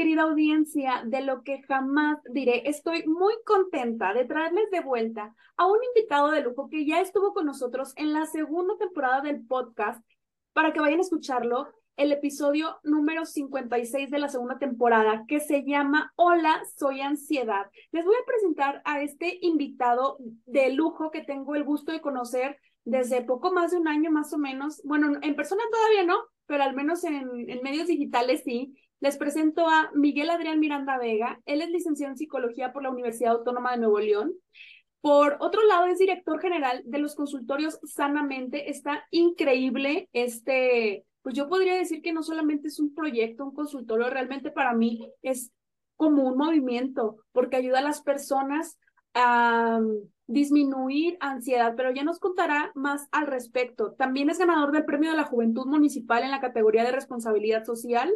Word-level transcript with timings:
Querida 0.00 0.22
audiencia? 0.22 1.02
De 1.04 1.20
lo 1.20 1.42
que 1.42 1.60
jamás 1.64 2.16
diré, 2.32 2.62
estoy 2.70 3.06
muy 3.06 3.34
contenta 3.44 4.14
de 4.14 4.24
traerles 4.24 4.70
de 4.70 4.80
vuelta 4.80 5.34
a 5.58 5.66
un 5.66 5.76
invitado 5.94 6.30
de 6.30 6.40
lujo 6.40 6.70
que 6.70 6.86
ya 6.86 7.02
estuvo 7.02 7.34
con 7.34 7.44
nosotros 7.44 7.92
en 7.96 8.14
la 8.14 8.24
segunda 8.24 8.78
temporada 8.78 9.20
del 9.20 9.44
podcast, 9.44 10.02
para 10.54 10.72
que 10.72 10.80
vayan 10.80 11.00
a 11.00 11.02
escucharlo, 11.02 11.68
el 11.98 12.12
episodio 12.12 12.78
número 12.82 13.26
56 13.26 14.10
de 14.10 14.18
la 14.18 14.30
segunda 14.30 14.58
temporada, 14.58 15.24
que 15.28 15.38
se 15.38 15.64
llama 15.66 16.14
Hola, 16.16 16.62
soy 16.78 17.02
ansiedad. 17.02 17.66
Les 17.92 18.06
voy 18.06 18.14
a 18.14 18.24
presentar 18.24 18.80
a 18.86 19.02
este 19.02 19.38
invitado 19.42 20.16
de 20.46 20.70
lujo 20.72 21.10
que 21.10 21.20
tengo 21.20 21.56
el 21.56 21.64
gusto 21.64 21.92
de 21.92 22.00
conocer 22.00 22.56
desde 22.84 23.22
poco 23.22 23.52
más 23.52 23.72
de 23.72 23.76
un 23.76 23.86
año 23.86 24.10
más 24.10 24.32
o 24.32 24.38
menos. 24.38 24.80
Bueno, 24.82 25.12
en 25.20 25.36
persona 25.36 25.62
todavía 25.70 26.04
no, 26.04 26.22
pero 26.46 26.62
al 26.62 26.74
menos 26.74 27.04
en, 27.04 27.50
en 27.50 27.62
medios 27.62 27.88
digitales 27.88 28.44
sí. 28.46 28.74
Les 29.00 29.16
presento 29.16 29.66
a 29.66 29.90
Miguel 29.94 30.28
Adrián 30.28 30.60
Miranda 30.60 30.98
Vega. 30.98 31.40
Él 31.46 31.62
es 31.62 31.70
licenciado 31.70 32.12
en 32.12 32.18
psicología 32.18 32.72
por 32.72 32.82
la 32.82 32.90
Universidad 32.90 33.32
Autónoma 33.32 33.72
de 33.72 33.78
Nuevo 33.78 33.98
León. 33.98 34.34
Por 35.00 35.38
otro 35.40 35.64
lado, 35.64 35.86
es 35.86 35.98
director 35.98 36.38
general 36.38 36.82
de 36.84 36.98
los 36.98 37.14
consultorios 37.14 37.80
Sanamente. 37.82 38.70
Está 38.70 39.06
increíble 39.10 40.10
este, 40.12 41.06
pues 41.22 41.34
yo 41.34 41.48
podría 41.48 41.76
decir 41.76 42.02
que 42.02 42.12
no 42.12 42.22
solamente 42.22 42.68
es 42.68 42.78
un 42.78 42.94
proyecto, 42.94 43.46
un 43.46 43.54
consultorio, 43.54 44.10
realmente 44.10 44.50
para 44.50 44.74
mí 44.74 45.10
es 45.22 45.50
como 45.96 46.24
un 46.24 46.36
movimiento, 46.36 47.16
porque 47.32 47.56
ayuda 47.56 47.78
a 47.78 47.82
las 47.82 48.02
personas 48.02 48.78
a 49.14 49.80
disminuir 50.26 51.16
ansiedad, 51.20 51.74
pero 51.76 51.90
ya 51.90 52.04
nos 52.04 52.20
contará 52.20 52.70
más 52.74 53.08
al 53.12 53.26
respecto. 53.26 53.92
También 53.92 54.30
es 54.30 54.38
ganador 54.38 54.72
del 54.72 54.84
Premio 54.84 55.10
de 55.10 55.16
la 55.16 55.24
Juventud 55.24 55.66
Municipal 55.66 56.22
en 56.22 56.30
la 56.30 56.40
categoría 56.40 56.84
de 56.84 56.92
responsabilidad 56.92 57.64
social 57.64 58.14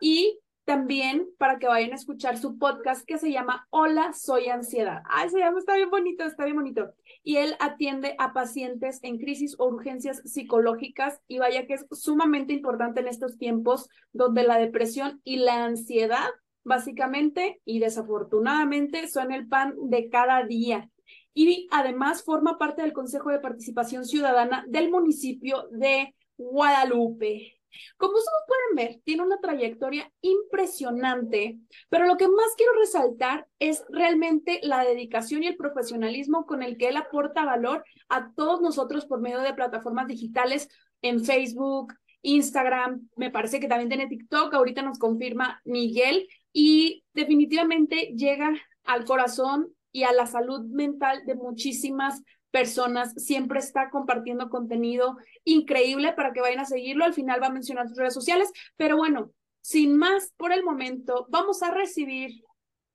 y 0.00 0.38
también 0.66 1.28
para 1.38 1.58
que 1.58 1.68
vayan 1.68 1.92
a 1.92 1.94
escuchar 1.94 2.38
su 2.38 2.58
podcast 2.58 3.06
que 3.06 3.18
se 3.18 3.30
llama 3.30 3.68
Hola, 3.70 4.12
soy 4.12 4.48
ansiedad. 4.48 5.00
Ay, 5.08 5.30
se 5.30 5.38
llama, 5.38 5.60
está 5.60 5.76
bien 5.76 5.90
bonito, 5.90 6.24
está 6.24 6.44
bien 6.44 6.56
bonito. 6.56 6.92
Y 7.22 7.36
él 7.36 7.54
atiende 7.60 8.16
a 8.18 8.32
pacientes 8.32 8.98
en 9.02 9.18
crisis 9.18 9.54
o 9.58 9.68
urgencias 9.68 10.22
psicológicas 10.24 11.20
y 11.28 11.38
vaya 11.38 11.66
que 11.66 11.74
es 11.74 11.86
sumamente 11.92 12.52
importante 12.52 13.00
en 13.00 13.06
estos 13.06 13.38
tiempos 13.38 13.88
donde 14.12 14.42
la 14.42 14.58
depresión 14.58 15.20
y 15.22 15.36
la 15.36 15.64
ansiedad 15.64 16.28
básicamente 16.64 17.60
y 17.64 17.78
desafortunadamente 17.78 19.08
son 19.08 19.30
el 19.30 19.46
pan 19.46 19.74
de 19.82 20.08
cada 20.08 20.44
día. 20.44 20.90
Y 21.32 21.68
además 21.70 22.24
forma 22.24 22.58
parte 22.58 22.82
del 22.82 22.92
Consejo 22.92 23.30
de 23.30 23.38
Participación 23.38 24.04
Ciudadana 24.04 24.64
del 24.66 24.90
municipio 24.90 25.68
de 25.70 26.12
Guadalupe. 26.36 27.55
Como 27.96 28.14
ustedes 28.14 28.42
pueden 28.46 28.88
ver, 28.88 29.00
tiene 29.04 29.22
una 29.22 29.40
trayectoria 29.40 30.12
impresionante, 30.20 31.58
pero 31.88 32.06
lo 32.06 32.16
que 32.16 32.28
más 32.28 32.54
quiero 32.56 32.72
resaltar 32.74 33.46
es 33.58 33.84
realmente 33.88 34.60
la 34.62 34.84
dedicación 34.84 35.42
y 35.42 35.46
el 35.46 35.56
profesionalismo 35.56 36.46
con 36.46 36.62
el 36.62 36.76
que 36.76 36.88
él 36.88 36.96
aporta 36.96 37.44
valor 37.44 37.84
a 38.08 38.32
todos 38.34 38.60
nosotros 38.60 39.06
por 39.06 39.20
medio 39.20 39.40
de 39.40 39.54
plataformas 39.54 40.06
digitales 40.06 40.68
en 41.02 41.24
Facebook, 41.24 41.94
Instagram, 42.22 43.08
me 43.16 43.30
parece 43.30 43.60
que 43.60 43.68
también 43.68 43.88
tiene 43.88 44.08
TikTok, 44.08 44.52
ahorita 44.52 44.82
nos 44.82 44.98
confirma 44.98 45.60
Miguel, 45.64 46.28
y 46.52 47.04
definitivamente 47.12 48.14
llega 48.16 48.52
al 48.84 49.04
corazón 49.04 49.68
y 49.92 50.04
a 50.04 50.12
la 50.12 50.26
salud 50.26 50.66
mental 50.66 51.24
de 51.26 51.34
muchísimas 51.34 52.22
personas, 52.56 53.12
siempre 53.18 53.58
está 53.58 53.90
compartiendo 53.90 54.48
contenido 54.48 55.18
increíble 55.44 56.14
para 56.14 56.32
que 56.32 56.40
vayan 56.40 56.60
a 56.60 56.64
seguirlo. 56.64 57.04
Al 57.04 57.12
final 57.12 57.42
va 57.42 57.48
a 57.48 57.52
mencionar 57.52 57.86
sus 57.86 57.98
redes 57.98 58.14
sociales, 58.14 58.50
pero 58.78 58.96
bueno, 58.96 59.30
sin 59.60 59.94
más 59.94 60.32
por 60.38 60.54
el 60.54 60.64
momento, 60.64 61.26
vamos 61.28 61.62
a 61.62 61.70
recibir 61.70 62.42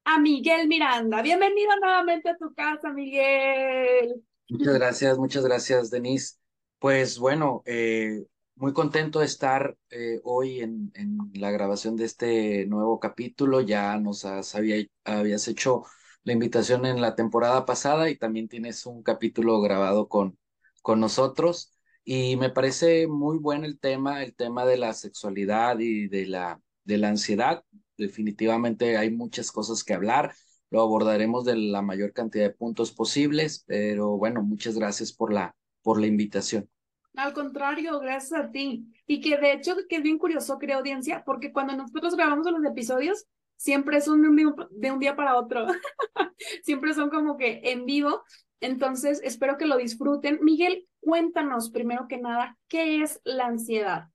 a 0.03 0.19
Miguel 0.19 0.67
Miranda. 0.67 1.21
Bienvenido 1.21 1.69
nuevamente 1.79 2.29
a 2.29 2.37
tu 2.37 2.51
casa, 2.55 2.91
Miguel. 2.91 4.23
Muchas 4.49 4.73
gracias, 4.73 5.19
muchas 5.19 5.45
gracias, 5.45 5.91
Denise. 5.91 6.37
Pues 6.79 7.19
bueno, 7.19 7.61
eh, 7.67 8.25
muy 8.55 8.73
contento 8.73 9.19
de 9.19 9.25
estar 9.25 9.77
eh, 9.91 10.21
hoy 10.23 10.61
en, 10.61 10.91
la 11.35 11.51
grabación 11.51 11.95
de 11.97 12.05
este 12.05 12.65
nuevo 12.65 12.99
capítulo. 12.99 13.61
Ya 13.61 13.95
nos 13.99 14.25
había, 14.55 14.83
habías 15.05 15.47
hecho 15.47 15.83
la 16.23 16.33
invitación 16.33 16.85
en 16.85 17.01
la 17.01 17.15
temporada 17.15 17.65
pasada 17.65 18.09
y 18.09 18.17
también 18.17 18.47
tienes 18.47 18.85
un 18.85 19.03
capítulo 19.03 19.59
grabado 19.61 20.07
con, 20.07 20.37
con 20.81 20.99
nosotros. 20.99 21.73
Y 22.03 22.35
me 22.37 22.49
parece 22.49 23.07
muy 23.07 23.37
bueno 23.37 23.65
el 23.65 23.79
tema, 23.79 24.23
el 24.23 24.35
tema 24.35 24.65
de 24.65 24.77
la 24.77 24.93
sexualidad 24.93 25.79
y 25.79 26.07
de 26.07 26.27
la, 26.27 26.61
de 26.83 26.97
la 26.97 27.09
ansiedad. 27.09 27.63
Definitivamente 27.97 28.97
hay 28.97 29.11
muchas 29.11 29.51
cosas 29.51 29.83
que 29.83 29.93
hablar. 29.93 30.33
Lo 30.69 30.81
abordaremos 30.81 31.45
de 31.45 31.57
la 31.57 31.81
mayor 31.81 32.13
cantidad 32.13 32.45
de 32.45 32.53
puntos 32.55 32.91
posibles, 32.91 33.63
pero 33.67 34.17
bueno, 34.17 34.41
muchas 34.41 34.75
gracias 34.77 35.11
por 35.11 35.33
la, 35.33 35.55
por 35.81 35.99
la 35.99 36.07
invitación. 36.07 36.69
Al 37.15 37.33
contrario, 37.33 37.99
gracias 37.99 38.39
a 38.39 38.51
ti. 38.51 38.85
Y 39.05 39.21
que 39.21 39.37
de 39.37 39.53
hecho 39.53 39.75
que 39.89 39.97
es 39.97 40.03
bien 40.03 40.17
curioso, 40.17 40.57
creo, 40.57 40.79
audiencia, 40.79 41.23
porque 41.25 41.51
cuando 41.51 41.75
nosotros 41.75 42.15
grabamos 42.15 42.49
los 42.49 42.63
episodios, 42.63 43.25
siempre 43.61 44.01
son 44.01 44.23
de 44.23 44.91
un 44.91 44.99
día, 44.99 45.15
para 45.15 45.37
otro. 45.37 45.67
siempre 46.63 46.95
son 46.95 47.11
como 47.11 47.37
que 47.37 47.61
en 47.65 47.85
vivo. 47.85 48.23
Entonces, 48.59 49.21
espero 49.23 49.57
que 49.57 49.67
lo 49.67 49.77
disfruten. 49.77 50.39
Miguel, 50.41 50.87
cuéntanos 50.99 51.69
primero 51.69 52.07
que 52.07 52.17
nada, 52.17 52.57
¿qué 52.67 53.03
es 53.03 53.21
la 53.23 53.45
ansiedad? 53.45 54.09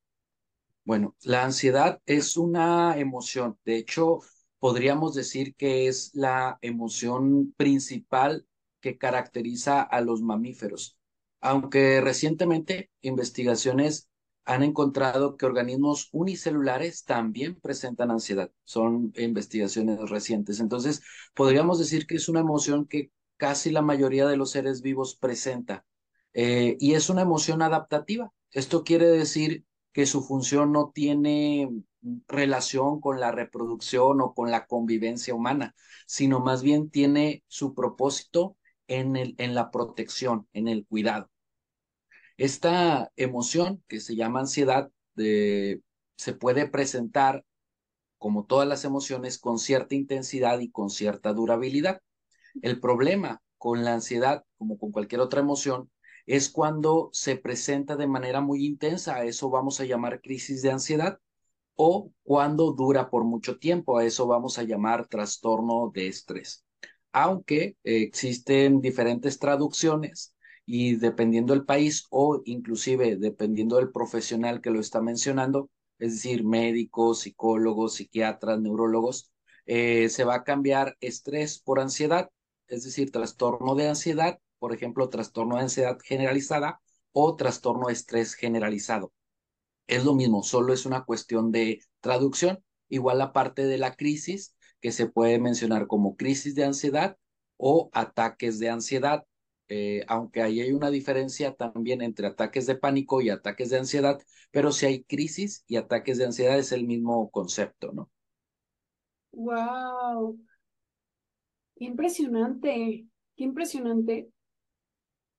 Bueno, 0.85 1.15
la 1.23 1.45
ansiedad 1.45 2.01
es 2.07 2.37
una 2.37 2.99
emoción. 2.99 3.57
De 3.65 3.77
hecho, 3.77 4.19
podríamos 4.59 5.15
decir 5.15 5.55
que 5.55 5.87
es 5.87 6.11
la 6.15 6.59
emoción 6.61 7.55
principal 7.57 8.47
que 8.81 8.99
caracteriza 8.99 9.81
a 9.81 10.01
los 10.01 10.23
mamíferos. 10.23 10.99
Aunque 11.41 12.01
recientemente 12.01 12.91
investigaciones 13.01 14.09
han 14.47 14.63
encontrado 14.63 15.37
que 15.37 15.45
organismos 15.45 16.09
unicelulares 16.13 17.05
también 17.05 17.61
presentan 17.61 18.11
ansiedad. 18.11 18.51
Son 18.65 19.13
investigaciones 19.17 20.09
recientes. 20.09 20.61
Entonces, 20.61 21.03
podríamos 21.35 21.79
decir 21.79 22.07
que 22.07 22.15
es 22.17 22.29
una 22.29 22.41
emoción 22.41 22.87
que 22.87 23.11
casi 23.37 23.71
la 23.71 23.83
mayoría 23.83 24.27
de 24.27 24.37
los 24.37 24.53
seres 24.53 24.83
vivos 24.83 25.17
presenta. 25.17 25.85
Eh, 26.33 26.77
y 26.81 26.95
es 26.95 27.11
una 27.11 27.23
emoción 27.23 27.61
adaptativa. 27.61 28.33
Esto 28.53 28.85
quiere 28.85 29.09
decir 29.09 29.65
que 29.93 30.07
su 30.07 30.23
función 30.23 30.73
no 30.73 30.93
tiene 30.95 31.69
relación 32.29 33.01
con 33.01 33.19
la 33.19 33.33
reproducción 33.33 34.21
o 34.21 34.35
con 34.35 34.51
la 34.51 34.67
convivencia 34.67 35.35
humana, 35.35 35.75
sino 36.07 36.41
más 36.41 36.63
bien 36.63 36.91
tiene 36.91 37.43
su 37.49 37.75
propósito 37.75 38.57
en, 38.87 39.55
la 39.55 39.71
protección, 39.71 40.47
en 40.53 40.69
el 40.69 40.87
cuidado. 40.87 41.31
Esta 42.37 43.11
emoción 43.17 43.83
que 43.89 44.01
se 44.01 44.15
llama 44.15 44.41
ansiedad 44.41 44.91
se 45.17 46.33
puede 46.39 46.69
presentar, 46.69 47.45
como 48.19 48.45
todas 48.45 48.69
las 48.69 48.85
emociones, 48.85 49.39
con 49.39 49.59
cierta 49.59 49.95
intensidad 49.95 50.61
y 50.61 50.71
con 50.71 50.91
cierta 50.91 51.33
durabilidad. 51.33 52.01
El 52.63 52.81
problema 52.81 53.43
con 53.59 53.85
la 53.85 53.95
ansiedad, 53.95 54.45
como 54.59 54.79
con 54.79 54.93
cualquier 54.93 55.21
otra 55.21 55.41
emoción, 55.41 55.91
es 56.27 56.51
cuando 56.51 57.09
se 57.13 57.37
presenta 57.37 57.97
de 57.97 58.07
manera 58.07 58.41
muy 58.41 58.67
intensa, 58.67 59.17
a 59.17 59.25
eso 59.25 59.49
vamos 59.49 59.81
a 59.81 59.85
llamar 59.85 60.21
crisis 60.21 60.61
de 60.61 60.73
ansiedad, 60.73 61.19
o 61.75 62.11
cuando 62.23 62.73
dura 62.73 63.11
por 63.11 63.25
mucho 63.25 63.59
tiempo, 63.59 63.99
a 63.99 64.05
eso 64.05 64.27
vamos 64.27 64.59
a 64.59 64.63
llamar 64.65 65.07
trastorno 65.09 65.91
de 65.95 66.09
estrés. 66.09 66.65
Aunque 67.13 67.77
existen 67.85 68.81
diferentes 68.81 69.39
traducciones 69.39 70.35
y 70.67 70.97
dependiendo 70.97 71.55
del 71.55 71.65
país 71.65 72.07
o 72.11 72.43
inclusive 72.45 73.17
dependiendo 73.17 73.77
del 73.77 73.93
profesional 73.93 74.61
que 74.61 74.71
lo 74.71 74.81
está 74.81 75.01
mencionando, 75.01 75.71
es 75.99 76.15
decir, 76.15 76.45
médicos, 76.45 77.21
psicólogos, 77.21 77.95
psiquiatras, 77.95 78.61
neurólogos, 78.61 79.33
eh, 79.67 80.09
se 80.09 80.25
va 80.25 80.37
a 80.37 80.45
cambiar 80.45 80.97
estrés 81.01 81.61
por 81.61 81.81
ansiedad, 81.81 82.31
es 82.69 82.85
decir, 82.85 83.11
trastorno 83.11 83.75
de 83.77 83.89
ansiedad, 83.89 84.39
por 84.59 84.75
ejemplo, 84.75 85.09
trastorno 85.09 85.57
de 85.57 85.63
ansiedad 85.63 85.99
generalizada 86.05 86.81
o 87.13 87.37
trastorno 87.37 87.87
de 87.87 87.95
estrés 87.95 88.35
generalizado. 88.35 89.13
Es 89.87 90.05
lo 90.05 90.15
mismo, 90.15 90.43
solo 90.43 90.73
es 90.73 90.85
una 90.85 91.05
cuestión 91.05 91.53
de 91.53 91.81
traducción, 92.01 92.63
igual 92.89 93.19
la 93.19 93.33
parte 93.33 93.65
de 93.67 93.79
la 93.79 93.95
crisis, 93.95 94.55
que 94.81 94.93
se 94.93 95.07
puede 95.09 95.39
mencionar 95.39 95.87
como 95.87 96.17
crisis 96.17 96.55
de 96.55 96.65
ansiedad 96.65 97.17
o 97.57 97.89
ataques 97.93 98.59
de 98.59 98.69
ansiedad, 98.69 99.25
eh, 99.69 100.05
aunque 100.09 100.43
ahí 100.43 100.61
hay 100.61 100.73
una 100.73 100.91
diferencia 100.91 101.55
también 101.55 102.03
entre 102.03 102.29
ataques 102.29 102.67
de 102.67 102.77
pánico 102.77 103.21
y 103.21 103.31
ataques 103.31 103.71
de 103.71 103.79
ansiedad, 103.79 104.21
pero 104.51 104.73
si 104.73 104.87
hay 104.87 105.05
crisis 105.05 105.65
y 105.67 105.77
ataques 105.77 106.19
de 106.19 106.27
ansiedad 106.27 106.59
es 106.59 106.73
el 106.73 106.87
mismo 106.87 107.31
concepto, 107.31 107.93
¿no? 107.93 108.11
Wow, 109.33 110.39
qué 111.77 111.85
impresionante, 111.85 113.07
qué 113.37 113.45
impresionante. 113.45 114.31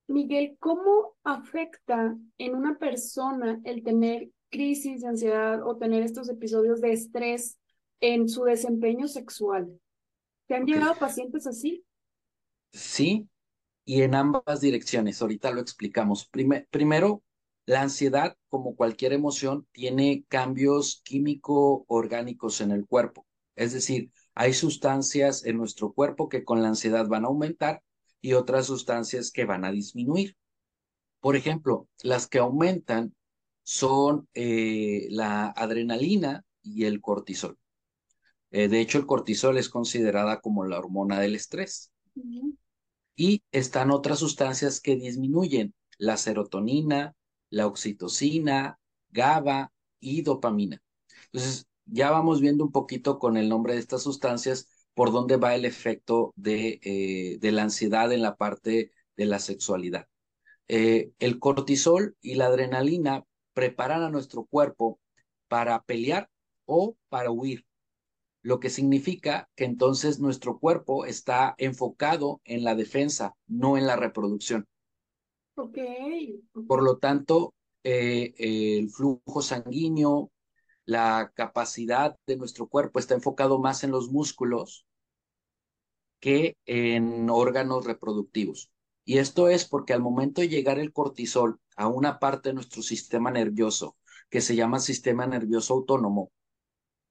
Miguel, 0.06 0.56
¿cómo 0.58 1.16
afecta 1.24 2.16
en 2.38 2.54
una 2.54 2.78
persona 2.78 3.60
el 3.64 3.82
tener 3.82 4.30
crisis 4.50 5.02
de 5.02 5.08
ansiedad 5.08 5.66
o 5.66 5.76
tener 5.76 6.02
estos 6.02 6.28
episodios 6.30 6.80
de 6.80 6.92
estrés 6.92 7.58
en 8.00 8.28
su 8.28 8.44
desempeño 8.44 9.08
sexual? 9.08 9.80
¿Te 10.46 10.54
han 10.54 10.64
llegado 10.64 10.94
pacientes 10.96 11.46
así? 11.46 11.84
Sí, 12.72 13.28
y 13.88 14.02
en 14.02 14.14
ambas 14.14 14.60
direcciones. 14.60 15.22
Ahorita 15.22 15.50
lo 15.50 15.62
explicamos. 15.62 16.28
primero, 16.70 17.22
la 17.64 17.80
ansiedad, 17.80 18.36
como 18.50 18.76
cualquier 18.76 19.14
emoción, 19.14 19.66
tiene 19.72 20.26
cambios 20.28 21.00
químico-orgánicos 21.04 22.60
en 22.60 22.72
el 22.72 22.86
cuerpo. 22.86 23.26
Es 23.56 23.72
decir, 23.72 24.12
hay 24.34 24.52
sustancias 24.52 25.42
en 25.46 25.56
nuestro 25.56 25.94
cuerpo 25.94 26.28
que 26.28 26.44
con 26.44 26.60
la 26.60 26.68
ansiedad 26.68 27.08
van 27.08 27.24
a 27.24 27.28
aumentar 27.28 27.82
y 28.20 28.34
otras 28.34 28.66
sustancias 28.66 29.30
que 29.30 29.46
van 29.46 29.64
a 29.64 29.72
disminuir. 29.72 30.36
Por 31.20 31.34
ejemplo, 31.34 31.88
las 32.02 32.26
que 32.26 32.40
aumentan 32.40 33.14
son 33.62 34.28
eh, 34.34 35.06
la 35.08 35.46
adrenalina 35.46 36.44
y 36.60 36.84
el 36.84 37.00
cortisol. 37.00 37.56
Eh, 38.50 38.68
de 38.68 38.80
hecho, 38.82 38.98
el 38.98 39.06
cortisol 39.06 39.56
es 39.56 39.70
considerada 39.70 40.42
como 40.42 40.66
la 40.66 40.78
hormona 40.78 41.18
del 41.20 41.36
estrés. 41.36 41.90
Y 43.18 43.42
están 43.50 43.90
otras 43.90 44.20
sustancias 44.20 44.80
que 44.80 44.94
disminuyen, 44.94 45.74
la 45.98 46.16
serotonina, 46.16 47.16
la 47.50 47.66
oxitocina, 47.66 48.78
GABA 49.10 49.72
y 49.98 50.22
dopamina. 50.22 50.80
Entonces, 51.32 51.66
ya 51.84 52.12
vamos 52.12 52.40
viendo 52.40 52.62
un 52.64 52.70
poquito 52.70 53.18
con 53.18 53.36
el 53.36 53.48
nombre 53.48 53.72
de 53.74 53.80
estas 53.80 54.04
sustancias 54.04 54.68
por 54.94 55.10
dónde 55.10 55.36
va 55.36 55.56
el 55.56 55.64
efecto 55.64 56.32
de, 56.36 56.78
eh, 56.84 57.38
de 57.40 57.52
la 57.52 57.64
ansiedad 57.64 58.12
en 58.12 58.22
la 58.22 58.36
parte 58.36 58.92
de 59.16 59.26
la 59.26 59.40
sexualidad. 59.40 60.06
Eh, 60.68 61.10
el 61.18 61.40
cortisol 61.40 62.16
y 62.20 62.36
la 62.36 62.46
adrenalina 62.46 63.24
preparan 63.52 64.04
a 64.04 64.10
nuestro 64.10 64.44
cuerpo 64.44 65.00
para 65.48 65.82
pelear 65.82 66.30
o 66.66 66.96
para 67.08 67.32
huir, 67.32 67.66
lo 68.42 68.60
que 68.60 68.70
significa 68.70 69.48
que 69.54 69.64
entonces 69.64 70.20
nuestro 70.20 70.58
cuerpo 70.58 71.04
está 71.04 71.54
enfocado 71.58 72.40
en 72.44 72.64
la 72.64 72.74
defensa, 72.74 73.34
no 73.46 73.76
en 73.76 73.86
la 73.86 73.96
reproducción. 73.96 74.66
Ok. 75.56 75.78
Por 76.66 76.82
lo 76.82 76.98
tanto, 76.98 77.54
eh, 77.82 78.34
el 78.38 78.90
flujo 78.90 79.42
sanguíneo, 79.42 80.30
la 80.84 81.32
capacidad 81.34 82.16
de 82.26 82.36
nuestro 82.36 82.68
cuerpo 82.68 82.98
está 82.98 83.14
enfocado 83.14 83.58
más 83.58 83.84
en 83.84 83.90
los 83.90 84.10
músculos 84.10 84.86
que 86.20 86.56
en 86.66 87.28
órganos 87.30 87.84
reproductivos. 87.84 88.70
Y 89.04 89.18
esto 89.18 89.48
es 89.48 89.66
porque 89.66 89.92
al 89.92 90.02
momento 90.02 90.40
de 90.40 90.48
llegar 90.48 90.78
el 90.78 90.92
cortisol 90.92 91.60
a 91.76 91.88
una 91.88 92.18
parte 92.18 92.50
de 92.50 92.54
nuestro 92.54 92.82
sistema 92.82 93.30
nervioso 93.30 93.96
que 94.28 94.40
se 94.40 94.54
llama 94.54 94.80
sistema 94.80 95.26
nervioso 95.26 95.74
autónomo, 95.74 96.30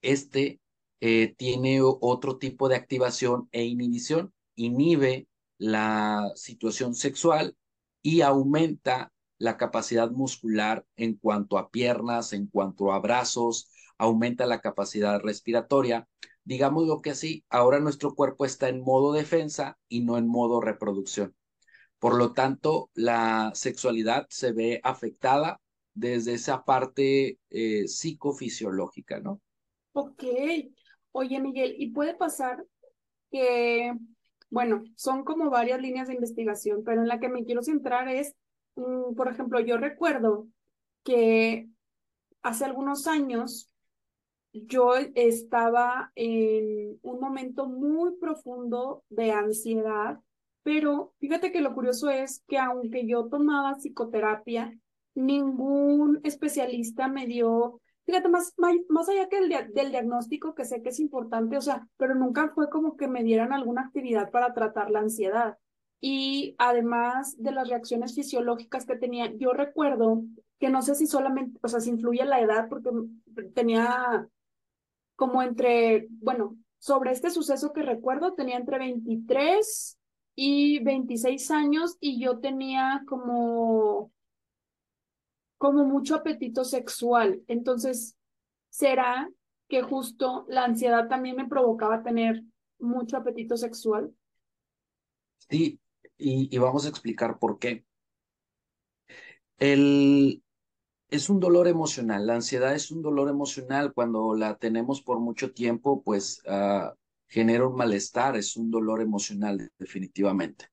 este 0.01 0.59
eh, 0.99 1.35
tiene 1.38 1.79
otro 1.81 2.38
tipo 2.38 2.69
de 2.69 2.75
activación 2.75 3.49
e 3.51 3.65
inhibición, 3.65 4.33
inhibe 4.55 5.27
la 5.57 6.31
situación 6.35 6.95
sexual 6.95 7.55
y 8.01 8.21
aumenta 8.21 9.11
la 9.38 9.57
capacidad 9.57 10.09
muscular 10.11 10.85
en 10.95 11.15
cuanto 11.15 11.57
a 11.57 11.69
piernas, 11.69 12.33
en 12.33 12.47
cuanto 12.47 12.91
a 12.91 12.99
brazos, 12.99 13.69
aumenta 13.97 14.45
la 14.45 14.61
capacidad 14.61 15.19
respiratoria. 15.19 16.07
Digámoslo 16.44 17.01
que 17.01 17.11
así, 17.11 17.43
ahora 17.50 17.79
nuestro 17.79 18.15
cuerpo 18.15 18.45
está 18.45 18.69
en 18.69 18.81
modo 18.81 19.13
defensa 19.13 19.77
y 19.88 20.01
no 20.01 20.17
en 20.17 20.27
modo 20.27 20.61
reproducción. 20.61 21.35
Por 22.00 22.15
lo 22.15 22.33
tanto, 22.33 22.89
la 22.93 23.51
sexualidad 23.53 24.27
se 24.29 24.51
ve 24.53 24.79
afectada 24.83 25.59
desde 25.93 26.33
esa 26.35 26.63
parte 26.63 27.39
eh, 27.50 27.88
psicofisiológica, 27.88 29.19
¿no? 29.19 29.41
Ok. 29.93 30.23
Oye, 31.19 31.39
Miguel, 31.39 31.73
¿y 31.79 31.89
puede 31.89 32.13
pasar 32.13 32.63
que, 33.31 33.91
bueno, 34.51 34.83
son 34.95 35.23
como 35.23 35.49
varias 35.49 35.81
líneas 35.81 36.07
de 36.07 36.13
investigación, 36.13 36.83
pero 36.85 37.01
en 37.01 37.07
la 37.07 37.19
que 37.19 37.27
me 37.27 37.43
quiero 37.43 37.63
centrar 37.63 38.07
es, 38.07 38.35
mm, 38.75 39.15
por 39.15 39.27
ejemplo, 39.27 39.59
yo 39.59 39.77
recuerdo 39.77 40.47
que 41.03 41.69
hace 42.43 42.65
algunos 42.65 43.07
años 43.07 43.71
yo 44.53 44.93
estaba 45.15 46.11
en 46.15 46.99
un 47.01 47.19
momento 47.19 47.67
muy 47.67 48.15
profundo 48.17 49.03
de 49.09 49.31
ansiedad, 49.31 50.19
pero 50.61 51.15
fíjate 51.19 51.51
que 51.51 51.61
lo 51.61 51.73
curioso 51.73 52.11
es 52.11 52.43
que 52.47 52.59
aunque 52.59 53.07
yo 53.07 53.27
tomaba 53.27 53.75
psicoterapia, 53.75 54.77
ningún 55.15 56.19
especialista 56.24 57.07
me 57.07 57.25
dio, 57.25 57.81
fíjate, 58.07 58.29
más, 58.29 58.55
más 58.87 59.09
allá 59.09 59.27
que 59.27 59.37
el 59.37 59.49
del 59.49 59.91
diagnóstico, 59.91 60.55
que 60.55 60.63
sé 60.63 60.81
que 60.81 60.89
es 60.89 60.99
importante, 60.99 61.57
o 61.57 61.61
sea, 61.61 61.87
pero 61.97 62.15
nunca 62.15 62.49
fue 62.55 62.69
como 62.69 62.95
que 62.95 63.09
me 63.09 63.21
dieran 63.21 63.51
alguna 63.51 63.81
actividad 63.81 64.31
para 64.31 64.53
tratar 64.53 64.89
la 64.89 64.99
ansiedad. 64.99 65.57
Y 65.99 66.55
además 66.57 67.35
de 67.37 67.51
las 67.51 67.67
reacciones 67.67 68.15
fisiológicas 68.15 68.85
que 68.85 68.95
tenía, 68.95 69.33
yo 69.35 69.51
recuerdo 69.51 70.23
que 70.57 70.69
no 70.69 70.81
sé 70.81 70.95
si 70.95 71.05
solamente, 71.05 71.59
o 71.61 71.67
sea, 71.67 71.81
si 71.81 71.89
influye 71.89 72.23
la 72.23 72.39
edad, 72.39 72.69
porque 72.69 72.89
tenía 73.53 74.29
como 75.17 75.41
entre, 75.41 76.07
bueno, 76.09 76.55
sobre 76.77 77.11
este 77.11 77.29
suceso 77.29 77.73
que 77.73 77.81
recuerdo, 77.81 78.35
tenía 78.35 78.55
entre 78.55 78.77
23 78.77 79.97
y 80.35 80.79
26 80.79 81.51
años 81.51 81.97
y 81.99 82.21
yo 82.23 82.39
tenía 82.39 83.03
como, 83.05 84.11
como 85.57 85.85
mucho 85.85 86.15
apetito 86.15 86.63
sexual. 86.63 87.41
Entonces, 87.47 88.17
¿será 88.69 89.29
que 89.67 89.81
justo 89.81 90.45
la 90.47 90.65
ansiedad 90.65 91.07
también 91.07 91.35
me 91.35 91.47
provocaba 91.47 92.03
tener 92.03 92.43
mucho 92.79 93.17
apetito 93.17 93.57
sexual? 93.57 94.13
Sí, 95.49 95.79
y, 96.17 96.55
y 96.55 96.57
vamos 96.57 96.85
a 96.85 96.89
explicar 96.89 97.39
por 97.39 97.59
qué. 97.59 97.85
El, 99.57 100.43
es 101.09 101.29
un 101.29 101.39
dolor 101.39 101.67
emocional. 101.67 102.27
La 102.27 102.35
ansiedad 102.35 102.75
es 102.75 102.91
un 102.91 103.01
dolor 103.01 103.29
emocional. 103.29 103.93
Cuando 103.93 104.35
la 104.35 104.57
tenemos 104.57 105.01
por 105.01 105.19
mucho 105.19 105.53
tiempo, 105.53 106.03
pues 106.03 106.41
uh, 106.45 106.93
genera 107.27 107.67
un 107.67 107.75
malestar, 107.75 108.35
es 108.35 108.55
un 108.57 108.69
dolor 108.69 109.01
emocional, 109.01 109.71
definitivamente. 109.77 110.69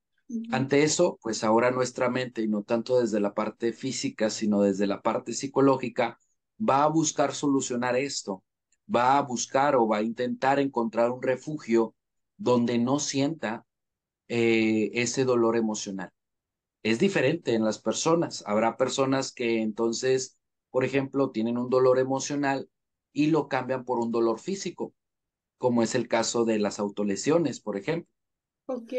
Ante 0.51 0.83
eso, 0.83 1.19
pues 1.23 1.45
ahora 1.45 1.71
nuestra 1.71 2.09
mente, 2.11 2.43
y 2.43 2.49
no 2.49 2.63
tanto 2.63 3.01
desde 3.01 3.21
la 3.21 3.35
parte 3.35 3.73
física, 3.73 4.31
sino 4.31 4.63
desde 4.63 4.87
la 4.87 5.03
parte 5.03 5.33
psicológica, 5.33 6.19
va 6.59 6.85
a 6.85 6.89
buscar 6.89 7.35
solucionar 7.35 7.97
esto, 7.97 8.45
va 8.95 9.19
a 9.19 9.23
buscar 9.23 9.77
o 9.77 9.89
va 9.89 9.99
a 9.99 10.03
intentar 10.03 10.61
encontrar 10.61 11.11
un 11.11 11.23
refugio 11.23 11.95
donde 12.37 12.79
no 12.79 12.99
sienta 13.01 13.67
eh, 14.29 14.91
ese 14.95 15.25
dolor 15.25 15.57
emocional 15.57 16.11
es 16.85 16.99
diferente 16.99 17.55
en 17.55 17.65
las 17.65 17.81
personas. 17.81 18.45
Habrá 18.47 18.77
personas 18.77 19.33
que 19.33 19.63
entonces, 19.63 20.39
por 20.71 20.85
ejemplo, 20.85 21.31
tienen 21.31 21.59
un 21.59 21.71
dolor 21.71 21.99
emocional 21.99 22.69
y 23.13 23.29
lo 23.29 23.49
cambian 23.49 23.85
por 23.85 23.99
un 23.99 24.13
dolor 24.13 24.39
físico, 24.39 24.93
como 25.59 25.83
es 25.83 25.95
el 25.95 26.09
caso 26.09 26.45
de 26.45 26.59
las 26.59 26.79
autolesiones, 26.79 27.61
por 27.61 27.77
ejemplo. 27.77 28.09
Ok. 28.67 28.93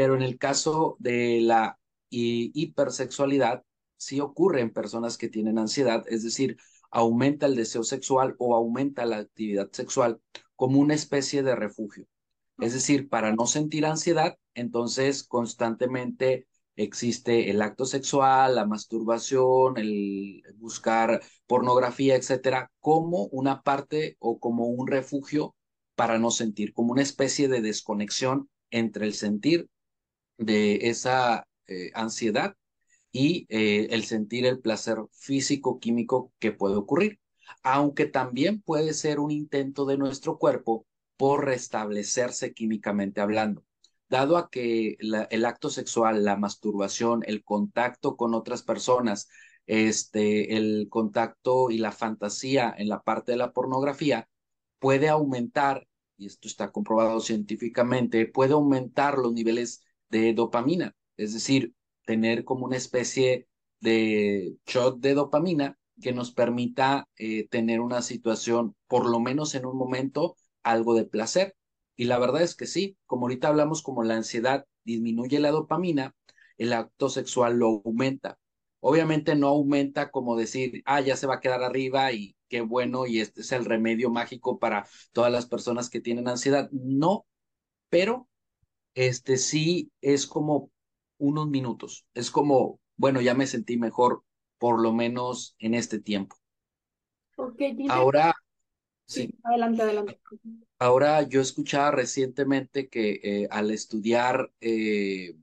Pero 0.00 0.14
en 0.14 0.22
el 0.22 0.38
caso 0.38 0.96
de 0.98 1.42
la 1.42 1.78
hipersexualidad 2.08 3.64
sí 3.98 4.18
ocurre 4.18 4.62
en 4.62 4.72
personas 4.72 5.18
que 5.18 5.28
tienen 5.28 5.58
ansiedad, 5.58 6.04
es 6.08 6.24
decir, 6.24 6.56
aumenta 6.90 7.44
el 7.44 7.54
deseo 7.54 7.84
sexual 7.84 8.34
o 8.38 8.54
aumenta 8.56 9.04
la 9.04 9.18
actividad 9.18 9.68
sexual 9.72 10.18
como 10.56 10.80
una 10.80 10.94
especie 10.94 11.42
de 11.42 11.54
refugio. 11.54 12.06
Es 12.60 12.72
decir, 12.72 13.10
para 13.10 13.34
no 13.34 13.44
sentir 13.46 13.84
ansiedad, 13.84 14.38
entonces 14.54 15.22
constantemente 15.22 16.46
existe 16.76 17.50
el 17.50 17.60
acto 17.60 17.84
sexual, 17.84 18.54
la 18.54 18.64
masturbación, 18.64 19.76
el 19.76 20.42
buscar 20.56 21.20
pornografía, 21.46 22.16
etcétera, 22.16 22.72
como 22.80 23.24
una 23.26 23.60
parte 23.60 24.16
o 24.18 24.38
como 24.40 24.64
un 24.68 24.86
refugio 24.86 25.54
para 25.94 26.18
no 26.18 26.30
sentir, 26.30 26.72
como 26.72 26.92
una 26.92 27.02
especie 27.02 27.48
de 27.48 27.60
desconexión 27.60 28.48
entre 28.70 29.04
el 29.04 29.12
sentir 29.12 29.68
de 30.40 30.88
esa 30.88 31.46
eh, 31.66 31.90
ansiedad 31.94 32.56
y 33.12 33.46
eh, 33.50 33.88
el 33.90 34.04
sentir 34.04 34.46
el 34.46 34.60
placer 34.60 34.98
físico, 35.12 35.78
químico 35.78 36.32
que 36.38 36.52
puede 36.52 36.76
ocurrir, 36.76 37.20
aunque 37.62 38.06
también 38.06 38.62
puede 38.62 38.94
ser 38.94 39.20
un 39.20 39.30
intento 39.30 39.84
de 39.84 39.98
nuestro 39.98 40.38
cuerpo 40.38 40.86
por 41.16 41.44
restablecerse 41.44 42.54
químicamente 42.54 43.20
hablando. 43.20 43.64
Dado 44.08 44.38
a 44.38 44.50
que 44.50 44.96
el 44.98 45.44
acto 45.44 45.70
sexual, 45.70 46.24
la 46.24 46.36
masturbación, 46.36 47.22
el 47.26 47.44
contacto 47.44 48.16
con 48.16 48.34
otras 48.34 48.62
personas, 48.62 49.28
este, 49.66 50.56
el 50.56 50.88
contacto 50.90 51.70
y 51.70 51.78
la 51.78 51.92
fantasía 51.92 52.74
en 52.76 52.88
la 52.88 53.02
parte 53.02 53.32
de 53.32 53.38
la 53.38 53.52
pornografía 53.52 54.28
puede 54.80 55.08
aumentar, 55.08 55.86
y 56.16 56.26
esto 56.26 56.48
está 56.48 56.72
comprobado 56.72 57.20
científicamente, 57.20 58.26
puede 58.26 58.54
aumentar 58.54 59.18
los 59.18 59.32
niveles 59.32 59.84
de 60.10 60.34
dopamina, 60.34 60.94
es 61.16 61.34
decir, 61.34 61.74
tener 62.06 62.44
como 62.44 62.66
una 62.66 62.76
especie 62.76 63.48
de 63.80 64.56
shot 64.66 65.00
de 65.00 65.14
dopamina 65.14 65.78
que 66.00 66.12
nos 66.12 66.32
permita 66.32 67.08
eh, 67.16 67.48
tener 67.48 67.80
una 67.80 68.02
situación, 68.02 68.74
por 68.88 69.08
lo 69.08 69.20
menos 69.20 69.54
en 69.54 69.66
un 69.66 69.76
momento, 69.76 70.36
algo 70.62 70.94
de 70.94 71.04
placer. 71.04 71.56
Y 71.96 72.04
la 72.04 72.18
verdad 72.18 72.42
es 72.42 72.54
que 72.54 72.66
sí, 72.66 72.96
como 73.06 73.26
ahorita 73.26 73.48
hablamos, 73.48 73.82
como 73.82 74.02
la 74.02 74.16
ansiedad 74.16 74.66
disminuye 74.84 75.38
la 75.40 75.50
dopamina, 75.50 76.14
el 76.58 76.72
acto 76.72 77.08
sexual 77.08 77.58
lo 77.58 77.82
aumenta. 77.84 78.38
Obviamente 78.80 79.34
no 79.34 79.48
aumenta 79.48 80.10
como 80.10 80.36
decir, 80.36 80.82
ah, 80.86 81.00
ya 81.00 81.16
se 81.16 81.26
va 81.26 81.36
a 81.36 81.40
quedar 81.40 81.62
arriba 81.62 82.12
y 82.12 82.36
qué 82.48 82.62
bueno 82.62 83.06
y 83.06 83.20
este 83.20 83.42
es 83.42 83.52
el 83.52 83.64
remedio 83.66 84.10
mágico 84.10 84.58
para 84.58 84.86
todas 85.12 85.30
las 85.30 85.46
personas 85.46 85.90
que 85.90 86.00
tienen 86.00 86.28
ansiedad. 86.28 86.70
No, 86.72 87.26
pero 87.90 88.29
este 88.94 89.36
sí 89.36 89.90
es 90.00 90.26
como 90.26 90.70
unos 91.18 91.48
minutos. 91.48 92.06
Es 92.14 92.30
como, 92.30 92.80
bueno, 92.96 93.20
ya 93.20 93.34
me 93.34 93.46
sentí 93.46 93.76
mejor, 93.76 94.24
por 94.58 94.80
lo 94.80 94.92
menos 94.92 95.54
en 95.58 95.74
este 95.74 96.00
tiempo. 96.00 96.36
Ahora, 97.88 98.34
sí. 99.06 99.34
Adelante, 99.42 99.82
adelante. 99.82 100.20
Ahora 100.78 101.22
yo 101.22 101.40
escuchaba 101.40 101.90
recientemente 101.90 102.88
que 102.88 103.20
eh, 103.22 103.48
al 103.50 103.70
estudiar 103.70 104.50
eh, 104.60 105.36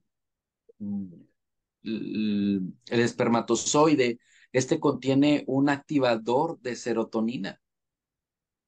el 1.83 2.73
espermatozoide, 2.87 4.19
este 4.51 4.79
contiene 4.79 5.43
un 5.47 5.69
activador 5.69 6.59
de 6.61 6.75
serotonina. 6.75 7.61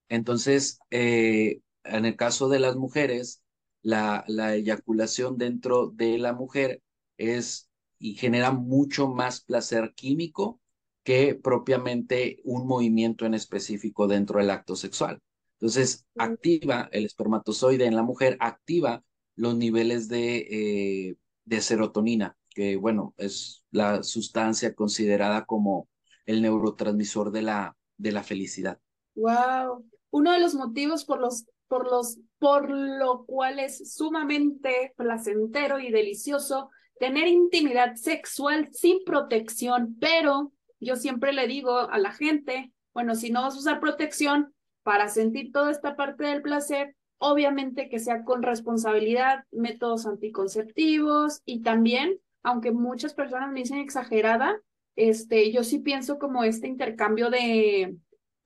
Entonces, 0.09 0.79
eh, 0.89 1.61
en 1.83 2.05
el 2.05 2.15
caso 2.15 2.49
de 2.49 2.59
las 2.59 2.75
mujeres, 2.75 3.43
la, 3.81 4.23
la 4.27 4.55
eyaculación 4.55 5.37
dentro 5.37 5.87
de 5.87 6.17
la 6.17 6.33
mujer 6.33 6.81
es 7.17 7.69
y 7.99 8.15
genera 8.15 8.51
mucho 8.51 9.07
más 9.09 9.41
placer 9.41 9.93
químico 9.95 10.61
que 11.03 11.35
propiamente 11.35 12.39
un 12.43 12.67
movimiento 12.67 13.25
en 13.25 13.33
específico 13.33 14.07
dentro 14.07 14.39
del 14.39 14.49
acto 14.49 14.75
sexual. 14.75 15.19
Entonces, 15.53 16.05
activa 16.17 16.87
el 16.93 17.05
espermatozoide 17.05 17.85
en 17.85 17.95
la 17.95 18.03
mujer, 18.03 18.37
activa 18.39 19.03
los 19.35 19.55
niveles 19.55 20.07
de, 20.07 20.37
eh, 20.49 21.15
de 21.43 21.61
serotonina, 21.61 22.37
que 22.49 22.77
bueno, 22.77 23.13
es 23.17 23.65
la 23.71 24.03
sustancia 24.03 24.73
considerada 24.73 25.45
como 25.45 25.89
el 26.25 26.41
neurotransmisor 26.41 27.31
de 27.31 27.41
la, 27.41 27.77
de 27.97 28.11
la 28.11 28.23
felicidad. 28.23 28.79
Wow. 29.15 29.85
Uno 30.11 30.31
de 30.31 30.39
los 30.39 30.55
motivos 30.55 31.03
por 31.03 31.19
los, 31.19 31.45
por 31.67 31.89
los, 31.89 32.19
por 32.39 32.69
lo 32.69 33.25
cual 33.25 33.59
es 33.59 33.93
sumamente 33.93 34.93
placentero 34.95 35.79
y 35.79 35.91
delicioso 35.91 36.71
tener 36.99 37.27
intimidad 37.27 37.95
sexual 37.95 38.69
sin 38.71 39.03
protección, 39.05 39.97
pero 39.99 40.51
yo 40.79 40.95
siempre 40.95 41.33
le 41.33 41.47
digo 41.47 41.77
a 41.77 41.97
la 41.97 42.11
gente, 42.11 42.71
bueno, 42.93 43.15
si 43.15 43.29
no 43.29 43.41
vas 43.41 43.55
a 43.55 43.59
usar 43.59 43.79
protección 43.79 44.53
para 44.83 45.09
sentir 45.09 45.51
toda 45.51 45.71
esta 45.71 45.95
parte 45.95 46.25
del 46.25 46.41
placer, 46.41 46.95
obviamente 47.17 47.89
que 47.89 47.99
sea 47.99 48.23
con 48.23 48.41
responsabilidad, 48.41 49.43
métodos 49.51 50.05
anticonceptivos 50.05 51.41
y 51.45 51.61
también, 51.61 52.19
aunque 52.43 52.71
muchas 52.71 53.13
personas 53.13 53.51
me 53.51 53.59
dicen 53.59 53.79
exagerada, 53.79 54.61
este, 54.95 55.51
yo 55.51 55.63
sí 55.63 55.79
pienso 55.79 56.19
como 56.19 56.43
este 56.43 56.67
intercambio 56.67 57.29
de, 57.29 57.95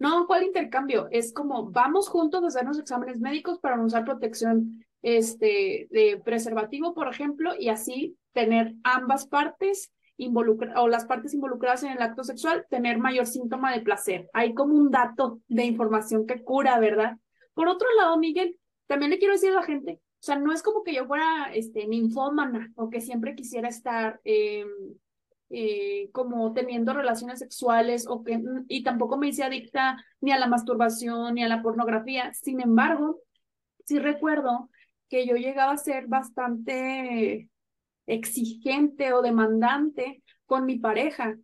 no, 0.04 0.28
¿cuál 0.28 0.44
intercambio? 0.44 1.08
Es 1.12 1.32
como 1.32 1.72
vamos 1.72 2.10
juntos 2.10 2.44
a 2.44 2.48
hacernos 2.48 2.78
exámenes 2.78 3.22
médicos 3.22 3.60
para 3.60 3.82
usar 3.82 4.04
protección 4.04 4.86
este, 5.02 5.88
de 5.92 6.22
preservativo, 6.24 6.94
por 6.94 7.08
ejemplo, 7.08 7.54
y 7.58 7.70
así 7.70 8.18
tener 8.34 8.74
ambas 8.84 9.26
partes 9.26 9.94
involucradas 10.18 10.78
o 10.78 10.90
las 10.90 11.06
partes 11.06 11.34
involucradas 11.34 11.84
en 11.84 11.94
el 11.94 12.02
acto 12.02 12.26
sexual, 12.26 12.66
tener 12.70 12.98
mayor 12.98 13.26
síntoma 13.26 13.72
de 13.72 13.80
placer. 13.80 14.30
Hay 14.34 14.54
como 14.54 14.76
un 14.76 14.92
dato 14.92 15.40
de 15.48 15.64
información 15.64 16.28
que 16.28 16.44
cura, 16.44 16.78
¿verdad? 16.80 17.18
Por 17.54 17.70
otro 17.70 17.88
lado, 17.98 18.18
Miguel, 18.18 18.60
también 18.88 19.10
le 19.10 19.20
quiero 19.20 19.36
decir 19.36 19.52
a 19.52 19.56
la 19.56 19.64
gente, 19.64 20.02
o 20.02 20.26
sea, 20.26 20.36
no 20.36 20.52
es 20.52 20.62
como 20.62 20.84
que 20.84 20.94
yo 20.94 21.06
fuera 21.06 21.50
este, 21.54 21.88
ninfómana 21.88 22.74
o 22.76 22.90
que 22.90 23.00
siempre 23.00 23.36
quisiera 23.36 23.70
estar 23.70 24.20
em, 24.26 24.68
eh, 25.56 26.10
como 26.12 26.52
teniendo 26.54 26.94
relaciones 26.94 27.40
sexuales 27.40 28.08
o 28.08 28.24
que, 28.24 28.42
y 28.68 28.84
tampoco 28.84 29.18
me 29.18 29.28
hice 29.28 29.44
adicta 29.44 30.04
ni 30.20 30.32
a 30.32 30.40
la 30.40 30.48
masturbación 30.48 31.36
ni 31.36 31.44
a 31.44 31.48
la 31.48 31.62
pornografía. 31.62 32.34
Sin 32.34 32.60
embargo, 32.60 33.22
sí 33.86 34.00
recuerdo 34.00 34.70
que 35.10 35.28
yo 35.28 35.36
llegaba 35.36 35.74
a 35.74 35.78
ser 35.78 36.08
bastante 36.08 37.50
exigente 38.08 39.14
o 39.14 39.22
demandante 39.22 40.24
con 40.46 40.66
mi 40.66 40.80
pareja, 40.80 41.38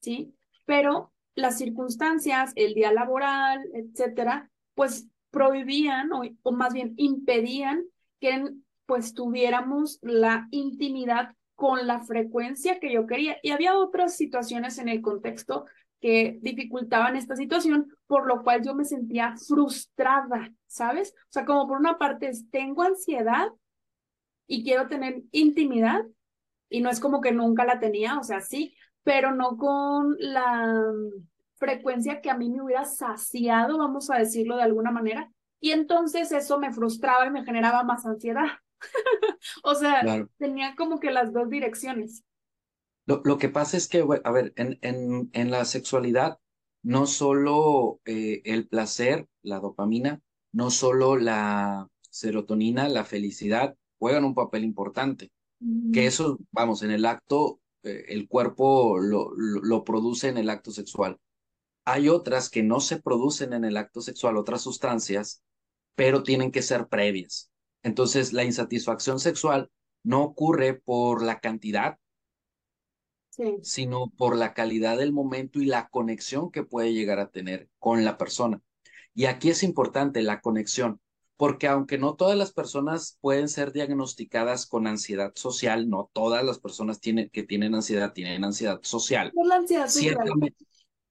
¿sí? 0.00 0.34
Pero 0.66 1.12
las 1.34 1.56
circunstancias, 1.56 2.52
el 2.56 2.74
día 2.74 2.92
laboral, 2.92 3.64
etcétera, 3.72 4.50
pues 4.74 5.08
prohibían 5.30 6.12
o, 6.12 6.22
o 6.42 6.52
más 6.52 6.74
bien 6.74 6.92
impedían 6.96 7.84
que 8.20 8.50
pues 8.86 9.14
tuviéramos 9.14 9.98
la 10.02 10.46
intimidad 10.50 11.35
con 11.56 11.86
la 11.86 12.00
frecuencia 12.00 12.78
que 12.78 12.92
yo 12.92 13.06
quería. 13.06 13.38
Y 13.42 13.50
había 13.50 13.76
otras 13.76 14.16
situaciones 14.16 14.78
en 14.78 14.88
el 14.88 15.00
contexto 15.00 15.66
que 16.00 16.38
dificultaban 16.42 17.16
esta 17.16 17.34
situación, 17.34 17.92
por 18.06 18.26
lo 18.26 18.42
cual 18.44 18.62
yo 18.62 18.74
me 18.74 18.84
sentía 18.84 19.34
frustrada, 19.36 20.52
¿sabes? 20.66 21.14
O 21.22 21.30
sea, 21.30 21.44
como 21.44 21.66
por 21.66 21.78
una 21.78 21.98
parte 21.98 22.30
tengo 22.50 22.82
ansiedad 22.82 23.48
y 24.46 24.62
quiero 24.62 24.86
tener 24.86 25.22
intimidad 25.32 26.04
y 26.68 26.80
no 26.80 26.90
es 26.90 27.00
como 27.00 27.20
que 27.20 27.32
nunca 27.32 27.64
la 27.64 27.80
tenía, 27.80 28.18
o 28.18 28.22
sea, 28.22 28.40
sí, 28.40 28.76
pero 29.02 29.34
no 29.34 29.56
con 29.56 30.16
la 30.18 30.92
frecuencia 31.56 32.20
que 32.20 32.30
a 32.30 32.36
mí 32.36 32.50
me 32.50 32.62
hubiera 32.62 32.84
saciado, 32.84 33.78
vamos 33.78 34.10
a 34.10 34.18
decirlo 34.18 34.56
de 34.56 34.64
alguna 34.64 34.90
manera. 34.90 35.32
Y 35.60 35.70
entonces 35.70 36.30
eso 36.32 36.58
me 36.58 36.72
frustraba 36.72 37.26
y 37.26 37.30
me 37.30 37.44
generaba 37.44 37.82
más 37.82 38.04
ansiedad. 38.04 38.46
o 39.64 39.74
sea, 39.74 40.26
tenía 40.38 40.74
como 40.76 41.00
que 41.00 41.10
las 41.10 41.32
dos 41.32 41.48
direcciones. 41.48 42.24
Lo, 43.06 43.38
que 43.38 43.48
pasa 43.48 43.76
es 43.76 43.86
que, 43.86 44.04
a 44.24 44.30
ver, 44.32 44.52
en, 44.56 44.78
en, 44.82 45.30
en 45.32 45.50
la 45.52 45.64
sexualidad, 45.64 46.38
no 46.82 47.06
solo 47.06 48.00
eh, 48.04 48.42
el 48.44 48.68
placer, 48.68 49.28
la 49.42 49.60
dopamina, 49.60 50.22
no 50.52 50.70
solo 50.70 51.16
la 51.16 51.88
serotonina, 52.10 52.88
la 52.88 53.04
felicidad, 53.04 53.76
juegan 53.98 54.24
un 54.24 54.34
papel 54.34 54.64
importante. 54.64 55.30
Que 55.92 56.06
eso, 56.06 56.38
vamos, 56.52 56.82
en 56.82 56.90
el 56.90 57.06
acto, 57.06 57.60
eh, 57.82 58.04
el 58.08 58.28
cuerpo 58.28 58.98
lo, 58.98 59.32
lo, 59.34 59.84
produce 59.84 60.28
en 60.28 60.36
el 60.38 60.50
acto 60.50 60.70
sexual. 60.70 61.18
Hay 61.84 62.08
otras 62.08 62.50
que 62.50 62.62
no 62.62 62.80
se 62.80 63.00
producen 63.00 63.52
en 63.52 63.64
el 63.64 63.76
acto 63.76 64.00
sexual, 64.00 64.36
otras 64.36 64.62
sustancias, 64.62 65.42
pero 65.94 66.22
tienen 66.22 66.52
que 66.52 66.62
ser 66.62 66.88
previas. 66.88 67.50
Entonces, 67.86 68.32
la 68.32 68.42
insatisfacción 68.42 69.20
sexual 69.20 69.70
no 70.02 70.24
ocurre 70.24 70.74
por 70.74 71.22
la 71.22 71.38
cantidad, 71.38 72.00
sino 73.62 74.10
por 74.18 74.34
la 74.34 74.54
calidad 74.54 74.98
del 74.98 75.12
momento 75.12 75.60
y 75.60 75.66
la 75.66 75.88
conexión 75.88 76.50
que 76.50 76.64
puede 76.64 76.92
llegar 76.92 77.20
a 77.20 77.30
tener 77.30 77.68
con 77.78 78.04
la 78.04 78.18
persona. 78.18 78.60
Y 79.14 79.26
aquí 79.26 79.50
es 79.50 79.62
importante 79.62 80.20
la 80.22 80.40
conexión, 80.40 81.00
porque 81.36 81.68
aunque 81.68 81.96
no 81.96 82.16
todas 82.16 82.36
las 82.36 82.52
personas 82.52 83.18
pueden 83.20 83.48
ser 83.48 83.70
diagnosticadas 83.72 84.66
con 84.66 84.88
ansiedad 84.88 85.30
social, 85.36 85.88
no 85.88 86.10
todas 86.12 86.44
las 86.44 86.58
personas 86.58 86.98
tienen, 86.98 87.30
que 87.30 87.44
tienen 87.44 87.76
ansiedad 87.76 88.12
tienen 88.12 88.42
ansiedad 88.42 88.80
social. 88.82 89.30
¿Qué 89.32 89.42
es 89.42 89.46
la 89.46 89.54
ansiedad 89.54 89.88
social? 89.88 90.54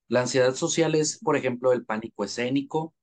La 0.09 0.19
ansiedad 0.19 0.53
social 0.55 0.93
es, 0.93 1.19
por 1.19 1.37
ejemplo, 1.37 1.71
el 1.71 1.85
pánico 1.85 2.25
escénico, 2.25 2.93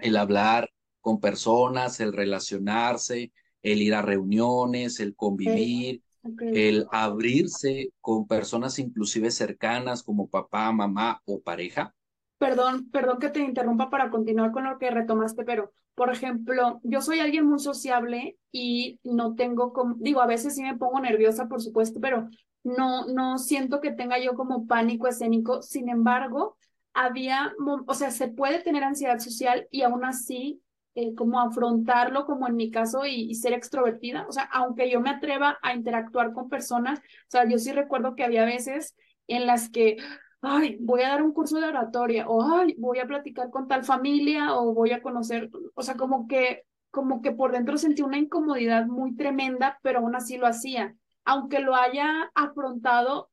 el 0.00 0.18
hablar 0.18 0.68
con 1.06 1.20
personas, 1.20 2.00
el 2.00 2.12
relacionarse, 2.12 3.30
el 3.62 3.80
ir 3.80 3.94
a 3.94 4.02
reuniones, 4.02 4.98
el 4.98 5.14
convivir, 5.14 6.02
el 6.40 6.84
abrirse 6.90 7.90
con 8.00 8.26
personas 8.26 8.80
inclusive 8.80 9.30
cercanas 9.30 10.02
como 10.02 10.26
papá, 10.26 10.72
mamá 10.72 11.22
o 11.24 11.40
pareja. 11.40 11.94
Perdón, 12.38 12.90
perdón 12.90 13.20
que 13.20 13.28
te 13.28 13.38
interrumpa 13.38 13.88
para 13.88 14.10
continuar 14.10 14.50
con 14.50 14.64
lo 14.64 14.78
que 14.78 14.90
retomaste, 14.90 15.44
pero 15.44 15.72
por 15.94 16.10
ejemplo, 16.10 16.80
yo 16.82 17.00
soy 17.00 17.20
alguien 17.20 17.46
muy 17.46 17.60
sociable 17.60 18.36
y 18.50 18.98
no 19.04 19.36
tengo 19.36 19.72
como, 19.72 19.94
digo, 20.00 20.20
a 20.20 20.26
veces 20.26 20.56
sí 20.56 20.64
me 20.64 20.76
pongo 20.76 20.98
nerviosa, 20.98 21.46
por 21.46 21.62
supuesto, 21.62 22.00
pero 22.00 22.28
no, 22.64 23.06
no 23.06 23.38
siento 23.38 23.80
que 23.80 23.92
tenga 23.92 24.18
yo 24.18 24.34
como 24.34 24.66
pánico 24.66 25.06
escénico. 25.06 25.62
Sin 25.62 25.88
embargo, 25.88 26.56
había, 26.94 27.52
o 27.86 27.94
sea, 27.94 28.10
se 28.10 28.26
puede 28.26 28.58
tener 28.58 28.82
ansiedad 28.82 29.20
social 29.20 29.68
y 29.70 29.82
aún 29.82 30.04
así 30.04 30.60
eh, 30.98 31.14
como 31.14 31.40
afrontarlo, 31.40 32.24
como 32.24 32.48
en 32.48 32.56
mi 32.56 32.70
caso, 32.70 33.04
y, 33.04 33.34
ser 33.34 33.52
extrovertida. 33.52 34.26
O 34.28 34.32
sea, 34.32 34.44
aunque 34.44 34.90
yo 34.90 34.98
me 35.02 35.10
atreva 35.10 35.58
a 35.60 35.74
interactuar 35.74 36.32
con 36.32 36.48
personas, 36.48 37.00
o 37.00 37.02
sea, 37.28 37.46
yo 37.46 37.58
sí 37.58 37.70
recuerdo 37.70 38.14
que 38.14 38.24
había 38.24 38.46
veces 38.46 38.96
en 39.26 39.46
las 39.46 39.68
que, 39.68 39.98
ay, 40.40 40.78
voy 40.80 41.02
a 41.02 41.08
dar 41.08 41.22
un 41.22 41.34
curso 41.34 41.60
de 41.60 41.66
oratoria, 41.68 42.26
o 42.26 42.42
ay, 42.50 42.76
voy 42.78 42.98
a 43.00 43.06
platicar 43.06 43.50
con 43.50 43.68
tal 43.68 43.84
familia, 43.84 44.54
o 44.56 44.72
voy 44.72 44.92
a 44.92 45.02
conocer, 45.02 45.50
o 45.74 45.82
sea, 45.82 45.96
como 45.96 46.26
que, 46.28 46.62
como 46.90 47.20
que 47.20 47.32
por 47.32 47.52
dentro 47.52 47.76
sentí 47.76 48.00
una 48.00 48.16
incomodidad 48.16 48.86
muy 48.86 49.14
tremenda, 49.16 49.78
pero 49.82 49.98
aún 49.98 50.16
así 50.16 50.38
lo 50.38 50.46
hacía. 50.46 50.96
Aunque 51.26 51.60
lo 51.60 51.74
haya 51.76 52.30
afrontado, 52.34 53.28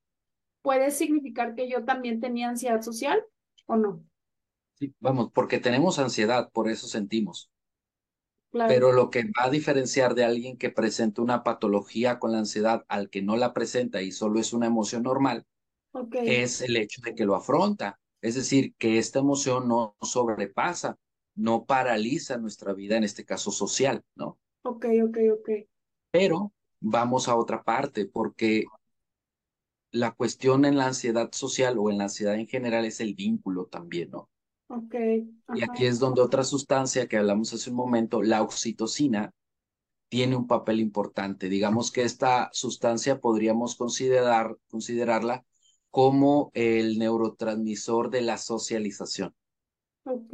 puede 0.61 0.91
significar 0.91 1.55
que 1.55 1.69
yo 1.69 1.85
también 1.85 2.19
tenía 2.19 2.49
ansiedad 2.49 2.81
social 2.81 3.23
o 3.67 3.77
no. 3.77 4.03
Sí, 4.73 4.93
vamos, 4.99 5.31
porque 5.33 5.59
tenemos 5.59 5.97
ansiedad, 5.97 6.51
por 6.51 6.67
eso 6.67 6.87
sentimos. 6.87 7.52
Pero 8.53 8.91
lo 8.91 9.09
que 9.09 9.23
va 9.23 9.45
a 9.45 9.49
diferenciar 9.49 10.13
de 10.13 10.25
alguien 10.25 10.57
que 10.57 10.69
presenta 10.69 11.21
una 11.21 11.43
patología 11.43 12.19
con 12.19 12.31
la 12.31 12.39
ansiedad 12.39 12.85
al 12.87 13.09
que 13.09 13.23
no 13.23 13.35
la 13.35 13.51
presenta 13.51 14.01
y 14.01 14.11
solo 14.11 14.39
es 14.39 14.53
una 14.53 14.67
emoción 14.67 15.03
normal, 15.03 15.45
es 16.11 16.61
el 16.61 16.77
hecho 16.77 17.01
de 17.03 17.15
que 17.15 17.25
lo 17.25 17.35
afronta. 17.35 17.99
Es 18.21 18.35
decir, 18.35 18.73
que 18.77 18.99
esta 18.99 19.19
emoción 19.19 19.67
no 19.67 19.97
sobrepasa, 20.01 20.97
no 21.35 21.65
paraliza 21.65 22.37
nuestra 22.37 22.73
vida, 22.73 22.95
en 22.95 23.03
este 23.03 23.25
caso 23.25 23.51
social, 23.51 24.03
¿no? 24.15 24.39
Ok, 24.61 24.85
ok, 25.03 25.17
ok. 25.33 25.49
Pero 26.11 26.53
vamos 26.79 27.27
a 27.27 27.35
otra 27.35 27.63
parte, 27.63 28.05
porque 28.05 28.65
la 29.91 30.11
cuestión 30.11 30.65
en 30.65 30.77
la 30.77 30.87
ansiedad 30.87 31.29
social 31.31 31.77
o 31.79 31.89
en 31.89 31.97
la 31.97 32.05
ansiedad 32.05 32.35
en 32.35 32.47
general 32.47 32.85
es 32.85 32.99
el 32.99 33.15
vínculo 33.15 33.65
también, 33.65 34.11
¿no? 34.11 34.29
Y 34.69 35.63
aquí 35.63 35.85
es 35.85 35.99
donde 35.99 36.21
otra 36.21 36.43
sustancia 36.43 37.07
que 37.07 37.17
hablamos 37.17 37.53
hace 37.53 37.69
un 37.69 37.75
momento, 37.75 38.21
la 38.21 38.41
oxitocina, 38.41 39.33
tiene 40.09 40.35
un 40.35 40.47
papel 40.47 40.79
importante. 40.79 41.49
Digamos 41.49 41.91
que 41.91 42.03
esta 42.03 42.49
sustancia 42.53 43.19
podríamos 43.19 43.75
considerar, 43.75 44.55
considerarla 44.67 45.43
como 45.89 46.51
el 46.53 46.97
neurotransmisor 46.97 48.09
de 48.09 48.21
la 48.21 48.37
socialización. 48.37 49.33
Ok. 50.05 50.33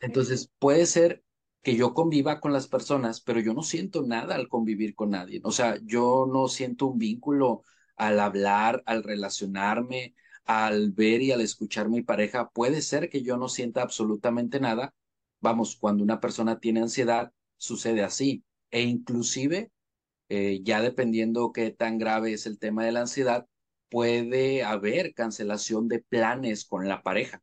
Entonces, 0.00 0.50
puede 0.58 0.86
ser 0.86 1.22
que 1.62 1.76
yo 1.76 1.94
conviva 1.94 2.40
con 2.40 2.52
las 2.52 2.68
personas, 2.68 3.20
pero 3.20 3.40
yo 3.40 3.54
no 3.54 3.62
siento 3.62 4.02
nada 4.02 4.34
al 4.34 4.48
convivir 4.48 4.94
con 4.94 5.10
nadie. 5.10 5.40
O 5.44 5.52
sea, 5.52 5.78
yo 5.82 6.26
no 6.30 6.48
siento 6.48 6.86
un 6.86 6.98
vínculo 6.98 7.62
al 7.96 8.18
hablar, 8.18 8.82
al 8.86 9.02
relacionarme, 9.02 10.14
al 10.44 10.92
ver 10.92 11.22
y 11.22 11.32
al 11.32 11.40
escuchar 11.40 11.88
mi 11.88 12.02
pareja, 12.02 12.50
puede 12.50 12.82
ser 12.82 13.08
que 13.08 13.22
yo 13.22 13.36
no 13.36 13.48
sienta 13.48 13.82
absolutamente 13.82 14.60
nada. 14.60 14.94
Vamos, 15.40 15.76
cuando 15.76 16.04
una 16.04 16.20
persona 16.20 16.60
tiene 16.60 16.80
ansiedad, 16.80 17.32
sucede 17.56 18.02
así. 18.02 18.44
E 18.70 18.82
inclusive, 18.82 19.70
eh, 20.28 20.60
ya 20.62 20.80
dependiendo 20.80 21.52
qué 21.52 21.70
tan 21.70 21.98
grave 21.98 22.32
es 22.32 22.46
el 22.46 22.58
tema 22.58 22.84
de 22.84 22.92
la 22.92 23.00
ansiedad, 23.00 23.46
puede 23.90 24.64
haber 24.64 25.14
cancelación 25.14 25.88
de 25.88 26.00
planes 26.00 26.64
con 26.64 26.88
la 26.88 27.02
pareja. 27.02 27.42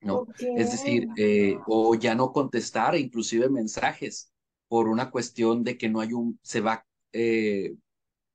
¿no? 0.00 0.26
Es 0.38 0.72
decir, 0.72 1.08
eh, 1.16 1.56
o 1.66 1.94
ya 1.94 2.14
no 2.14 2.32
contestar 2.32 2.96
inclusive 2.96 3.48
mensajes 3.48 4.32
por 4.68 4.88
una 4.88 5.10
cuestión 5.10 5.64
de 5.64 5.76
que 5.76 5.88
no 5.88 6.00
hay 6.00 6.12
un, 6.12 6.38
se 6.42 6.60
va 6.60 6.86
eh, 7.12 7.74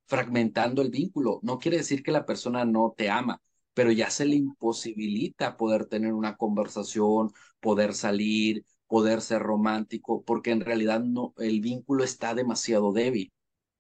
fragmentando 0.08 0.82
el 0.82 0.90
vínculo. 0.90 1.40
No 1.44 1.60
quiere 1.60 1.78
decir 1.78 2.04
que 2.04 2.12
la 2.12 2.26
persona 2.26 2.66
no 2.66 2.94
te 2.96 3.10
ama, 3.10 3.42
pero 3.74 3.92
ya 3.92 4.10
se 4.10 4.26
le 4.26 4.36
imposibilita 4.36 5.58
poder 5.58 5.86
tener 5.86 6.14
una 6.14 6.36
conversación, 6.38 7.32
poder 7.60 7.94
salir, 7.94 8.66
poder 8.88 9.22
ser 9.22 9.42
romántico, 9.42 10.24
porque 10.24 10.52
en 10.52 10.62
realidad 10.62 11.02
no, 11.02 11.34
el 11.38 11.62
vínculo 11.62 12.04
está 12.04 12.34
demasiado 12.36 12.92
débil. 12.92 13.32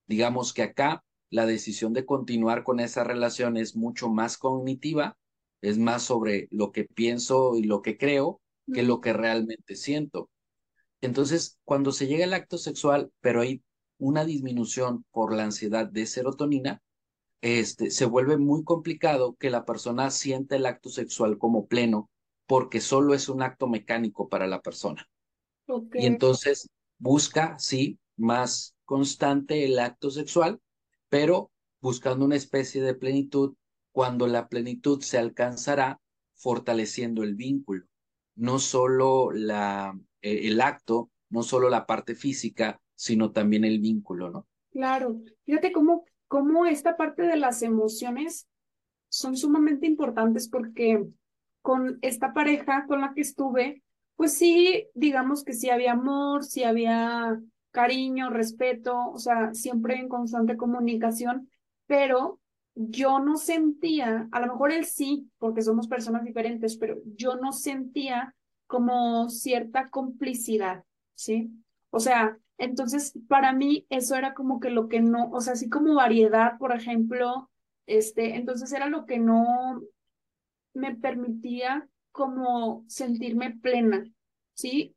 Digamos 0.07 0.53
que 0.53 0.63
acá 0.63 1.03
la 1.29 1.45
decisión 1.45 1.93
de 1.93 2.05
continuar 2.05 2.63
con 2.63 2.79
esa 2.79 3.03
relación 3.03 3.57
es 3.57 3.75
mucho 3.75 4.09
más 4.09 4.37
cognitiva, 4.37 5.17
es 5.61 5.77
más 5.77 6.03
sobre 6.03 6.47
lo 6.51 6.71
que 6.71 6.85
pienso 6.85 7.55
y 7.55 7.63
lo 7.63 7.81
que 7.81 7.97
creo 7.97 8.41
que 8.73 8.83
lo 8.83 9.01
que 9.01 9.13
realmente 9.13 9.75
siento. 9.75 10.29
Entonces, 11.01 11.59
cuando 11.63 11.91
se 11.91 12.07
llega 12.07 12.25
al 12.25 12.33
acto 12.33 12.57
sexual, 12.57 13.11
pero 13.21 13.41
hay 13.41 13.63
una 13.97 14.25
disminución 14.25 15.05
por 15.11 15.33
la 15.35 15.43
ansiedad 15.43 15.87
de 15.87 16.05
serotonina, 16.05 16.81
este, 17.41 17.89
se 17.91 18.05
vuelve 18.05 18.37
muy 18.37 18.63
complicado 18.63 19.35
que 19.39 19.49
la 19.49 19.65
persona 19.65 20.11
sienta 20.11 20.55
el 20.55 20.65
acto 20.65 20.89
sexual 20.89 21.37
como 21.37 21.67
pleno 21.67 22.09
porque 22.45 22.81
solo 22.81 23.13
es 23.13 23.29
un 23.29 23.41
acto 23.41 23.67
mecánico 23.67 24.29
para 24.29 24.47
la 24.47 24.61
persona. 24.61 25.07
Y 25.93 26.05
entonces 26.05 26.69
busca, 26.97 27.57
sí, 27.57 27.97
más 28.17 28.75
constante 28.83 29.63
el 29.65 29.79
acto 29.79 30.11
sexual, 30.11 30.59
pero 31.09 31.51
buscando 31.79 32.25
una 32.25 32.35
especie 32.35 32.81
de 32.81 32.93
plenitud 32.93 33.55
cuando 33.91 34.27
la 34.27 34.49
plenitud 34.49 35.01
se 35.01 35.17
alcanzará 35.17 35.99
fortaleciendo 36.35 37.23
el 37.23 37.35
vínculo, 37.35 37.85
no 38.35 38.59
solo 38.59 39.31
la, 39.31 39.97
eh, 40.21 40.41
el 40.43 40.61
acto, 40.61 41.09
no 41.29 41.43
solo 41.43 41.69
la 41.69 41.85
parte 41.85 42.15
física, 42.15 42.81
sino 42.95 43.31
también 43.31 43.63
el 43.63 43.79
vínculo, 43.79 44.29
¿no? 44.29 44.47
Claro, 44.71 45.21
fíjate 45.43 45.71
cómo 45.71 46.05
cómo 46.31 46.65
esta 46.65 46.95
parte 46.95 47.23
de 47.23 47.35
las 47.35 47.61
emociones 47.61 48.47
son 49.09 49.35
sumamente 49.35 49.85
importantes 49.85 50.47
porque 50.47 51.05
con 51.61 51.99
esta 52.01 52.31
pareja 52.31 52.85
con 52.87 53.01
la 53.01 53.13
que 53.13 53.19
estuve, 53.19 53.83
pues 54.15 54.35
sí, 54.37 54.87
digamos 54.93 55.43
que 55.43 55.51
sí 55.51 55.69
había 55.69 55.91
amor, 55.91 56.45
sí 56.45 56.63
había 56.63 57.37
cariño, 57.71 58.29
respeto, 58.29 59.09
o 59.09 59.17
sea, 59.17 59.53
siempre 59.53 59.95
en 59.95 60.07
constante 60.07 60.55
comunicación, 60.55 61.49
pero 61.85 62.39
yo 62.75 63.19
no 63.19 63.35
sentía, 63.35 64.29
a 64.31 64.39
lo 64.39 64.53
mejor 64.53 64.71
él 64.71 64.85
sí, 64.85 65.29
porque 65.37 65.61
somos 65.61 65.89
personas 65.89 66.23
diferentes, 66.23 66.77
pero 66.77 66.95
yo 67.17 67.35
no 67.35 67.51
sentía 67.51 68.33
como 68.67 69.29
cierta 69.29 69.89
complicidad, 69.89 70.85
¿sí? 71.13 71.51
O 71.89 71.99
sea, 71.99 72.37
entonces, 72.61 73.13
para 73.27 73.53
mí 73.53 73.87
eso 73.89 74.15
era 74.15 74.35
como 74.35 74.59
que 74.59 74.69
lo 74.69 74.87
que 74.87 75.01
no, 75.01 75.31
o 75.31 75.41
sea, 75.41 75.53
así 75.53 75.67
como 75.67 75.95
variedad, 75.95 76.59
por 76.59 76.75
ejemplo, 76.75 77.49
este, 77.87 78.35
entonces 78.35 78.71
era 78.71 78.87
lo 78.87 79.07
que 79.07 79.17
no 79.17 79.81
me 80.75 80.95
permitía 80.95 81.89
como 82.11 82.85
sentirme 82.87 83.57
plena, 83.57 84.05
¿sí? 84.53 84.95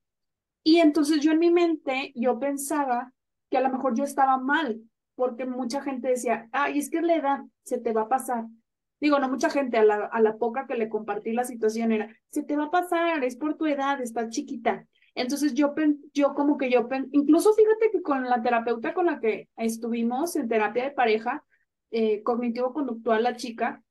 Y 0.63 0.81
entonces 0.81 1.23
yo 1.23 1.33
en 1.33 1.39
mi 1.39 1.51
mente, 1.51 2.13
yo 2.15 2.39
pensaba 2.39 3.15
que 3.51 3.57
a 3.57 3.63
lo 3.63 3.71
mejor 3.71 3.97
yo 3.97 4.05
estaba 4.05 4.37
mal, 4.37 4.83
porque 5.15 5.47
mucha 5.47 5.81
gente 5.81 6.09
decía, 6.09 6.51
ay, 6.53 6.79
es 6.79 6.91
que 6.91 7.01
la 7.01 7.17
edad, 7.17 7.41
se 7.63 7.79
te 7.79 7.95
va 7.95 8.03
a 8.03 8.09
pasar. 8.11 8.45
Digo, 9.01 9.19
no 9.21 9.31
mucha 9.31 9.49
gente, 9.49 9.79
a 9.79 9.85
la, 9.85 10.05
a 10.05 10.21
la 10.21 10.37
poca 10.37 10.67
que 10.67 10.75
le 10.75 10.91
compartí 10.91 11.33
la 11.33 11.45
situación 11.45 11.93
era, 11.93 12.15
se 12.29 12.43
te 12.43 12.57
va 12.59 12.65
a 12.65 12.71
pasar, 12.71 13.25
es 13.25 13.37
por 13.37 13.57
tu 13.57 13.65
edad, 13.65 14.03
estás 14.03 14.29
chiquita. 14.29 14.87
Entonces 15.15 15.55
yo, 15.55 15.75
yo 16.13 16.35
como 16.35 16.59
que 16.59 16.71
yo, 16.71 16.89
incluso 17.13 17.55
fíjate 17.55 17.91
que 17.93 18.03
con 18.03 18.25
la 18.25 18.43
terapeuta 18.43 18.95
con 18.95 19.07
la 19.07 19.21
que 19.21 19.49
estuvimos 19.57 20.37
en 20.37 20.49
terapia 20.49 20.85
de 20.85 20.91
pareja, 20.91 21.45
eh, 21.91 22.23
cognitivo-conductual, 22.23 23.23
la 23.23 23.37
chica, 23.37 23.83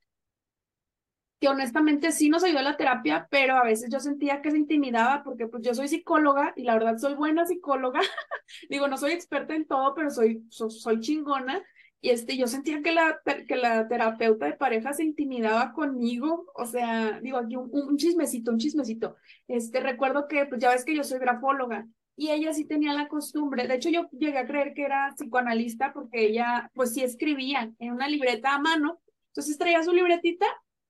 que 1.40 1.50
honestamente 1.50 2.14
sí 2.14 2.30
nos 2.30 2.44
ayudó 2.46 2.62
la 2.62 2.78
terapia, 2.78 3.28
pero 3.30 3.58
a 3.58 3.64
veces 3.66 3.90
yo 3.92 4.00
sentía 4.00 4.42
que 4.42 4.50
se 4.52 4.58
intimidaba 4.58 5.24
porque 5.24 5.48
pues 5.48 5.62
yo 5.62 5.74
soy 5.74 5.90
psicóloga 5.90 6.54
y 6.56 6.64
la 6.64 6.74
verdad 6.76 6.98
soy 6.98 7.16
buena 7.16 7.46
psicóloga. 7.46 8.00
Digo, 8.70 8.88
no 8.88 8.98
soy 8.98 9.12
experta 9.12 9.54
en 9.54 9.68
todo, 9.68 9.94
pero 9.94 10.10
soy, 10.10 10.46
soy 10.50 11.00
chingona. 11.02 11.62
Y 12.04 12.10
este, 12.10 12.36
yo 12.36 12.48
sentía 12.48 12.82
que 12.82 12.92
la, 12.92 13.22
que 13.48 13.56
la 13.56 13.88
terapeuta 13.88 14.46
de 14.46 14.58
pareja 14.58 14.92
se 14.92 15.06
intimidaba 15.06 15.72
conmigo, 15.72 16.52
o 16.54 16.66
sea, 16.66 17.22
digo 17.22 17.38
aquí 17.38 17.56
un, 17.56 17.96
chismecito, 17.96 18.52
un 18.52 18.58
chismecito. 18.58 19.16
Este, 19.48 19.80
recuerdo 19.80 20.28
que, 20.28 20.46
pues 20.46 20.60
ya 20.60 20.72
ves 20.72 20.84
que 20.84 20.98
yo 20.98 21.06
soy 21.06 21.20
grafóloga, 21.20 21.88
y 22.18 22.32
ella 22.32 22.54
sí 22.54 22.66
tenía 22.66 22.92
la 22.92 23.08
costumbre, 23.08 23.70
de 23.70 23.76
hecho 23.76 23.89
yo 23.89 24.10
llegué 24.12 24.38
a 24.38 24.46
creer 24.46 24.74
que 24.74 24.84
era 24.84 25.13
psicoanalista 25.16 25.94
porque 25.94 26.26
ella 26.26 26.70
pues 26.76 26.94
sí 26.94 27.02
escribía 27.02 27.72
en 27.80 27.94
una 27.94 28.10
libreta 28.10 28.54
a 28.54 28.60
mano, 28.60 29.00
entonces 29.28 29.58
traía 29.58 29.82
su 29.82 29.94
libretita 29.94 30.46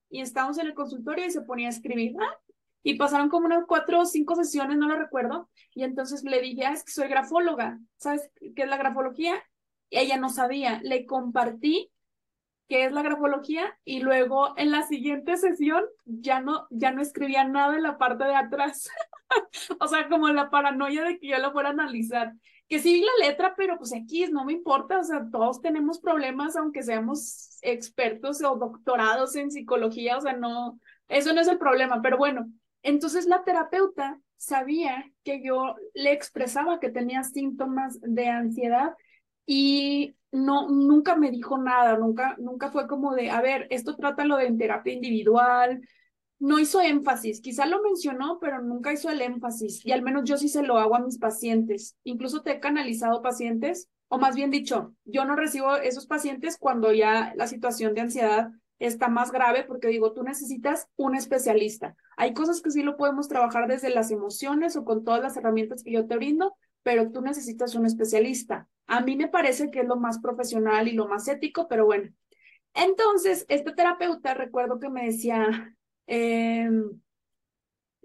y 0.10 0.22
estábamos 0.22 0.58
en 0.58 0.66
el 0.66 0.74
consultorio 0.74 1.28
y 1.28 1.32
se 1.32 1.42
ponía 1.42 1.68
a 1.68 1.72
escribir, 1.72 2.16
y 2.82 2.96
pasaron 2.96 3.30
como 3.30 3.46
unas 3.46 3.66
cuatro 3.68 4.00
o 4.00 4.06
cinco 4.08 4.34
sesiones, 4.36 4.78
no 4.78 4.88
lo 4.88 4.98
recuerdo, 4.98 5.48
y 5.76 5.84
entonces 5.84 6.24
le 6.24 6.42
dije, 6.42 6.66
ah, 6.66 6.74
es 6.74 6.84
que 6.84 6.92
soy 6.92 7.08
grafóloga, 7.08 7.78
¿sabes 7.98 8.32
qué 8.56 8.64
es 8.64 8.68
la 8.68 8.78
grafología? 8.78 9.36
Ella 10.00 10.18
no 10.18 10.30
sabía, 10.30 10.80
le 10.84 11.06
compartí 11.06 11.92
qué 12.68 12.86
es 12.86 12.92
la 12.92 13.04
grafología 13.04 13.78
y 13.86 14.02
luego 14.02 14.54
en 14.58 14.72
la 14.72 14.84
siguiente 14.84 15.38
sesión 15.38 15.84
ya 16.06 16.40
no, 16.40 16.68
ya 16.70 16.92
no 16.92 17.02
escribía 17.02 17.44
nada 17.44 17.76
en 17.76 17.84
la 17.84 17.98
parte 17.98 18.24
de 18.24 18.36
atrás. 18.36 18.90
o 19.80 19.88
sea, 19.88 20.08
como 20.10 20.30
la 20.30 20.50
paranoia 20.50 21.04
de 21.04 21.20
que 21.20 21.28
yo 21.28 21.38
lo 21.38 21.52
fuera 21.52 21.70
a 21.70 21.74
analizar. 21.74 22.34
Que 22.68 22.80
sí 22.80 22.94
vi 22.94 23.02
la 23.02 23.28
letra, 23.28 23.54
pero 23.56 23.78
pues 23.78 23.94
aquí 23.94 24.26
no 24.28 24.46
me 24.46 24.54
importa, 24.54 25.00
o 25.00 25.04
sea, 25.04 25.28
todos 25.32 25.62
tenemos 25.62 26.00
problemas, 26.00 26.56
aunque 26.56 26.82
seamos 26.82 27.60
expertos 27.62 28.42
o 28.42 28.56
doctorados 28.56 29.36
en 29.36 29.52
psicología, 29.52 30.18
o 30.18 30.22
sea, 30.22 30.34
no, 30.34 30.80
eso 31.08 31.34
no 31.34 31.42
es 31.42 31.48
el 31.48 31.58
problema, 31.58 32.02
pero 32.02 32.18
bueno, 32.18 32.50
entonces 32.82 33.28
la 33.28 33.44
terapeuta 33.44 34.20
sabía 34.38 35.06
que 35.24 35.44
yo 35.44 35.76
le 35.94 36.14
expresaba 36.14 36.80
que 36.80 36.90
tenía 36.90 37.24
síntomas 37.24 38.00
de 38.02 38.28
ansiedad 38.28 38.94
y 39.46 40.16
no, 40.32 40.70
nunca 40.70 41.16
me 41.16 41.32
dijo 41.32 41.58
nada, 41.58 41.98
nunca, 41.98 42.36
nunca 42.40 42.72
fue 42.72 42.88
como 42.88 43.14
de, 43.14 43.30
a 43.30 43.42
ver, 43.42 43.68
esto 43.70 43.96
trátalo 43.96 44.38
de 44.38 44.48
en 44.48 44.58
terapia 44.58 44.94
individual, 44.94 45.82
no 46.40 46.60
hizo 46.60 46.82
énfasis, 46.82 47.40
quizá 47.40 47.66
lo 47.66 47.82
mencionó, 47.82 48.40
pero 48.40 48.62
nunca 48.62 48.92
hizo 48.92 49.10
el 49.10 49.22
énfasis, 49.22 49.86
y 49.86 49.92
al 49.92 50.02
menos 50.02 50.24
yo 50.26 50.38
sí 50.38 50.50
se 50.50 50.64
lo 50.64 50.78
hago 50.78 50.96
a 50.96 51.00
mis 51.00 51.18
pacientes, 51.18 51.96
incluso 52.04 52.42
te 52.42 52.52
he 52.52 52.60
canalizado 52.60 53.22
pacientes, 53.22 53.90
o 54.10 54.18
más 54.18 54.36
bien 54.36 54.52
dicho, 54.52 54.94
yo 55.06 55.26
no 55.26 55.36
recibo 55.36 55.76
esos 55.78 56.06
pacientes 56.06 56.58
cuando 56.58 56.94
ya 56.94 57.34
la 57.36 57.48
situación 57.48 57.94
de 57.94 58.02
ansiedad 58.02 58.52
está 58.78 59.08
más 59.08 59.32
grave 59.32 59.64
porque 59.64 59.88
digo, 59.88 60.14
tú 60.14 60.24
necesitas 60.24 60.88
un 60.96 61.16
especialista. 61.16 61.96
Hay 62.18 62.34
cosas 62.34 62.62
que 62.62 62.72
sí 62.72 62.84
lo 62.84 62.98
podemos 62.98 63.28
trabajar 63.28 63.68
desde 63.68 63.90
las 63.90 64.12
emociones 64.12 64.76
o 64.76 64.86
con 64.86 65.04
todas 65.04 65.22
las 65.22 65.38
herramientas 65.38 65.84
que 65.84 65.92
yo 65.92 66.06
te 66.06 66.16
brindo, 66.16 66.56
pero 66.84 67.12
tú 67.12 67.22
necesitas 67.22 67.76
un 67.76 67.86
especialista. 67.86 68.68
A 68.88 69.02
mí 69.02 69.16
me 69.16 69.28
parece 69.28 69.72
que 69.72 69.82
es 69.82 69.88
lo 69.88 69.96
más 69.96 70.20
profesional 70.20 70.88
y 70.88 70.94
lo 70.94 71.08
más 71.08 71.28
ético, 71.28 71.68
pero 71.68 71.86
bueno. 71.86 72.12
Entonces, 72.74 73.46
este 73.50 73.74
terapeuta, 73.74 74.34
recuerdo 74.34 74.80
que 74.80 74.90
me 74.90 75.06
decía, 75.06 75.76
em, 76.08 77.02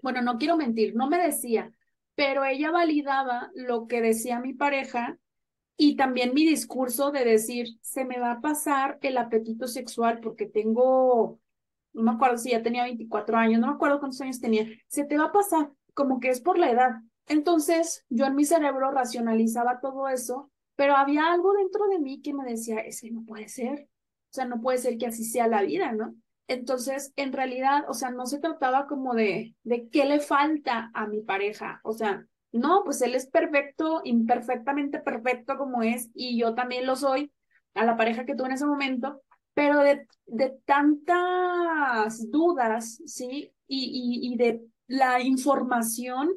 bueno, 0.01 0.21
no 0.21 0.37
quiero 0.37 0.57
mentir, 0.57 0.95
no 0.95 1.09
me 1.09 1.17
decía, 1.17 1.71
pero 2.15 2.45
ella 2.45 2.71
validaba 2.71 3.51
lo 3.55 3.87
que 3.87 4.01
decía 4.01 4.39
mi 4.39 4.53
pareja 4.53 5.17
y 5.77 5.95
también 5.95 6.33
mi 6.33 6.45
discurso 6.45 7.11
de 7.11 7.23
decir, 7.25 7.79
se 7.81 8.05
me 8.05 8.19
va 8.19 8.33
a 8.33 8.41
pasar 8.41 8.97
el 9.01 9.17
apetito 9.17 9.67
sexual 9.67 10.19
porque 10.19 10.45
tengo, 10.45 11.39
no 11.93 12.03
me 12.03 12.11
acuerdo 12.11 12.37
si 12.37 12.51
ya 12.51 12.61
tenía 12.61 12.83
24 12.83 13.37
años, 13.37 13.61
no 13.61 13.67
me 13.67 13.73
acuerdo 13.73 13.99
cuántos 13.99 14.21
años 14.21 14.41
tenía, 14.41 14.67
se 14.87 15.05
te 15.05 15.17
va 15.17 15.25
a 15.25 15.31
pasar, 15.31 15.71
como 15.93 16.19
que 16.19 16.29
es 16.29 16.41
por 16.41 16.57
la 16.57 16.69
edad. 16.71 16.91
Entonces, 17.27 18.05
yo 18.09 18.25
en 18.25 18.35
mi 18.35 18.45
cerebro 18.45 18.91
racionalizaba 18.91 19.79
todo 19.79 20.09
eso, 20.09 20.51
pero 20.79 20.95
había 20.95 21.33
algo 21.33 21.51
dentro 21.51 21.89
de 21.89 21.99
mí 21.99 22.21
que 22.21 22.33
me 22.33 22.49
decía, 22.49 22.79
ese 22.79 23.11
no 23.11 23.25
puede 23.25 23.49
ser, 23.49 23.81
o 23.81 24.31
sea, 24.31 24.45
no 24.45 24.61
puede 24.61 24.77
ser 24.77 24.97
que 24.97 25.07
así 25.07 25.25
sea 25.25 25.45
la 25.49 25.61
vida, 25.61 25.91
¿no? 25.91 26.15
Entonces, 26.47 27.11
en 27.17 27.33
realidad, 27.33 27.83
o 27.89 27.93
sea, 27.93 28.11
no 28.11 28.25
se 28.25 28.39
trataba 28.39 28.87
como 28.87 29.13
de, 29.13 29.57
de 29.63 29.89
qué 29.89 30.05
le 30.05 30.21
falta 30.21 30.89
a 30.93 31.05
mi 31.05 31.19
pareja, 31.19 31.81
o 31.83 31.91
sea, 31.91 32.25
no, 32.53 32.83
pues 32.85 33.01
él 33.01 33.13
es 33.13 33.27
perfecto, 33.27 33.99
imperfectamente 34.05 34.99
perfecto 34.99 35.57
como 35.57 35.83
es, 35.83 36.11
y 36.13 36.39
yo 36.39 36.55
también 36.55 36.85
lo 36.85 36.95
soy, 36.95 37.29
a 37.73 37.83
la 37.83 37.97
pareja 37.97 38.23
que 38.25 38.33
tuve 38.33 38.47
en 38.47 38.53
ese 38.53 38.65
momento, 38.65 39.21
pero 39.53 39.81
de, 39.81 40.07
de 40.27 40.57
tantas 40.63 42.31
dudas, 42.31 43.01
¿sí? 43.05 43.51
Y, 43.67 44.29
y, 44.31 44.33
y 44.33 44.37
de 44.37 44.61
la 44.87 45.19
información 45.19 46.31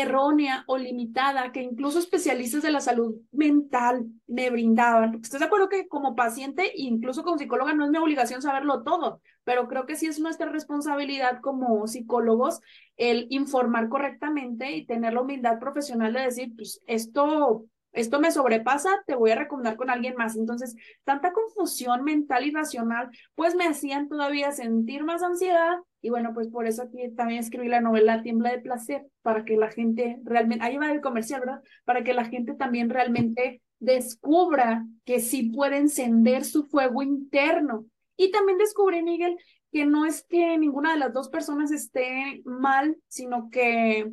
errónea 0.00 0.64
o 0.66 0.76
limitada 0.76 1.52
que 1.52 1.62
incluso 1.62 1.98
especialistas 1.98 2.62
de 2.62 2.70
la 2.70 2.80
salud 2.80 3.16
mental 3.32 4.06
me 4.26 4.50
brindaban. 4.50 5.20
¿Estás 5.22 5.40
de 5.40 5.46
acuerdo 5.46 5.68
que 5.68 5.88
como 5.88 6.14
paciente, 6.14 6.72
incluso 6.74 7.22
como 7.22 7.38
psicóloga, 7.38 7.74
no 7.74 7.84
es 7.84 7.90
mi 7.90 7.98
obligación 7.98 8.42
saberlo 8.42 8.82
todo? 8.82 9.20
Pero 9.44 9.68
creo 9.68 9.86
que 9.86 9.96
sí 9.96 10.06
es 10.06 10.20
nuestra 10.20 10.50
responsabilidad 10.50 11.40
como 11.40 11.86
psicólogos 11.86 12.60
el 12.96 13.26
informar 13.30 13.88
correctamente 13.88 14.72
y 14.72 14.86
tener 14.86 15.14
la 15.14 15.22
humildad 15.22 15.58
profesional 15.58 16.12
de 16.12 16.20
decir, 16.20 16.52
pues 16.56 16.82
esto 16.86 17.66
esto 17.96 18.20
me 18.20 18.30
sobrepasa, 18.30 18.90
te 19.06 19.14
voy 19.14 19.30
a 19.30 19.36
recomendar 19.36 19.76
con 19.76 19.88
alguien 19.88 20.16
más. 20.16 20.36
Entonces, 20.36 20.76
tanta 21.04 21.32
confusión 21.32 22.04
mental 22.04 22.44
y 22.44 22.50
racional, 22.50 23.08
pues 23.34 23.54
me 23.54 23.66
hacían 23.66 24.08
todavía 24.08 24.52
sentir 24.52 25.02
más 25.02 25.22
ansiedad. 25.22 25.78
Y 26.06 26.08
bueno, 26.08 26.32
pues 26.32 26.46
por 26.46 26.68
eso 26.68 26.82
aquí 26.82 27.10
también 27.16 27.40
escribí 27.40 27.66
la 27.66 27.80
novela 27.80 28.22
Tiembla 28.22 28.52
de 28.52 28.60
Placer, 28.60 29.08
para 29.22 29.44
que 29.44 29.56
la 29.56 29.72
gente 29.72 30.20
realmente, 30.22 30.64
ahí 30.64 30.76
va 30.76 30.92
el 30.92 31.00
comercial, 31.00 31.40
¿verdad? 31.40 31.62
Para 31.84 32.04
que 32.04 32.14
la 32.14 32.26
gente 32.26 32.54
también 32.54 32.90
realmente 32.90 33.60
descubra 33.80 34.86
que 35.04 35.18
sí 35.18 35.50
puede 35.50 35.78
encender 35.78 36.44
su 36.44 36.62
fuego 36.62 37.02
interno. 37.02 37.86
Y 38.16 38.30
también 38.30 38.56
descubrí, 38.56 39.02
Miguel, 39.02 39.36
que 39.72 39.84
no 39.84 40.06
es 40.06 40.24
que 40.28 40.56
ninguna 40.58 40.92
de 40.92 41.00
las 41.00 41.12
dos 41.12 41.28
personas 41.28 41.72
esté 41.72 42.40
mal, 42.44 42.96
sino 43.08 43.50
que 43.50 44.08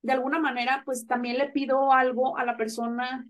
de 0.00 0.12
alguna 0.12 0.38
manera, 0.38 0.84
pues 0.86 1.06
también 1.06 1.36
le 1.36 1.50
pido 1.50 1.92
algo 1.92 2.38
a 2.38 2.46
la 2.46 2.56
persona 2.56 3.26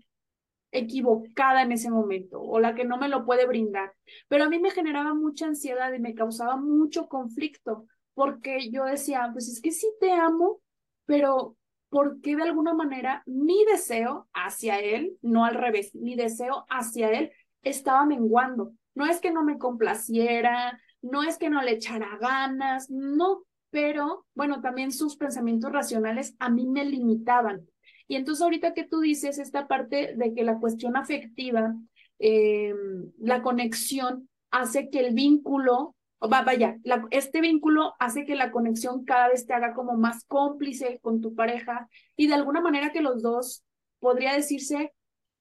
equivocada 0.71 1.61
en 1.61 1.71
ese 1.71 1.89
momento 1.89 2.41
o 2.41 2.59
la 2.59 2.73
que 2.73 2.85
no 2.85 2.97
me 2.97 3.09
lo 3.09 3.25
puede 3.25 3.45
brindar. 3.45 3.91
Pero 4.29 4.45
a 4.45 4.49
mí 4.49 4.59
me 4.59 4.71
generaba 4.71 5.13
mucha 5.13 5.45
ansiedad 5.45 5.91
y 5.91 5.99
me 5.99 6.13
causaba 6.13 6.55
mucho 6.55 7.09
conflicto 7.09 7.85
porque 8.17 8.71
yo 8.71 8.83
decía, 8.85 9.29
pues 9.31 9.47
es 9.47 9.61
que 9.61 9.71
sí 9.71 9.87
te 9.99 10.11
amo, 10.11 10.59
pero 11.05 11.55
¿por 11.89 12.19
qué 12.19 12.35
de 12.35 12.41
alguna 12.41 12.73
manera 12.73 13.21
mi 13.27 13.63
deseo 13.65 14.27
hacia 14.33 14.79
él, 14.79 15.15
no 15.21 15.45
al 15.45 15.53
revés, 15.53 15.93
mi 15.93 16.15
deseo 16.15 16.65
hacia 16.67 17.11
él 17.11 17.31
estaba 17.61 18.07
menguando? 18.07 18.71
No 18.95 19.05
es 19.05 19.19
que 19.19 19.29
no 19.29 19.43
me 19.43 19.59
complaciera, 19.59 20.81
no 21.03 21.21
es 21.21 21.37
que 21.37 21.51
no 21.51 21.61
le 21.61 21.73
echara 21.73 22.17
ganas, 22.19 22.89
no, 22.89 23.43
pero 23.69 24.25
bueno, 24.33 24.61
también 24.61 24.91
sus 24.91 25.15
pensamientos 25.15 25.71
racionales 25.71 26.35
a 26.39 26.49
mí 26.49 26.65
me 26.65 26.85
limitaban. 26.85 27.67
Y 28.07 28.15
entonces 28.15 28.41
ahorita 28.41 28.73
que 28.73 28.87
tú 28.87 28.99
dices 28.99 29.37
esta 29.37 29.67
parte 29.67 30.15
de 30.17 30.33
que 30.33 30.43
la 30.43 30.57
cuestión 30.57 30.97
afectiva, 30.97 31.75
eh, 32.17 32.73
la 33.19 33.43
conexión 33.43 34.27
hace 34.49 34.89
que 34.89 35.01
el 35.01 35.13
vínculo, 35.13 35.93
va, 36.21 36.41
vaya, 36.41 36.77
este 37.11 37.41
vínculo 37.41 37.93
hace 37.99 38.25
que 38.25 38.35
la 38.35 38.51
conexión 38.51 39.05
cada 39.05 39.29
vez 39.29 39.45
te 39.45 39.53
haga 39.53 39.73
como 39.73 39.95
más 39.95 40.23
cómplice 40.25 40.99
con 41.01 41.21
tu 41.21 41.35
pareja 41.35 41.87
y 42.15 42.27
de 42.27 42.33
alguna 42.33 42.61
manera 42.61 42.91
que 42.91 43.01
los 43.01 43.21
dos, 43.21 43.63
podría 43.99 44.33
decirse, 44.33 44.93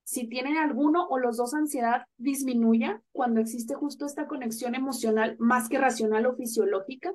si 0.05 0.29
tienen 0.29 0.57
alguno 0.57 1.07
o 1.09 1.19
los 1.19 1.37
dos 1.37 1.55
ansiedad, 1.55 2.05
disminuya 2.17 3.03
cuando 3.12 3.41
existe 3.41 3.75
justo 3.75 4.07
esta 4.07 4.29
conexión 4.29 4.75
emocional 4.75 5.37
más 5.39 5.69
que 5.69 5.79
racional 5.79 6.27
o 6.27 6.37
fisiológica. 6.37 7.12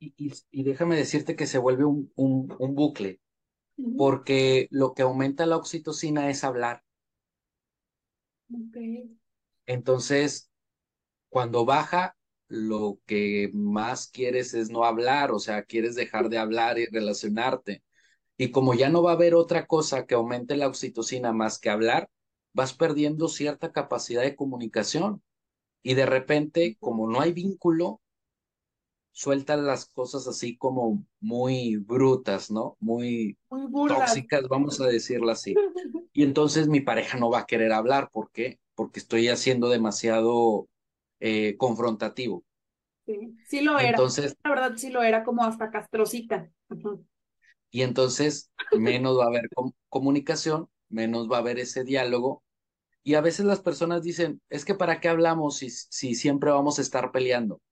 Y, 0.00 0.64
déjame 0.64 0.96
decirte 0.96 1.36
que 1.36 1.46
se 1.46 1.58
vuelve 1.58 1.84
un, 1.84 2.10
un, 2.16 2.74
bucle, 2.74 3.20
porque 3.96 4.68
lo 4.70 4.92
que 4.92 5.02
aumenta 5.02 5.46
la 5.46 5.56
oxitocina 5.56 6.28
es 6.28 6.44
hablar. 6.44 6.82
Entonces, 9.66 10.50
cuando 11.34 11.64
baja, 11.64 12.16
lo 12.46 13.00
que 13.06 13.50
más 13.52 14.06
quieres 14.06 14.54
es 14.54 14.70
no 14.70 14.84
hablar, 14.84 15.32
o 15.32 15.40
sea, 15.40 15.64
quieres 15.64 15.96
dejar 15.96 16.28
de 16.28 16.38
hablar 16.38 16.78
y 16.78 16.86
relacionarte. 16.86 17.82
Y 18.36 18.52
como 18.52 18.72
ya 18.72 18.88
no 18.88 19.02
va 19.02 19.10
a 19.10 19.14
haber 19.14 19.34
otra 19.34 19.66
cosa 19.66 20.06
que 20.06 20.14
aumente 20.14 20.54
la 20.56 20.68
oxitocina 20.68 21.32
más 21.32 21.58
que 21.58 21.70
hablar, 21.70 22.08
vas 22.52 22.72
perdiendo 22.72 23.26
cierta 23.26 23.72
capacidad 23.72 24.22
de 24.22 24.36
comunicación. 24.36 25.24
Y 25.82 25.94
de 25.94 26.06
repente, 26.06 26.76
como 26.78 27.10
no 27.10 27.20
hay 27.20 27.32
vínculo, 27.32 28.00
sueltan 29.10 29.66
las 29.66 29.86
cosas 29.86 30.28
así 30.28 30.56
como 30.56 31.04
muy 31.18 31.78
brutas, 31.78 32.48
¿no? 32.48 32.76
Muy, 32.78 33.36
tóxicas, 33.88 34.46
vamos 34.48 34.80
a 34.80 34.86
decirlo 34.86 35.32
así. 35.32 35.56
Y 36.16 36.22
entonces 36.22 36.68
mi 36.68 36.80
pareja 36.80 37.18
no 37.18 37.28
va 37.28 37.40
a 37.40 37.46
querer 37.46 37.72
hablar, 37.72 38.08
¿por 38.12 38.30
qué? 38.30 38.60
Porque 38.76 39.00
estoy 39.00 39.26
haciendo 39.26 39.68
demasiado 39.68 40.68
eh, 41.26 41.56
confrontativo. 41.56 42.44
Sí, 43.06 43.34
sí 43.46 43.60
lo 43.62 43.78
era. 43.78 43.90
Entonces, 43.90 44.36
la 44.44 44.50
verdad 44.50 44.72
sí 44.76 44.90
lo 44.90 45.02
era 45.02 45.24
como 45.24 45.42
hasta 45.42 45.70
castrocita. 45.70 46.50
Y 47.70 47.80
entonces 47.80 48.50
menos 48.78 49.18
va 49.18 49.24
a 49.24 49.28
haber 49.28 49.48
comunicación, 49.88 50.68
menos 50.90 51.30
va 51.30 51.36
a 51.36 51.40
haber 51.40 51.58
ese 51.58 51.82
diálogo. 51.82 52.42
Y 53.02 53.14
a 53.14 53.22
veces 53.22 53.46
las 53.46 53.60
personas 53.62 54.02
dicen, 54.02 54.42
es 54.50 54.66
que 54.66 54.74
¿para 54.74 55.00
qué 55.00 55.08
hablamos 55.08 55.56
si, 55.58 55.70
si 55.70 56.14
siempre 56.14 56.50
vamos 56.50 56.78
a 56.78 56.82
estar 56.82 57.10
peleando? 57.10 57.62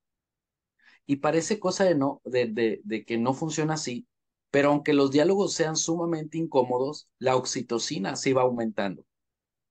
Y 1.06 1.16
parece 1.16 1.60
cosa 1.60 1.84
de, 1.84 1.94
no, 1.94 2.20
de, 2.24 2.46
de, 2.46 2.80
de 2.84 3.04
que 3.04 3.18
no 3.18 3.34
funciona 3.34 3.74
así, 3.74 4.06
Pero 4.50 4.70
aunque 4.70 4.94
los 4.94 5.10
diálogos 5.10 5.54
sean 5.54 5.76
sumamente 5.76 6.38
incómodos, 6.38 7.08
la 7.18 7.36
oxitocina 7.36 8.16
sí 8.16 8.32
va 8.32 8.42
aumentando. 8.42 9.04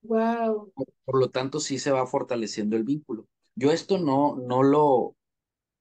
Wow. 0.03 0.73
Por, 1.05 1.19
lo 1.19 1.29
tanto, 1.29 1.59
sí 1.59 1.79
se 1.79 1.91
va 1.91 2.05
fortaleciendo 2.07 2.75
el 2.75 2.83
vínculo. 2.83 3.27
Yo 3.55 3.71
esto 3.71 3.97
no, 3.97 4.35
no 4.37 4.63
lo, 4.63 5.15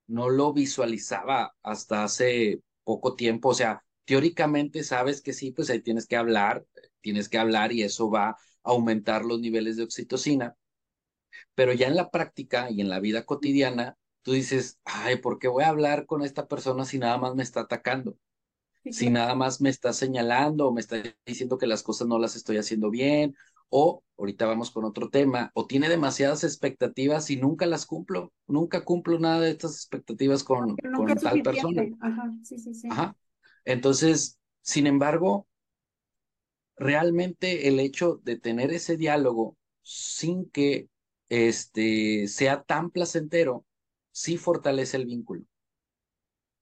no 0.09 0.29
lo 0.31 0.53
visualizaba 0.53 1.55
hasta 1.63 2.05
hace 2.05 2.63
poco 2.85 3.17
tiempo. 3.17 3.51
O 3.51 3.55
sea, 3.55 3.85
teóricamente 4.05 4.85
sabes 4.85 5.23
que 5.23 5.33
sí, 5.33 5.53
pues 5.53 5.71
ahí 5.71 5.83
tienes 5.83 6.07
que 6.07 6.17
hablar, 6.17 6.67
tienes 7.01 7.29
que 7.29 7.39
hablar 7.39 7.73
y 7.73 7.83
eso 7.83 8.11
va 8.11 8.31
a 8.31 8.37
aumentar 8.65 9.25
los 9.25 9.41
niveles 9.41 9.77
de 9.77 9.85
oxitocina. 9.85 10.57
Pero 11.55 11.73
ya 11.73 11.87
en 11.89 11.97
la 11.97 12.11
práctica 12.11 12.71
y 12.71 12.81
en 12.81 12.89
la 12.89 13.01
vida 13.01 13.25
cotidiana, 13.25 13.97
tú 14.23 14.33
dices, 14.33 14.81
ay, 14.85 15.17
¿por 15.17 15.39
qué 15.39 15.49
voy 15.49 15.65
a 15.65 15.69
hablar 15.69 16.07
con 16.07 16.23
esta 16.23 16.47
persona 16.49 16.85
si 16.85 16.99
nada 16.99 17.19
más 17.19 17.35
me 17.35 17.43
está 17.43 17.61
atacando? 17.61 18.17
Si 18.89 19.11
nada 19.11 19.35
más 19.35 19.61
me 19.61 19.71
está 19.71 19.93
señalando 19.93 20.69
o 20.69 20.73
me 20.73 20.81
está 20.81 21.03
diciendo 21.27 21.59
que 21.59 21.67
las 21.67 21.83
cosas 21.83 22.09
no 22.09 22.19
las 22.19 22.37
estoy 22.37 22.59
haciendo 22.59 22.91
bien, 22.91 23.37
o 23.71 24.03
ahorita 24.19 24.47
vamos 24.47 24.71
con 24.71 24.85
otro 24.85 25.09
tema, 25.09 25.51
o 25.55 25.67
tiene 25.67 25.89
demasiadas 25.89 26.45
expectativas 26.45 27.31
y 27.31 27.37
nunca 27.37 27.65
las 27.67 27.87
cumplo, 27.87 28.33
nunca 28.47 28.85
cumplo 28.85 29.19
nada 29.19 29.41
de 29.41 29.51
estas 29.51 29.77
expectativas 29.77 30.45
con, 30.45 30.77
con 30.77 31.07
tal 31.15 31.43
persona. 31.43 31.85
Ajá, 32.01 32.31
sí, 32.43 32.59
sí, 32.59 32.75
sí. 32.75 32.89
Ajá. 32.91 33.17
Entonces, 33.65 34.39
sin 34.61 34.87
embargo, 34.87 35.47
realmente 36.77 37.69
el 37.69 37.81
hecho 37.81 38.21
de 38.25 38.39
tener 38.39 38.73
ese 38.73 38.97
diálogo 38.97 39.57
sin 39.83 40.51
que 40.51 40.89
este, 41.31 42.27
sea 42.29 42.63
tan 42.63 42.91
placentero, 42.91 43.65
sí 44.11 44.37
fortalece 44.37 44.99
el 44.99 45.07
vínculo. 45.07 45.45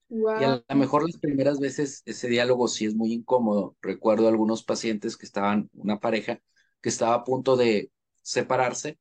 Y 0.09 0.23
a 0.25 0.63
lo 0.67 0.75
mejor 0.75 1.03
las 1.05 1.19
primeras 1.19 1.59
veces 1.59 2.01
ese 2.05 2.27
diálogo 2.29 2.67
sí 2.67 2.85
es 2.85 2.95
muy 2.95 3.13
incómodo. 3.13 3.75
Recuerdo 3.81 4.27
algunos 4.27 4.63
pacientes 4.63 5.17
que 5.17 5.25
estaban, 5.25 5.69
una 5.73 5.99
pareja 5.99 6.41
que 6.81 6.89
estaba 6.89 7.15
a 7.15 7.23
punto 7.23 7.55
de 7.55 7.91
separarse, 8.21 8.97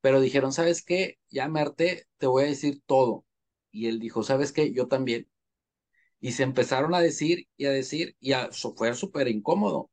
pero 0.00 0.20
dijeron, 0.20 0.52
¿sabes 0.52 0.84
qué? 0.84 1.18
Ya 1.30 1.48
me 1.48 1.60
harté, 1.60 2.06
te 2.18 2.26
voy 2.26 2.44
a 2.44 2.46
decir 2.46 2.82
todo. 2.86 3.24
Y 3.70 3.86
él 3.86 3.98
dijo, 3.98 4.22
¿sabes 4.22 4.52
qué? 4.52 4.72
Yo 4.72 4.88
también. 4.88 5.28
Y 6.20 6.32
se 6.32 6.42
empezaron 6.42 6.94
a 6.94 7.00
decir 7.00 7.48
y 7.56 7.66
a 7.66 7.70
decir, 7.70 8.16
y 8.20 8.32
a, 8.32 8.50
fue 8.76 8.94
súper 8.94 9.28
incómodo. 9.28 9.90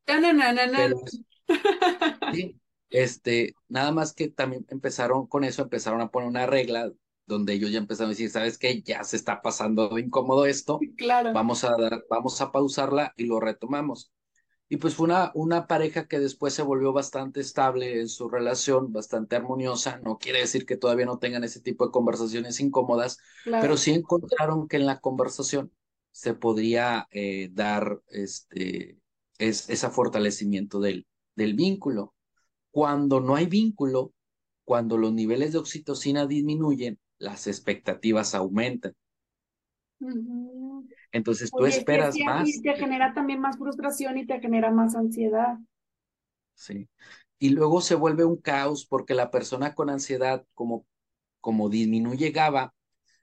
sí, 2.34 2.60
este, 2.90 3.54
nada 3.68 3.92
más 3.92 4.14
que 4.14 4.30
también 4.30 4.66
empezaron 4.70 5.28
con 5.28 5.44
eso, 5.44 5.64
empezaron 5.64 6.02
a 6.02 6.10
poner 6.10 6.30
una 6.30 6.46
regla 6.46 6.92
donde 7.26 7.54
ellos 7.54 7.72
ya 7.72 7.78
empezaron 7.78 8.10
a 8.10 8.14
decir, 8.14 8.30
¿sabes 8.30 8.58
qué? 8.58 8.82
Ya 8.82 9.04
se 9.04 9.16
está 9.16 9.42
pasando 9.42 9.90
de 9.90 10.02
incómodo 10.02 10.46
esto. 10.46 10.80
Claro. 10.98 11.32
Vamos 11.34 11.64
a 11.64 11.76
dar, 11.78 12.04
vamos 12.10 12.42
a 12.42 12.52
pausarla 12.52 13.14
y 13.16 13.26
lo 13.26 13.40
retomamos. 13.40 14.12
Y 14.70 14.78
pues 14.78 14.96
fue 14.96 15.06
una, 15.06 15.32
una 15.34 15.66
pareja 15.68 16.08
que 16.08 16.20
después 16.20 16.54
se 16.54 16.62
volvió 16.62 16.94
bastante 16.94 17.42
estable 17.42 18.00
en 18.00 18.08
su 18.08 18.30
relación, 18.30 18.94
bastante 18.94 19.36
armoniosa. 19.36 20.00
No 20.04 20.20
quiere 20.20 20.40
decir 20.40 20.66
que 20.66 20.78
todavía 20.78 21.08
no 21.08 21.18
tengan 21.18 21.44
ese 21.44 21.60
tipo 21.60 21.86
de 21.86 21.92
conversaciones 21.92 22.60
incómodas, 22.60 23.18
pero 23.44 23.78
sí 23.78 23.92
encontraron 23.92 24.68
que 24.68 24.78
en 24.78 24.86
la 24.86 25.00
conversación 25.00 25.72
se 26.12 26.36
podría 26.36 27.08
eh, 27.12 27.50
dar 27.52 28.02
este 28.10 29.00
es, 29.40 29.70
ese 29.70 29.90
fortalecimiento 29.90 30.80
del, 30.80 31.08
del 31.36 31.56
vínculo. 31.56 32.14
Cuando 32.70 33.20
no 33.20 33.36
hay 33.36 33.48
vínculo, 33.48 34.14
cuando 34.66 34.98
los 34.98 35.14
niveles 35.14 35.54
de 35.54 35.58
oxitocina 35.58 36.28
disminuyen, 36.28 37.00
las 37.18 37.48
expectativas 37.48 38.36
aumentan. 38.36 38.94
Entonces 41.12 41.52
tú 41.52 41.66
esperas 41.66 42.16
más. 42.24 42.48
Y 42.48 42.62
te 42.62 42.76
genera 42.76 43.14
también 43.14 43.40
más 43.40 43.58
frustración 43.58 44.18
y 44.18 44.26
te 44.26 44.40
genera 44.40 44.72
más 44.72 44.96
ansiedad. 44.96 45.58
Sí. 46.54 46.88
Y 47.40 47.50
luego 47.50 47.82
se 47.82 47.96
vuelve 47.96 48.26
un 48.26 48.38
caos 48.38 48.86
porque 48.86 49.14
la 49.14 49.32
persona 49.32 49.74
con 49.74 49.90
ansiedad, 49.90 50.46
como, 50.54 50.86
como 51.40 51.70
disminuye 51.70 52.32
GABA, 52.32 52.74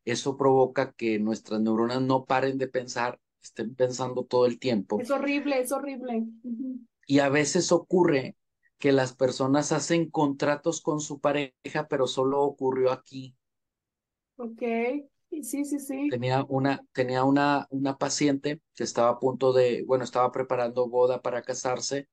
eso 0.05 0.37
provoca 0.37 0.92
que 0.92 1.18
nuestras 1.18 1.61
neuronas 1.61 2.01
no 2.01 2.25
paren 2.25 2.59
de 2.59 2.68
pensar, 2.68 3.20
estén 3.42 3.75
pensando 3.75 4.25
todo 4.25 4.46
el 4.46 4.59
tiempo. 4.59 5.01
Es 5.01 5.11
horrible, 5.11 5.61
es 5.61 5.72
horrible. 5.72 6.25
Y 7.07 7.18
a 7.18 7.29
veces 7.29 7.72
ocurre 7.72 8.37
que 8.79 8.92
las 8.92 9.14
personas 9.14 9.72
hacen 9.72 10.11
contratos 10.11 10.81
con 10.81 11.01
su 11.01 11.20
pareja, 11.20 11.88
pero 11.88 12.07
solo 12.07 12.42
ocurrió 12.42 12.92
aquí. 12.92 13.35
Ok, 14.37 14.62
sí, 15.42 15.64
sí, 15.64 15.79
sí. 15.81 16.11
Tenía 16.11 16.44
una, 16.49 16.85
tenía 16.92 17.25
una, 17.25 17.66
una 17.70 17.99
paciente 17.99 18.61
que 18.75 18.85
estaba 18.85 19.11
a 19.11 19.18
punto 19.18 19.53
de, 19.53 19.85
bueno, 19.87 20.05
estaba 20.05 20.31
preparando 20.33 20.88
boda 20.88 21.20
para 21.22 21.42
casarse, 21.42 22.09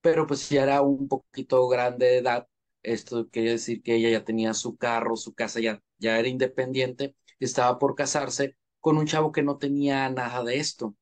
pero 0.00 0.26
pues 0.26 0.48
ya 0.50 0.62
era 0.64 0.82
un 0.82 1.08
poquito 1.08 1.66
grande 1.68 2.06
de 2.06 2.18
edad. 2.18 2.48
Esto 2.82 3.28
quiere 3.30 3.52
decir 3.52 3.82
que 3.82 3.96
ella 3.96 4.10
ya 4.10 4.24
tenía 4.24 4.54
su 4.54 4.76
carro, 4.76 5.16
su 5.16 5.34
casa, 5.34 5.60
ya, 5.60 5.82
ya 5.98 6.18
era 6.18 6.28
independiente 6.28 7.14
estaba 7.40 7.78
por 7.78 7.94
casarse 7.94 8.56
con 8.80 8.98
un 8.98 9.06
chavo 9.06 9.30
que 9.32 9.42
no 9.44 9.58
tenía 9.58 10.08
nada 10.10 10.42
de 10.44 10.56
esto. 10.58 10.96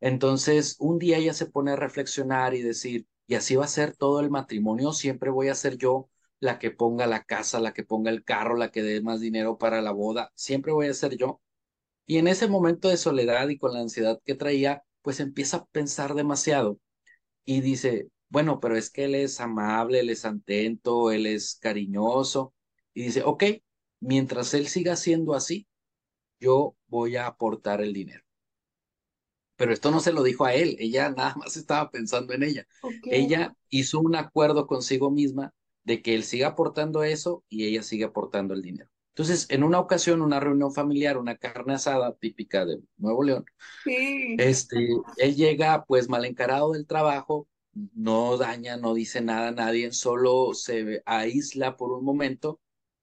Entonces, 0.00 0.76
un 0.80 0.98
día 0.98 1.18
ella 1.18 1.34
se 1.34 1.46
pone 1.46 1.72
a 1.72 1.76
reflexionar 1.76 2.54
y 2.54 2.62
decir, 2.62 3.06
y 3.26 3.34
así 3.36 3.56
va 3.56 3.64
a 3.66 3.68
ser 3.68 3.96
todo 3.96 4.20
el 4.20 4.30
matrimonio, 4.30 4.92
siempre 4.92 5.30
voy 5.30 5.48
a 5.48 5.54
ser 5.54 5.76
yo 5.78 6.08
la 6.42 6.58
que 6.58 6.72
ponga 6.72 7.06
la 7.06 7.22
casa, 7.22 7.60
la 7.60 7.72
que 7.72 7.84
ponga 7.84 8.10
el 8.10 8.24
carro, 8.24 8.56
la 8.56 8.72
que 8.72 8.82
dé 8.82 9.00
más 9.00 9.20
dinero 9.20 9.58
para 9.58 9.80
la 9.80 9.92
boda, 9.92 10.32
siempre 10.34 10.72
voy 10.72 10.88
a 10.88 10.94
ser 10.94 11.16
yo. 11.16 11.40
Y 12.06 12.18
en 12.18 12.26
ese 12.28 12.48
momento 12.48 12.88
de 12.88 12.96
soledad 12.96 13.48
y 13.48 13.58
con 13.58 13.74
la 13.74 13.80
ansiedad 13.80 14.20
que 14.24 14.34
traía, 14.34 14.82
pues 15.02 15.20
empieza 15.20 15.58
a 15.58 15.66
pensar 15.66 16.14
demasiado 16.14 16.80
y 17.44 17.60
dice, 17.60 18.08
bueno, 18.28 18.58
pero 18.60 18.76
es 18.76 18.90
que 18.90 19.04
él 19.04 19.14
es 19.14 19.40
amable, 19.40 20.00
él 20.00 20.10
es 20.10 20.24
atento, 20.24 21.12
él 21.12 21.26
es 21.26 21.56
cariñoso. 21.60 22.54
Y 22.92 23.04
dice, 23.04 23.22
ok, 23.24 23.44
mientras 24.00 24.52
él 24.54 24.66
siga 24.66 24.96
siendo 24.96 25.34
así, 25.34 25.68
yo 26.40 26.76
voy 26.88 27.16
a 27.16 27.28
aportar 27.28 27.82
el 27.82 27.92
dinero. 27.92 28.24
Pero 29.56 29.72
esto 29.72 29.92
no 29.92 30.00
se 30.00 30.12
lo 30.12 30.24
dijo 30.24 30.44
a 30.44 30.54
él, 30.54 30.76
ella 30.80 31.10
nada 31.16 31.36
más 31.36 31.56
estaba 31.56 31.88
pensando 31.92 32.32
en 32.34 32.42
ella. 32.42 32.66
Ella 33.04 33.56
hizo 33.68 34.00
un 34.00 34.16
acuerdo 34.16 34.66
consigo 34.66 35.12
misma 35.12 35.54
de 35.84 36.02
que 36.02 36.14
él 36.14 36.24
siga 36.24 36.48
aportando 36.48 37.02
eso 37.02 37.44
y 37.48 37.66
ella 37.66 37.82
sigue 37.82 38.04
aportando 38.04 38.54
el 38.54 38.62
dinero. 38.62 38.88
Entonces, 39.14 39.46
en 39.50 39.62
una 39.62 39.78
ocasión, 39.78 40.22
una 40.22 40.40
reunión 40.40 40.72
familiar, 40.72 41.18
una 41.18 41.36
carne 41.36 41.74
asada 41.74 42.14
típica 42.14 42.64
de 42.64 42.80
Nuevo 42.96 43.22
León, 43.22 43.44
este, 43.84 44.88
él 45.18 45.36
llega 45.36 45.84
pues 45.84 46.08
mal 46.08 46.24
encarado 46.24 46.72
del 46.72 46.86
trabajo, 46.86 47.46
no 47.94 48.38
daña, 48.38 48.76
no 48.78 48.94
dice 48.94 49.20
nada 49.20 49.48
a 49.48 49.52
nadie, 49.52 49.92
solo 49.92 50.54
se 50.54 51.02
aísla 51.04 51.76
por 51.76 51.92
un 51.92 52.04
momento, 52.04 52.60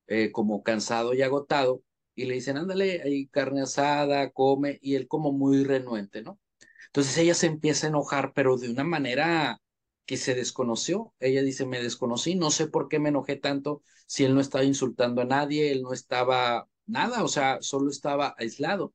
eh, 0.08 0.32
como 0.32 0.64
cansado 0.64 1.14
y 1.14 1.22
agotado, 1.22 1.84
y 2.16 2.26
le 2.26 2.36
dicen, 2.36 2.58
ándale, 2.58 3.02
hay 3.04 3.28
carne 3.28 3.62
asada, 3.62 4.32
come, 4.32 4.80
y 4.82 4.96
él 4.96 5.08
como 5.08 5.32
muy 5.32 5.64
renuente, 5.64 6.24
¿no? 6.24 6.40
Entonces 6.88 7.18
ella 7.20 7.36
se 7.36 7.48
empieza 7.48 7.86
a 7.86 7.90
enojar, 7.92 8.34
pero 8.34 8.58
de 8.58 8.70
una 8.70 8.84
manera 8.84 9.62
que 10.10 10.18
se 10.18 10.34
desconoció. 10.34 11.14
Ella 11.20 11.44
dice, 11.44 11.68
me 11.68 11.84
desconocí, 11.84 12.34
no 12.34 12.50
sé 12.50 12.66
por 12.66 12.88
qué 12.88 12.98
me 12.98 13.10
enojé 13.10 13.36
tanto 13.36 13.84
si 14.08 14.24
él 14.26 14.34
no 14.34 14.42
estaba 14.42 14.64
insultando 14.64 15.22
a 15.22 15.26
nadie, 15.26 15.72
él 15.72 15.84
no 15.84 15.94
estaba 15.94 16.68
nada, 16.88 17.24
o 17.24 17.28
sea, 17.28 17.60
solo 17.62 17.92
estaba 17.92 18.34
aislado. 18.40 18.92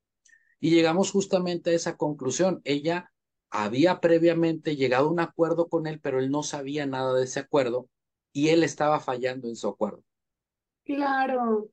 Y 0.58 0.70
llegamos 0.70 1.12
justamente 1.12 1.70
a 1.70 1.74
esa 1.74 1.96
conclusión. 1.96 2.62
Ella 2.64 3.12
había 3.48 4.00
previamente 4.00 4.74
llegado 4.74 5.06
a 5.06 5.12
un 5.12 5.20
acuerdo 5.20 5.68
con 5.68 5.86
él, 5.86 6.00
pero 6.00 6.18
él 6.18 6.32
no 6.32 6.42
sabía 6.42 6.84
nada 6.84 7.14
de 7.14 7.22
ese 7.22 7.38
acuerdo 7.38 7.88
y 8.32 8.48
él 8.48 8.64
estaba 8.64 8.98
fallando 8.98 9.46
en 9.46 9.54
su 9.54 9.68
acuerdo. 9.68 10.02
Claro 10.82 11.70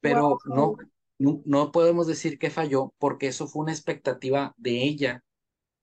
pero 0.00 0.38
no, 0.44 0.76
no, 1.18 1.72
podemos 1.72 2.06
decir 2.06 2.38
que 2.38 2.50
falló 2.50 2.92
porque 2.98 3.28
eso 3.28 3.48
fue 3.48 3.62
una 3.62 3.72
expectativa 3.72 4.54
de 4.58 4.82
ella. 4.82 5.24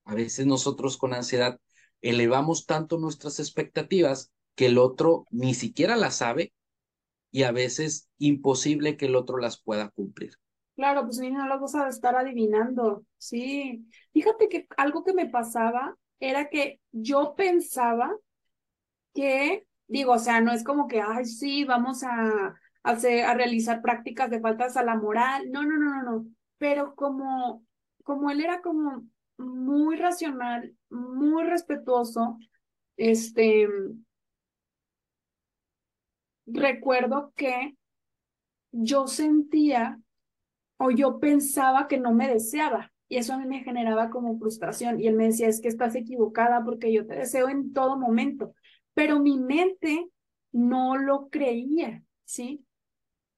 A 0.05 0.13
veces 0.13 0.45
nosotros 0.45 0.95
con 0.97 1.15
ansiedad 1.15 1.59
elevamos 2.03 2.67
tanto 2.67 2.99
nuestras 2.99 3.39
expectativas 3.39 4.31
que 4.55 4.67
el 4.67 4.77
otro 4.77 5.25
ni 5.31 5.55
siquiera 5.55 5.95
las 5.95 6.17
sabe 6.17 6.53
y 7.31 7.43
a 7.43 7.51
veces 7.51 8.09
imposible 8.19 8.95
que 8.95 9.07
el 9.07 9.15
otro 9.15 9.37
las 9.37 9.59
pueda 9.59 9.89
cumplir. 9.89 10.35
Claro, 10.75 11.05
pues 11.05 11.19
no 11.19 11.47
las 11.47 11.59
vas 11.59 11.75
a 11.75 11.87
estar 11.87 12.15
adivinando. 12.15 13.05
Sí. 13.17 13.87
Fíjate 14.11 14.49
que 14.49 14.67
algo 14.77 15.03
que 15.03 15.13
me 15.13 15.27
pasaba 15.27 15.95
era 16.19 16.49
que 16.49 16.79
yo 16.91 17.33
pensaba 17.35 18.15
que, 19.13 19.65
digo, 19.87 20.13
o 20.13 20.19
sea, 20.19 20.41
no 20.41 20.51
es 20.51 20.63
como 20.63 20.87
que, 20.87 21.01
ay, 21.01 21.25
sí, 21.25 21.63
vamos 21.63 22.03
a, 22.03 22.55
a 22.83 23.33
realizar 23.33 23.81
prácticas 23.81 24.29
de 24.29 24.39
faltas 24.39 24.77
a 24.77 24.83
la 24.83 24.95
moral. 24.95 25.51
No, 25.51 25.63
no, 25.63 25.77
no, 25.77 25.89
no, 25.89 26.03
no. 26.03 26.25
Pero 26.57 26.95
como, 26.95 27.65
como 28.03 28.31
él 28.31 28.41
era 28.41 28.61
como 28.61 29.07
muy 29.43 29.97
racional, 29.97 30.75
muy 30.89 31.43
respetuoso, 31.43 32.37
este, 32.97 33.67
recuerdo 36.45 37.33
que 37.35 37.75
yo 38.71 39.07
sentía 39.07 39.99
o 40.77 40.91
yo 40.91 41.19
pensaba 41.19 41.87
que 41.87 41.99
no 41.99 42.13
me 42.13 42.27
deseaba 42.29 42.91
Y 43.09 43.17
eso 43.17 43.33
a 43.33 43.37
mí 43.37 43.45
me 43.45 43.63
generaba 43.63 44.09
como 44.09 44.37
frustración. 44.39 44.99
Y 44.99 45.07
él 45.07 45.15
me 45.15 45.25
decía, 45.25 45.47
es 45.47 45.61
que 45.61 45.67
estás 45.69 45.95
equivocada 45.95 46.63
porque 46.65 46.91
yo 46.93 47.05
te 47.07 47.15
deseo 47.15 47.49
en 47.49 47.73
todo 47.73 47.97
momento. 47.97 48.53
Pero 48.95 49.19
mi 49.19 49.37
mente 49.39 50.09
no 50.51 50.97
lo 50.97 51.29
creía, 51.29 52.03
¿sí? 52.25 52.65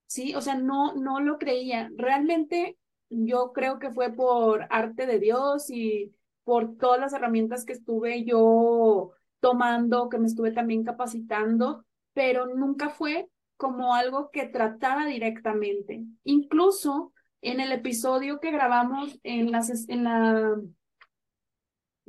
Sí, 0.07 0.35
o 0.35 0.41
sea, 0.41 0.55
no, 0.55 0.95
no 0.95 1.19
lo 1.19 1.37
creía. 1.39 1.91
Realmente 1.97 2.77
yo 3.09 3.51
creo 3.53 3.79
que 3.79 3.91
fue 3.91 4.11
por 4.11 4.67
arte 4.69 5.05
de 5.05 5.19
Dios 5.19 5.69
y 5.69 6.13
por 6.43 6.77
todas 6.77 6.99
las 6.99 7.13
herramientas 7.13 7.65
que 7.65 7.73
estuve 7.73 8.23
yo 8.23 9.11
tomando, 9.39 10.09
que 10.09 10.17
me 10.17 10.27
estuve 10.27 10.51
también 10.51 10.83
capacitando, 10.83 11.85
pero 12.13 12.47
nunca 12.47 12.89
fue 12.89 13.29
como 13.57 13.93
algo 13.93 14.29
que 14.31 14.47
tratara 14.47 15.05
directamente. 15.05 16.03
Incluso 16.23 17.13
en 17.41 17.59
el 17.59 17.71
episodio 17.71 18.39
que 18.39 18.51
grabamos 18.51 19.19
en, 19.23 19.51
las, 19.51 19.87
en 19.89 20.03
la 20.03 20.55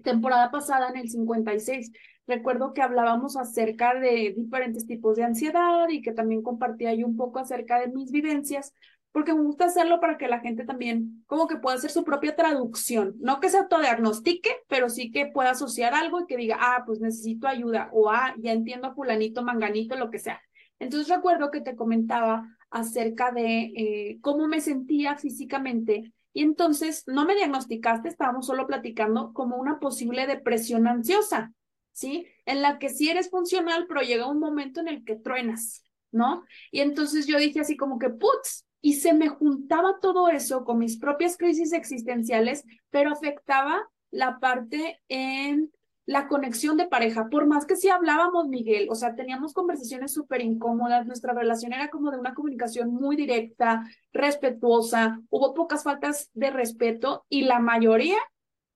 temporada 0.03 0.51
pasada, 0.51 0.89
en 0.89 0.97
el 0.97 1.11
56, 1.11 1.93
recuerdo 2.27 2.73
que 2.73 2.83
hablábamos 2.83 3.37
acerca 3.37 3.95
de 3.95 4.35
diferentes 4.37 4.87
tipos 4.87 5.17
de 5.17 5.25
ansiedad 5.25 5.89
y 5.89 6.03
que 6.03 6.13
también 6.13 6.43
compartía 6.43 6.95
yo 6.95 7.07
un 7.07 7.17
poco 7.17 7.39
acerca 7.39 7.81
de 7.81 7.89
mis 7.89 8.11
vivencias, 8.11 8.75
porque 9.16 9.33
me 9.33 9.40
gusta 9.40 9.64
hacerlo 9.64 9.98
para 9.98 10.18
que 10.18 10.29
la 10.29 10.40
gente 10.40 10.66
también 10.66 11.24
como 11.26 11.46
que 11.46 11.57
pueda 11.57 11.76
hacer 11.76 11.90
su 11.90 12.05
propia 12.05 12.37
traducción, 12.37 13.14
no 13.18 13.40
que 13.40 13.48
se 13.48 13.57
autodiagnostique, 13.57 14.59
pero 14.68 14.90
sí 14.90 15.11
que 15.11 15.24
pueda 15.24 15.52
asociar 15.52 15.94
algo 15.94 16.20
y 16.20 16.26
que 16.26 16.37
diga, 16.37 16.59
ah, 16.61 16.83
pues 16.85 17.00
necesito 17.00 17.48
ayuda, 17.48 17.88
o 17.94 18.11
ah, 18.11 18.35
ya 18.37 18.52
entiendo 18.52 18.88
a 18.88 18.94
fulanito, 18.94 19.42
manganito, 19.42 19.96
lo 19.96 20.11
que 20.11 20.18
sea. 20.18 20.38
Entonces 20.79 21.09
recuerdo 21.09 21.50
que 21.50 21.62
te 21.62 21.76
comentaba 21.76 22.46
acerca 22.68 23.33
de 23.33 23.72
eh, 23.74 24.18
cómo 24.20 24.48
me 24.48 24.61
sentía 24.61 25.16
físicamente 25.16 26.12
y 26.35 26.42
entonces 26.42 27.05
no 27.07 27.24
me 27.24 27.37
diagnosticaste, 27.37 28.11
estábamos 28.11 28.44
solo 28.44 28.66
platicando 28.66 29.33
como 29.33 29.57
una 29.57 29.79
posible 29.79 30.26
depresión 30.26 30.87
ansiosa, 30.87 31.55
¿sí? 31.92 32.26
En 32.44 32.61
la 32.61 32.79
que 32.79 32.90
sí 32.90 33.09
eres 33.09 33.31
funcional, 33.31 33.87
pero 33.88 34.02
llega 34.02 34.31
un 34.31 34.40
momento 34.40 34.81
en 34.81 34.88
el 34.88 35.07
que 35.07 35.16
truenas, 35.16 35.85
¿no? 36.12 36.44
Y 36.70 36.81
entonces 36.81 37.26
yo 37.26 37.38
dije 37.38 37.61
así 37.61 37.79
como 37.79 37.98
que, 37.98 38.11
putz, 38.11 38.66
y 38.87 38.92
se 38.92 39.14
me 39.14 39.27
juntaba 39.27 39.99
todo 40.01 40.29
eso 40.29 40.64
con 40.64 40.79
mis 40.79 40.96
propias 40.96 41.37
crisis 41.37 41.72
existenciales, 41.72 42.62
pero 42.90 43.11
afectaba 43.11 43.83
la 44.12 44.38
parte 44.38 45.01
en 45.09 45.72
la 46.05 46.29
conexión 46.29 46.77
de 46.77 46.87
pareja. 46.87 47.27
Por 47.29 47.49
más 47.49 47.66
que 47.66 47.75
sí 47.75 47.88
hablábamos, 47.88 48.46
Miguel, 48.46 48.87
o 48.88 48.94
sea, 48.94 49.16
teníamos 49.16 49.55
conversaciones 49.55 50.12
súper 50.12 50.40
incómodas, 50.40 51.05
nuestra 51.05 51.33
relación 51.33 51.72
era 51.72 51.90
como 51.90 52.12
de 52.12 52.20
una 52.20 52.33
comunicación 52.33 52.94
muy 52.94 53.16
directa, 53.16 53.83
respetuosa, 54.12 55.20
hubo 55.31 55.53
pocas 55.53 55.83
faltas 55.83 56.31
de 56.35 56.53
respeto 56.53 57.27
y 57.29 57.42
la 57.42 57.59
mayoría, 57.59 58.18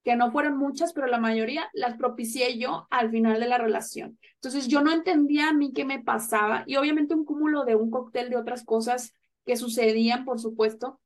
que 0.03 0.17
no 0.17 0.29
fueron 0.29 0.57
muchas, 0.57 0.91
pero 0.91 1.07
la 1.07 1.19
mayoría 1.19 1.69
las 1.71 1.95
propicié 1.95 2.57
yo 2.57 2.85
al 2.89 3.11
final 3.11 3.39
de 3.39 3.47
la 3.47 3.59
relación. 3.59 4.19
Entonces 4.33 4.67
yo 4.67 4.81
no 4.81 4.91
entendía 4.91 5.47
a 5.47 5.53
mí 5.53 5.71
qué 5.71 5.85
me 5.85 6.03
pasaba 6.03 6.65
y 6.67 6.75
obviamente 6.75 7.15
un 7.15 7.23
cúmulo 7.23 7.63
de 7.63 7.75
un 7.75 7.89
cóctel 7.89 8.29
de 8.29 8.35
otras 8.35 8.65
cosas 8.65 9.13
que 9.45 9.55
sucedían, 9.55 10.25
por 10.25 10.39
supuesto, 10.39 10.99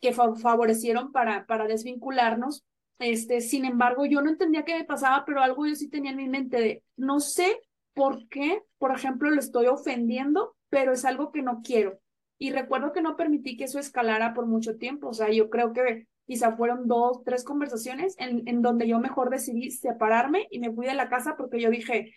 que 0.00 0.12
favorecieron 0.12 1.12
para, 1.12 1.46
para 1.46 1.66
desvincularnos. 1.66 2.64
Este, 2.98 3.40
sin 3.40 3.64
embargo, 3.64 4.04
yo 4.04 4.20
no 4.22 4.30
entendía 4.30 4.64
qué 4.64 4.74
me 4.74 4.84
pasaba, 4.84 5.24
pero 5.24 5.40
algo 5.40 5.66
yo 5.66 5.74
sí 5.74 5.88
tenía 5.88 6.10
en 6.10 6.16
mi 6.16 6.28
mente 6.28 6.60
de, 6.60 6.84
no 6.96 7.20
sé 7.20 7.60
por 7.94 8.28
qué, 8.28 8.62
por 8.78 8.92
ejemplo, 8.92 9.30
lo 9.30 9.38
estoy 9.38 9.66
ofendiendo, 9.66 10.56
pero 10.68 10.92
es 10.92 11.04
algo 11.04 11.30
que 11.32 11.42
no 11.42 11.62
quiero. 11.62 11.98
Y 12.38 12.50
recuerdo 12.50 12.92
que 12.92 13.02
no 13.02 13.16
permití 13.16 13.56
que 13.56 13.64
eso 13.64 13.78
escalara 13.78 14.34
por 14.34 14.46
mucho 14.46 14.76
tiempo. 14.76 15.08
O 15.08 15.14
sea, 15.14 15.30
yo 15.30 15.50
creo 15.50 15.72
que 15.72 16.08
quizá 16.26 16.56
fueron 16.56 16.88
dos, 16.88 17.22
tres 17.24 17.44
conversaciones 17.44 18.16
en, 18.18 18.42
en 18.46 18.62
donde 18.62 18.88
yo 18.88 18.98
mejor 18.98 19.30
decidí 19.30 19.70
separarme 19.70 20.48
y 20.50 20.58
me 20.58 20.72
fui 20.72 20.86
de 20.86 20.94
la 20.94 21.08
casa 21.08 21.36
porque 21.36 21.60
yo 21.60 21.70
dije, 21.70 22.12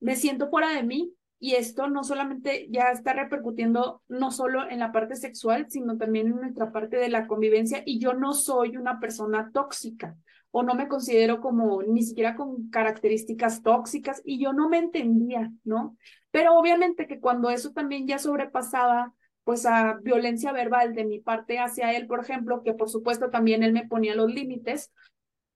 me 0.00 0.16
siento 0.16 0.48
fuera 0.50 0.70
de 0.70 0.82
mí, 0.82 1.14
y 1.40 1.54
esto 1.54 1.88
no 1.88 2.02
solamente 2.02 2.66
ya 2.70 2.90
está 2.90 3.12
repercutiendo 3.12 4.02
no 4.08 4.30
solo 4.30 4.68
en 4.68 4.80
la 4.80 4.90
parte 4.90 5.14
sexual, 5.14 5.66
sino 5.68 5.96
también 5.96 6.26
en 6.26 6.36
nuestra 6.36 6.72
parte 6.72 6.96
de 6.96 7.08
la 7.08 7.26
convivencia. 7.28 7.82
Y 7.86 8.00
yo 8.00 8.12
no 8.12 8.32
soy 8.32 8.76
una 8.76 8.98
persona 8.98 9.50
tóxica 9.52 10.16
o 10.50 10.62
no 10.62 10.74
me 10.74 10.88
considero 10.88 11.40
como 11.40 11.82
ni 11.82 12.02
siquiera 12.02 12.34
con 12.34 12.70
características 12.70 13.62
tóxicas 13.62 14.20
y 14.24 14.40
yo 14.40 14.52
no 14.52 14.68
me 14.68 14.78
entendía, 14.78 15.52
¿no? 15.62 15.96
Pero 16.30 16.58
obviamente 16.58 17.06
que 17.06 17.20
cuando 17.20 17.50
eso 17.50 17.72
también 17.72 18.06
ya 18.06 18.18
sobrepasaba 18.18 19.14
pues 19.44 19.64
a 19.64 19.94
violencia 20.02 20.52
verbal 20.52 20.94
de 20.94 21.04
mi 21.04 21.20
parte 21.20 21.58
hacia 21.58 21.92
él, 21.94 22.06
por 22.06 22.20
ejemplo, 22.20 22.62
que 22.62 22.74
por 22.74 22.90
supuesto 22.90 23.30
también 23.30 23.62
él 23.62 23.72
me 23.72 23.86
ponía 23.86 24.14
los 24.14 24.30
límites, 24.30 24.92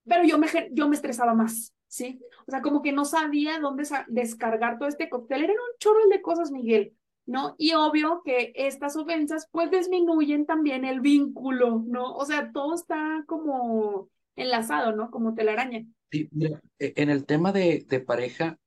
pero 0.05 0.23
yo 0.23 0.37
me, 0.37 0.47
yo 0.71 0.87
me 0.87 0.95
estresaba 0.95 1.33
más, 1.33 1.72
¿sí? 1.93 2.19
O 2.47 2.51
sea, 2.51 2.63
como 2.63 2.81
que 2.81 2.91
no 2.91 3.05
sabía 3.05 3.59
dónde 3.59 3.83
descargar 4.07 4.79
todo 4.79 4.89
este 4.89 5.09
cóctel. 5.09 5.43
Eran 5.43 5.55
un 5.55 5.77
chorro 5.77 6.07
de 6.09 6.23
cosas, 6.23 6.51
Miguel, 6.51 6.95
¿no? 7.27 7.53
Y 7.59 7.73
obvio 7.73 8.23
que 8.25 8.51
estas 8.55 8.97
ofensas 8.97 9.47
pues 9.51 9.69
disminuyen 9.69 10.47
también 10.47 10.85
el 10.85 11.01
vínculo, 11.01 11.83
¿no? 11.85 12.15
O 12.15 12.25
sea, 12.25 12.51
todo 12.51 12.73
está 12.73 13.23
como 13.27 14.09
enlazado, 14.35 14.95
¿no? 14.95 15.11
Como 15.11 15.35
telaraña. 15.35 15.85
Sí, 16.11 16.27
mira, 16.31 16.59
e, 16.79 16.93
en 16.95 17.11
el 17.11 17.27
tema 17.27 17.51
de, 17.51 17.85
de 17.87 17.99
pareja 17.99 18.57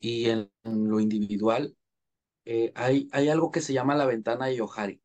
y 0.00 0.30
en, 0.30 0.50
lo 0.64 1.00
individual, 1.00 1.76
eh, 2.46 2.72
hay, 2.74 3.10
hay 3.12 3.28
algo 3.28 3.50
que 3.50 3.60
se 3.60 3.74
llama 3.74 3.94
la 3.94 4.06
ventana 4.06 4.46
de 4.46 4.56
Yohari. 4.56 5.02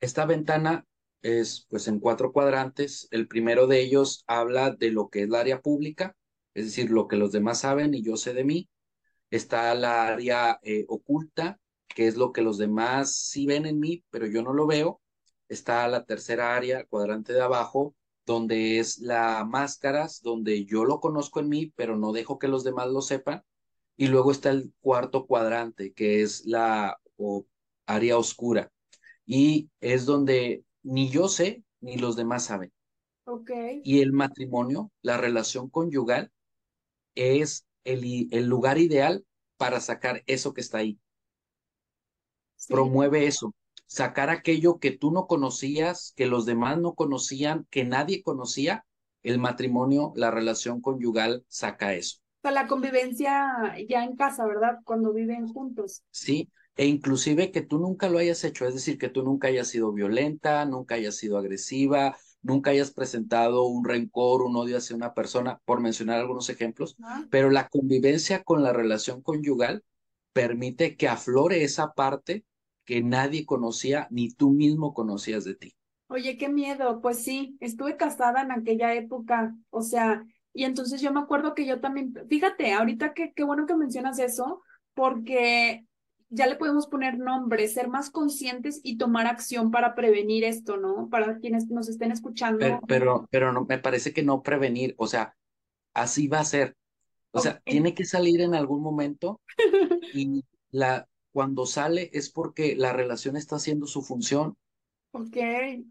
Esta 0.00 0.26
ventana 0.26 0.84
es 1.24 1.66
pues 1.70 1.88
en 1.88 2.00
cuatro 2.00 2.32
cuadrantes. 2.32 3.08
El 3.10 3.28
primero 3.28 3.66
de 3.66 3.80
ellos 3.80 4.24
habla 4.26 4.70
de 4.72 4.92
lo 4.92 5.08
que 5.08 5.22
es 5.22 5.28
la 5.30 5.40
área 5.40 5.62
pública, 5.62 6.16
es 6.54 6.66
decir, 6.66 6.90
lo 6.90 7.08
que 7.08 7.16
los 7.16 7.32
demás 7.32 7.60
saben 7.60 7.94
y 7.94 8.02
yo 8.02 8.16
sé 8.16 8.34
de 8.34 8.44
mí. 8.44 8.68
Está 9.30 9.74
la 9.74 10.06
área 10.08 10.60
eh, 10.62 10.84
oculta, 10.88 11.58
que 11.88 12.06
es 12.08 12.16
lo 12.16 12.32
que 12.32 12.42
los 12.42 12.58
demás 12.58 13.16
sí 13.16 13.46
ven 13.46 13.66
en 13.66 13.80
mí, 13.80 14.04
pero 14.10 14.26
yo 14.26 14.42
no 14.42 14.52
lo 14.52 14.66
veo. 14.66 15.00
Está 15.48 15.88
la 15.88 16.04
tercera 16.04 16.56
área, 16.56 16.84
cuadrante 16.84 17.32
de 17.32 17.42
abajo, 17.42 17.96
donde 18.26 18.78
es 18.78 18.98
la 18.98 19.44
máscaras, 19.44 20.20
donde 20.22 20.66
yo 20.66 20.84
lo 20.84 21.00
conozco 21.00 21.40
en 21.40 21.48
mí, 21.48 21.72
pero 21.74 21.96
no 21.96 22.12
dejo 22.12 22.38
que 22.38 22.48
los 22.48 22.64
demás 22.64 22.88
lo 22.90 23.00
sepan. 23.02 23.42
Y 23.96 24.08
luego 24.08 24.30
está 24.30 24.50
el 24.50 24.72
cuarto 24.80 25.26
cuadrante, 25.26 25.94
que 25.94 26.22
es 26.22 26.44
la 26.46 26.98
área 27.86 28.18
oscura. 28.18 28.70
Y 29.26 29.70
es 29.80 30.04
donde 30.06 30.64
ni 30.84 31.10
yo 31.10 31.28
sé, 31.28 31.64
ni 31.80 31.96
los 31.96 32.14
demás 32.14 32.44
saben. 32.44 32.72
Okay. 33.24 33.80
Y 33.84 34.00
el 34.00 34.12
matrimonio, 34.12 34.92
la 35.02 35.16
relación 35.16 35.68
conyugal, 35.68 36.30
es 37.14 37.66
el, 37.84 38.28
el 38.30 38.46
lugar 38.46 38.78
ideal 38.78 39.24
para 39.56 39.80
sacar 39.80 40.22
eso 40.26 40.54
que 40.54 40.60
está 40.60 40.78
ahí. 40.78 40.98
Promueve 42.68 43.26
eso, 43.26 43.54
sacar 43.86 44.30
aquello 44.30 44.78
que 44.78 44.90
tú 44.90 45.10
no 45.10 45.26
conocías, 45.26 46.12
que 46.16 46.26
los 46.26 46.46
demás 46.46 46.78
no 46.78 46.94
conocían, 46.94 47.66
que 47.70 47.84
nadie 47.84 48.22
conocía. 48.22 48.84
El 49.22 49.38
matrimonio, 49.38 50.12
la 50.16 50.30
relación 50.30 50.82
conyugal, 50.82 51.44
saca 51.48 51.94
eso. 51.94 52.18
O 52.18 52.42
sea, 52.42 52.50
la 52.50 52.66
convivencia 52.66 53.74
ya 53.88 54.04
en 54.04 54.16
casa, 54.16 54.44
¿verdad? 54.46 54.78
Cuando 54.84 55.14
viven 55.14 55.48
juntos. 55.48 56.02
Sí, 56.10 56.50
e 56.76 56.86
inclusive 56.86 57.50
que 57.52 57.62
tú 57.62 57.78
nunca 57.78 58.08
lo 58.08 58.18
hayas 58.18 58.42
hecho, 58.44 58.66
es 58.66 58.74
decir, 58.74 58.98
que 58.98 59.08
tú 59.08 59.22
nunca 59.22 59.48
hayas 59.48 59.68
sido 59.68 59.92
violenta, 59.92 60.64
nunca 60.64 60.96
hayas 60.96 61.16
sido 61.16 61.38
agresiva, 61.38 62.16
nunca 62.42 62.70
hayas 62.70 62.90
presentado 62.90 63.64
un 63.64 63.84
rencor, 63.84 64.42
un 64.42 64.56
odio 64.56 64.76
hacia 64.78 64.96
una 64.96 65.14
persona, 65.14 65.60
por 65.64 65.80
mencionar 65.80 66.18
algunos 66.18 66.48
ejemplos, 66.50 66.96
pero 67.30 67.50
la 67.50 67.68
convivencia 67.68 68.42
con 68.42 68.62
la 68.62 68.72
relación 68.72 69.22
conyugal 69.22 69.84
permite 70.32 70.96
que 70.96 71.08
aflore 71.08 71.62
esa 71.64 71.92
parte 71.94 72.44
que 72.84 73.02
nadie 73.02 73.46
conocía 73.46 74.08
ni 74.10 74.30
tú 74.30 74.50
mismo 74.50 74.92
conocías 74.92 75.44
de 75.44 75.54
ti. 75.54 75.74
Oye, 76.08 76.36
qué 76.36 76.48
miedo, 76.48 77.00
pues 77.00 77.24
sí, 77.24 77.56
estuve 77.60 77.96
casada 77.96 78.42
en 78.42 78.52
aquella 78.52 78.94
época, 78.94 79.54
o 79.70 79.80
sea, 79.80 80.24
y 80.52 80.64
entonces 80.64 81.00
yo 81.00 81.12
me 81.12 81.20
acuerdo 81.20 81.54
que 81.54 81.66
yo 81.66 81.80
también, 81.80 82.14
fíjate, 82.28 82.72
ahorita 82.72 83.14
que 83.14 83.32
qué 83.32 83.42
bueno 83.42 83.66
que 83.66 83.74
mencionas 83.74 84.18
eso, 84.18 84.62
porque 84.92 85.86
ya 86.30 86.46
le 86.46 86.56
podemos 86.56 86.86
poner 86.86 87.18
nombre, 87.18 87.68
ser 87.68 87.88
más 87.88 88.10
conscientes 88.10 88.80
y 88.82 88.96
tomar 88.96 89.26
acción 89.26 89.70
para 89.70 89.94
prevenir 89.94 90.44
esto, 90.44 90.76
¿no? 90.76 91.08
Para 91.10 91.38
quienes 91.38 91.68
nos 91.68 91.88
estén 91.88 92.12
escuchando. 92.12 92.80
Pero, 92.86 93.28
pero, 93.30 93.52
no, 93.52 93.66
me 93.68 93.78
parece 93.78 94.12
que 94.12 94.22
no 94.22 94.42
prevenir, 94.42 94.94
o 94.98 95.06
sea, 95.06 95.36
así 95.92 96.28
va 96.28 96.40
a 96.40 96.44
ser. 96.44 96.76
O 97.30 97.40
sea, 97.40 97.60
tiene 97.64 97.94
que 97.94 98.04
salir 98.04 98.40
en 98.40 98.54
algún 98.54 98.80
momento 98.80 99.40
y 100.14 100.44
la, 100.70 101.08
cuando 101.32 101.66
sale 101.66 102.10
es 102.12 102.30
porque 102.30 102.76
la 102.76 102.92
relación 102.92 103.36
está 103.36 103.56
haciendo 103.56 103.86
su 103.86 104.02
función. 104.02 104.56
Ok, 105.10 105.36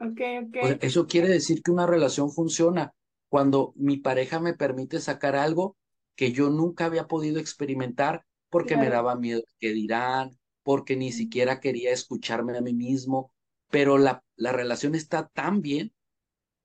ok, 0.02 0.22
ok. 0.48 0.58
eso 0.82 1.08
quiere 1.08 1.28
decir 1.28 1.62
que 1.62 1.72
una 1.72 1.86
relación 1.86 2.30
funciona 2.30 2.94
cuando 3.30 3.74
mi 3.76 3.98
pareja 3.98 4.40
me 4.40 4.54
permite 4.54 5.00
sacar 5.00 5.36
algo 5.36 5.76
que 6.16 6.32
yo 6.32 6.50
nunca 6.50 6.86
había 6.86 7.08
podido 7.08 7.40
experimentar 7.40 8.26
porque 8.54 8.78
me 8.78 8.90
daba 8.90 9.16
miedo 9.16 9.42
que 9.60 9.74
dirán, 9.74 10.32
porque 10.64 10.96
ni 10.96 11.12
siquiera 11.12 11.60
quería 11.60 11.92
escucharme 11.92 12.58
a 12.58 12.62
mí 12.62 12.74
mismo, 12.74 13.34
pero 13.70 13.98
la, 13.98 14.24
la 14.36 14.52
relación 14.54 14.96
está 14.96 15.28
tan 15.30 15.62
bien 15.62 15.94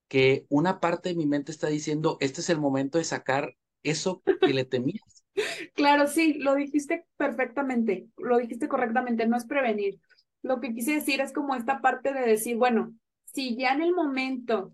que 0.08 0.46
una 0.48 0.80
parte 0.80 1.10
de 1.10 1.14
mi 1.16 1.26
mente 1.26 1.52
está 1.52 1.68
diciendo, 1.68 2.18
este 2.20 2.40
es 2.40 2.50
el 2.50 2.60
momento 2.60 2.98
de 2.98 3.04
sacar 3.04 3.56
eso 3.82 4.22
que 4.40 4.54
le 4.54 4.64
temías. 4.64 5.24
Claro, 5.74 6.08
sí, 6.08 6.34
lo 6.34 6.56
dijiste 6.56 7.06
perfectamente, 7.16 8.08
lo 8.16 8.38
dijiste 8.38 8.68
correctamente, 8.68 9.26
no 9.26 9.36
es 9.36 9.46
prevenir. 9.46 10.00
Lo 10.42 10.60
que 10.60 10.74
quise 10.74 10.94
decir 10.94 11.20
es 11.20 11.32
como 11.32 11.54
esta 11.54 11.80
parte 11.80 12.12
de 12.12 12.20
decir, 12.22 12.56
bueno, 12.56 12.94
si 13.24 13.56
ya 13.56 13.72
en 13.72 13.82
el 13.82 13.94
momento 13.94 14.72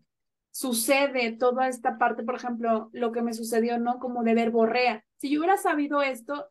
sucede 0.51 1.33
toda 1.33 1.69
esta 1.69 1.99
parte, 1.99 2.23
por 2.23 2.37
ejemplo, 2.37 2.89
lo 2.93 3.13
que 3.13 3.23
me 3.23 3.35
sucedió, 3.35 3.79
¿no? 3.79 3.99
Como 3.99 4.23
de 4.23 4.35
verborrea. 4.35 5.05
Si 5.19 5.31
yo 5.31 5.41
hubiera 5.41 5.57
sabido 5.59 6.01
esto, 6.01 6.47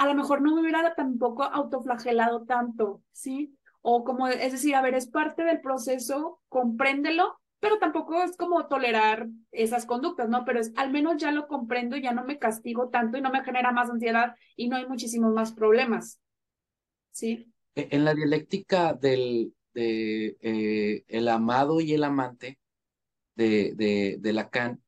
a 0.00 0.06
lo 0.06 0.14
mejor 0.14 0.40
no 0.40 0.54
me 0.54 0.62
hubiera 0.62 0.94
tampoco 0.94 1.42
autoflagelado 1.42 2.46
tanto, 2.46 3.02
¿sí? 3.12 3.54
O 3.82 4.02
como, 4.02 4.28
es 4.28 4.52
decir, 4.52 4.74
a 4.74 4.80
ver, 4.80 4.94
es 4.94 5.06
parte 5.06 5.44
del 5.44 5.60
proceso, 5.60 6.40
compréndelo, 6.48 7.38
pero 7.58 7.78
tampoco 7.78 8.22
es 8.22 8.34
como 8.34 8.66
tolerar 8.66 9.28
esas 9.52 9.84
conductas, 9.84 10.30
¿no? 10.30 10.46
Pero 10.46 10.58
es, 10.58 10.72
al 10.76 10.90
menos 10.90 11.18
ya 11.18 11.32
lo 11.32 11.46
comprendo, 11.46 11.98
ya 11.98 12.14
no 12.14 12.24
me 12.24 12.38
castigo 12.38 12.88
tanto 12.88 13.18
y 13.18 13.20
no 13.20 13.30
me 13.30 13.44
genera 13.44 13.72
más 13.72 13.90
ansiedad 13.90 14.36
y 14.56 14.70
no 14.70 14.76
hay 14.76 14.86
muchísimos 14.86 15.34
más 15.34 15.52
problemas, 15.52 16.18
¿sí? 17.10 17.52
E, 17.74 17.88
en 17.90 18.06
la 18.06 18.14
dialéctica 18.14 18.94
del 18.94 19.52
de, 19.74 20.38
eh, 20.40 21.04
el 21.08 21.28
amado 21.28 21.82
y 21.82 21.92
el 21.92 22.04
amante 22.04 22.58
de, 23.34 23.74
de, 23.74 24.16
de 24.18 24.32
Lacan, 24.32 24.82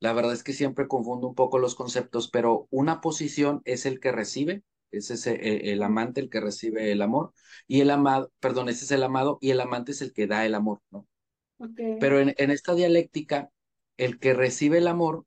la 0.00 0.14
verdad 0.14 0.32
es 0.32 0.42
que 0.42 0.54
siempre 0.54 0.88
confundo 0.88 1.28
un 1.28 1.34
poco 1.34 1.58
los 1.58 1.74
conceptos, 1.74 2.30
pero 2.30 2.66
una 2.70 3.02
posición 3.02 3.60
es 3.66 3.84
el 3.84 4.00
que 4.00 4.12
recibe, 4.12 4.64
ese 4.90 5.14
es 5.14 5.26
eh, 5.26 5.70
el, 5.72 5.82
amante 5.82 6.20
el 6.20 6.30
que 6.30 6.40
recibe 6.40 6.90
el 6.90 7.02
amor, 7.02 7.34
y 7.68 7.82
el 7.82 7.90
amado, 7.90 8.32
perdón, 8.40 8.70
ese 8.70 8.86
es 8.86 8.90
el 8.90 9.02
amado, 9.02 9.38
y 9.42 9.50
el 9.50 9.60
amante 9.60 9.92
es 9.92 10.00
el 10.00 10.12
que 10.14 10.26
da 10.26 10.46
el 10.46 10.54
amor, 10.54 10.80
¿no? 10.90 11.06
Pero 12.00 12.18
en, 12.18 12.34
en 12.38 12.50
esta 12.50 12.74
dialéctica, 12.74 13.50
el 13.98 14.18
que 14.18 14.32
recibe 14.32 14.78
el 14.78 14.88
amor 14.88 15.26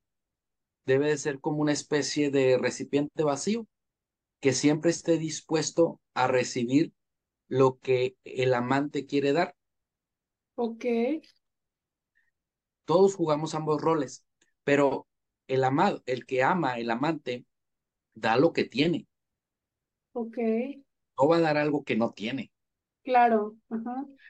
debe 0.84 1.08
de 1.08 1.16
ser 1.16 1.38
como 1.38 1.58
una 1.58 1.72
especie 1.72 2.32
de 2.32 2.58
recipiente 2.58 3.22
vacío, 3.22 3.68
que 4.40 4.52
siempre 4.52 4.90
esté 4.90 5.16
dispuesto 5.16 6.00
a 6.12 6.26
recibir 6.26 6.92
lo 7.46 7.78
que 7.78 8.16
el 8.24 8.52
amante 8.52 9.06
quiere 9.06 9.32
dar. 9.32 9.54
Ok. 10.56 10.84
Todos 12.84 13.14
jugamos 13.14 13.54
ambos 13.54 13.80
roles 13.80 14.24
pero 14.64 15.06
el 15.46 15.64
amado, 15.64 16.02
el 16.06 16.26
que 16.26 16.42
ama, 16.42 16.78
el 16.78 16.90
amante, 16.90 17.46
da 18.14 18.36
lo 18.36 18.52
que 18.52 18.64
tiene. 18.64 19.06
Ok. 20.12 20.38
No 21.18 21.28
va 21.28 21.36
a 21.38 21.40
dar 21.40 21.56
algo 21.56 21.84
que 21.84 21.96
no 21.96 22.12
tiene. 22.12 22.52
Claro. 23.02 23.56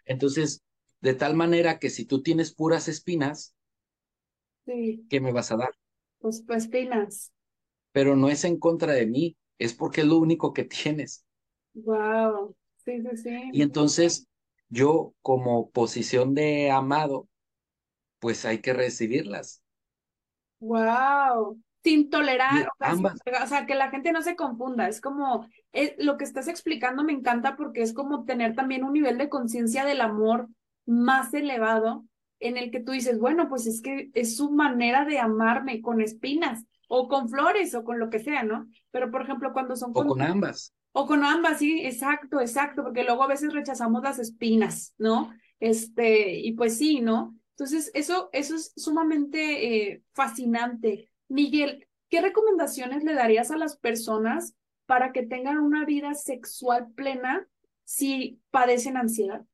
Entonces, 0.05 0.62
de 1.01 1.14
tal 1.14 1.35
manera 1.35 1.78
que 1.78 1.91
si 1.91 2.05
tú 2.05 2.22
tienes 2.22 2.55
puras 2.55 2.89
espinas, 2.89 3.55
sí. 4.66 5.05
¿qué 5.09 5.20
me 5.20 5.32
vas 5.32 5.53
a 5.53 5.57
dar? 5.57 5.74
Pues, 6.18 6.43
pues 6.47 6.64
espinas. 6.64 7.32
Pero 7.93 8.16
no 8.16 8.28
es 8.28 8.45
en 8.45 8.59
contra 8.59 8.93
de 8.93 9.07
mí, 9.07 9.37
es 9.59 9.74
porque 9.74 10.01
es 10.01 10.07
lo 10.07 10.18
único 10.18 10.53
que 10.53 10.64
tienes. 10.64 11.24
Wow. 11.74 12.55
Sí, 12.85 13.01
sí, 13.01 13.16
sí. 13.16 13.51
Y 13.53 13.62
entonces, 13.62 14.26
yo 14.68 15.14
como 15.22 15.70
posición 15.70 16.35
de 16.35 16.70
amado, 16.70 17.28
pues 18.20 18.45
hay 18.45 18.61
que 18.61 18.72
recibirlas. 18.72 19.63
Wow, 20.64 21.60
sin 21.82 22.08
tolerar, 22.08 22.70
ambas. 22.78 23.20
o 23.42 23.46
sea, 23.46 23.66
que 23.66 23.74
la 23.74 23.90
gente 23.90 24.12
no 24.12 24.22
se 24.22 24.34
confunda, 24.34 24.88
es 24.88 25.02
como, 25.02 25.46
es, 25.72 25.92
lo 25.98 26.16
que 26.16 26.24
estás 26.24 26.48
explicando 26.48 27.04
me 27.04 27.12
encanta 27.12 27.54
porque 27.54 27.82
es 27.82 27.92
como 27.92 28.24
tener 28.24 28.54
también 28.54 28.82
un 28.82 28.94
nivel 28.94 29.18
de 29.18 29.28
conciencia 29.28 29.84
del 29.84 30.00
amor 30.00 30.48
más 30.86 31.34
elevado 31.34 32.06
en 32.40 32.56
el 32.56 32.70
que 32.70 32.80
tú 32.80 32.92
dices, 32.92 33.18
bueno, 33.18 33.48
pues 33.50 33.66
es 33.66 33.82
que 33.82 34.10
es 34.14 34.38
su 34.38 34.50
manera 34.50 35.04
de 35.04 35.18
amarme 35.18 35.82
con 35.82 36.00
espinas 36.00 36.64
o 36.88 37.08
con 37.08 37.28
flores 37.28 37.74
o 37.74 37.84
con 37.84 37.98
lo 37.98 38.08
que 38.08 38.18
sea, 38.18 38.42
¿no? 38.42 38.66
Pero 38.90 39.10
por 39.10 39.22
ejemplo, 39.22 39.52
cuando 39.52 39.76
son... 39.76 39.90
O 39.94 40.06
con 40.06 40.22
ambas. 40.22 40.72
O 40.92 41.06
con 41.06 41.24
ambas, 41.24 41.58
sí, 41.58 41.84
exacto, 41.84 42.40
exacto, 42.40 42.82
porque 42.82 43.04
luego 43.04 43.22
a 43.22 43.28
veces 43.28 43.52
rechazamos 43.52 44.02
las 44.02 44.18
espinas, 44.18 44.94
¿no? 44.96 45.34
Este, 45.60 46.38
y 46.38 46.52
pues 46.52 46.78
sí, 46.78 47.00
¿no? 47.02 47.34
Entonces, 47.57 47.90
eso, 47.94 48.30
eso 48.32 48.57
es 48.57 48.72
sumamente 48.76 49.92
eh, 49.92 50.02
fascinante. 50.12 51.09
Miguel, 51.28 51.86
¿qué 52.09 52.20
recomendaciones 52.20 53.05
le 53.05 53.14
darías 53.14 53.50
a 53.52 53.57
las 53.57 53.76
personas 53.76 54.55
para 54.86 55.12
que 55.12 55.24
tengan 55.24 55.59
una 55.59 55.84
vida 55.84 56.14
sexual 56.14 56.92
plena 56.94 57.46
si 57.84 58.40
padecen 58.50 58.96
ansiedad? 58.96 59.44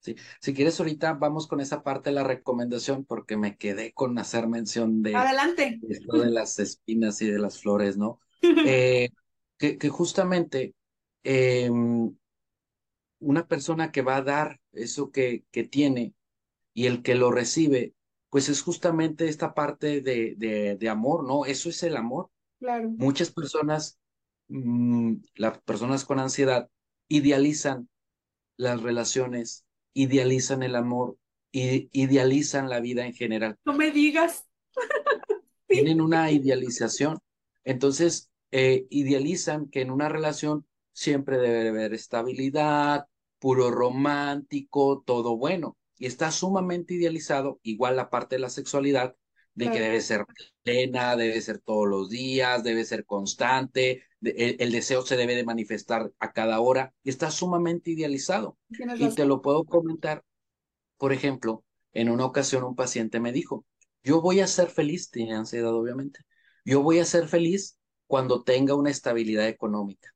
Sí, 0.00 0.14
si 0.40 0.54
quieres 0.54 0.78
ahorita 0.78 1.14
vamos 1.14 1.48
con 1.48 1.60
esa 1.60 1.82
parte 1.82 2.10
de 2.10 2.14
la 2.14 2.22
recomendación 2.22 3.04
porque 3.04 3.36
me 3.36 3.56
quedé 3.56 3.92
con 3.92 4.16
hacer 4.18 4.46
mención 4.46 5.02
de, 5.02 5.16
Adelante. 5.16 5.80
esto 5.88 6.18
de 6.18 6.30
las 6.30 6.60
espinas 6.60 7.20
y 7.22 7.28
de 7.28 7.40
las 7.40 7.60
flores, 7.60 7.96
¿no? 7.96 8.20
Eh, 8.68 9.10
que, 9.58 9.78
que, 9.78 9.88
justamente 9.88 10.74
em, 11.24 12.14
una 13.18 13.48
persona 13.48 13.90
que 13.90 14.02
va 14.02 14.16
a 14.16 14.22
dar 14.22 14.60
eso 14.72 15.10
que, 15.10 15.44
que 15.50 15.64
tiene, 15.64 16.14
y 16.76 16.84
el 16.84 17.02
que 17.02 17.14
lo 17.14 17.30
recibe, 17.30 17.94
pues 18.28 18.50
es 18.50 18.60
justamente 18.60 19.28
esta 19.28 19.54
parte 19.54 20.02
de, 20.02 20.34
de, 20.78 20.88
amor, 20.90 21.26
¿no? 21.26 21.46
Eso 21.46 21.70
es 21.70 21.82
el 21.82 21.96
amor. 21.96 22.28
Claro. 22.58 22.90
Muchas 22.90 23.30
personas, 23.30 23.98
mm, 24.48 25.14
las 25.36 25.58
personas 25.62 26.04
con 26.04 26.18
ansiedad, 26.18 26.68
idealizan 27.08 27.88
las 28.58 28.82
relaciones, 28.82 29.64
idealizan 29.94 30.62
el 30.62 30.76
amor, 30.76 31.16
y 31.50 31.88
idealizan 31.92 32.68
la 32.68 32.80
vida 32.80 33.06
en 33.06 33.14
general. 33.14 33.56
No 33.64 33.72
me 33.72 33.90
digas. 33.90 34.46
Tienen 35.66 36.02
una 36.02 36.30
idealización. 36.30 37.20
Entonces, 37.64 38.30
eh, 38.50 38.86
idealizan 38.90 39.70
que 39.70 39.80
en 39.80 39.90
una 39.90 40.10
relación 40.10 40.66
siempre 40.92 41.38
debe 41.38 41.70
haber 41.70 41.94
estabilidad, 41.94 43.06
puro 43.38 43.70
romántico, 43.70 45.02
todo 45.06 45.38
bueno 45.38 45.74
y 45.98 46.06
está 46.06 46.30
sumamente 46.30 46.94
idealizado, 46.94 47.60
igual 47.62 47.96
la 47.96 48.10
parte 48.10 48.36
de 48.36 48.40
la 48.40 48.50
sexualidad, 48.50 49.16
de 49.54 49.70
que 49.70 49.80
debe 49.80 50.02
ser 50.02 50.26
plena, 50.62 51.16
debe 51.16 51.40
ser 51.40 51.58
todos 51.60 51.88
los 51.88 52.10
días, 52.10 52.62
debe 52.62 52.84
ser 52.84 53.06
constante, 53.06 54.02
el, 54.20 54.70
deseo 54.70 55.00
se 55.00 55.16
debe 55.16 55.34
de 55.34 55.44
manifestar 55.44 56.12
a 56.18 56.32
cada 56.32 56.60
hora, 56.60 56.94
y 57.02 57.08
está 57.08 57.30
sumamente 57.30 57.92
idealizado. 57.92 58.58
Y 58.68 59.14
te 59.14 59.24
lo 59.24 59.40
puedo 59.40 59.64
comentar, 59.64 60.24
por 60.98 61.14
ejemplo, 61.14 61.64
en 61.92 62.10
una 62.10 62.26
ocasión 62.26 62.64
un 62.64 62.76
paciente 62.76 63.18
me 63.18 63.32
dijo, 63.32 63.64
yo 64.04 64.20
voy 64.20 64.40
a 64.40 64.46
ser 64.46 64.68
feliz, 64.68 65.10
tiene 65.10 65.34
ansiedad 65.34 65.74
obviamente, 65.74 66.20
yo 66.64 66.82
voy 66.82 66.98
a 66.98 67.06
ser 67.06 67.26
feliz 67.26 67.78
cuando 68.06 68.42
tenga 68.42 68.74
una 68.74 68.90
estabilidad 68.90 69.48
económica. 69.48 70.14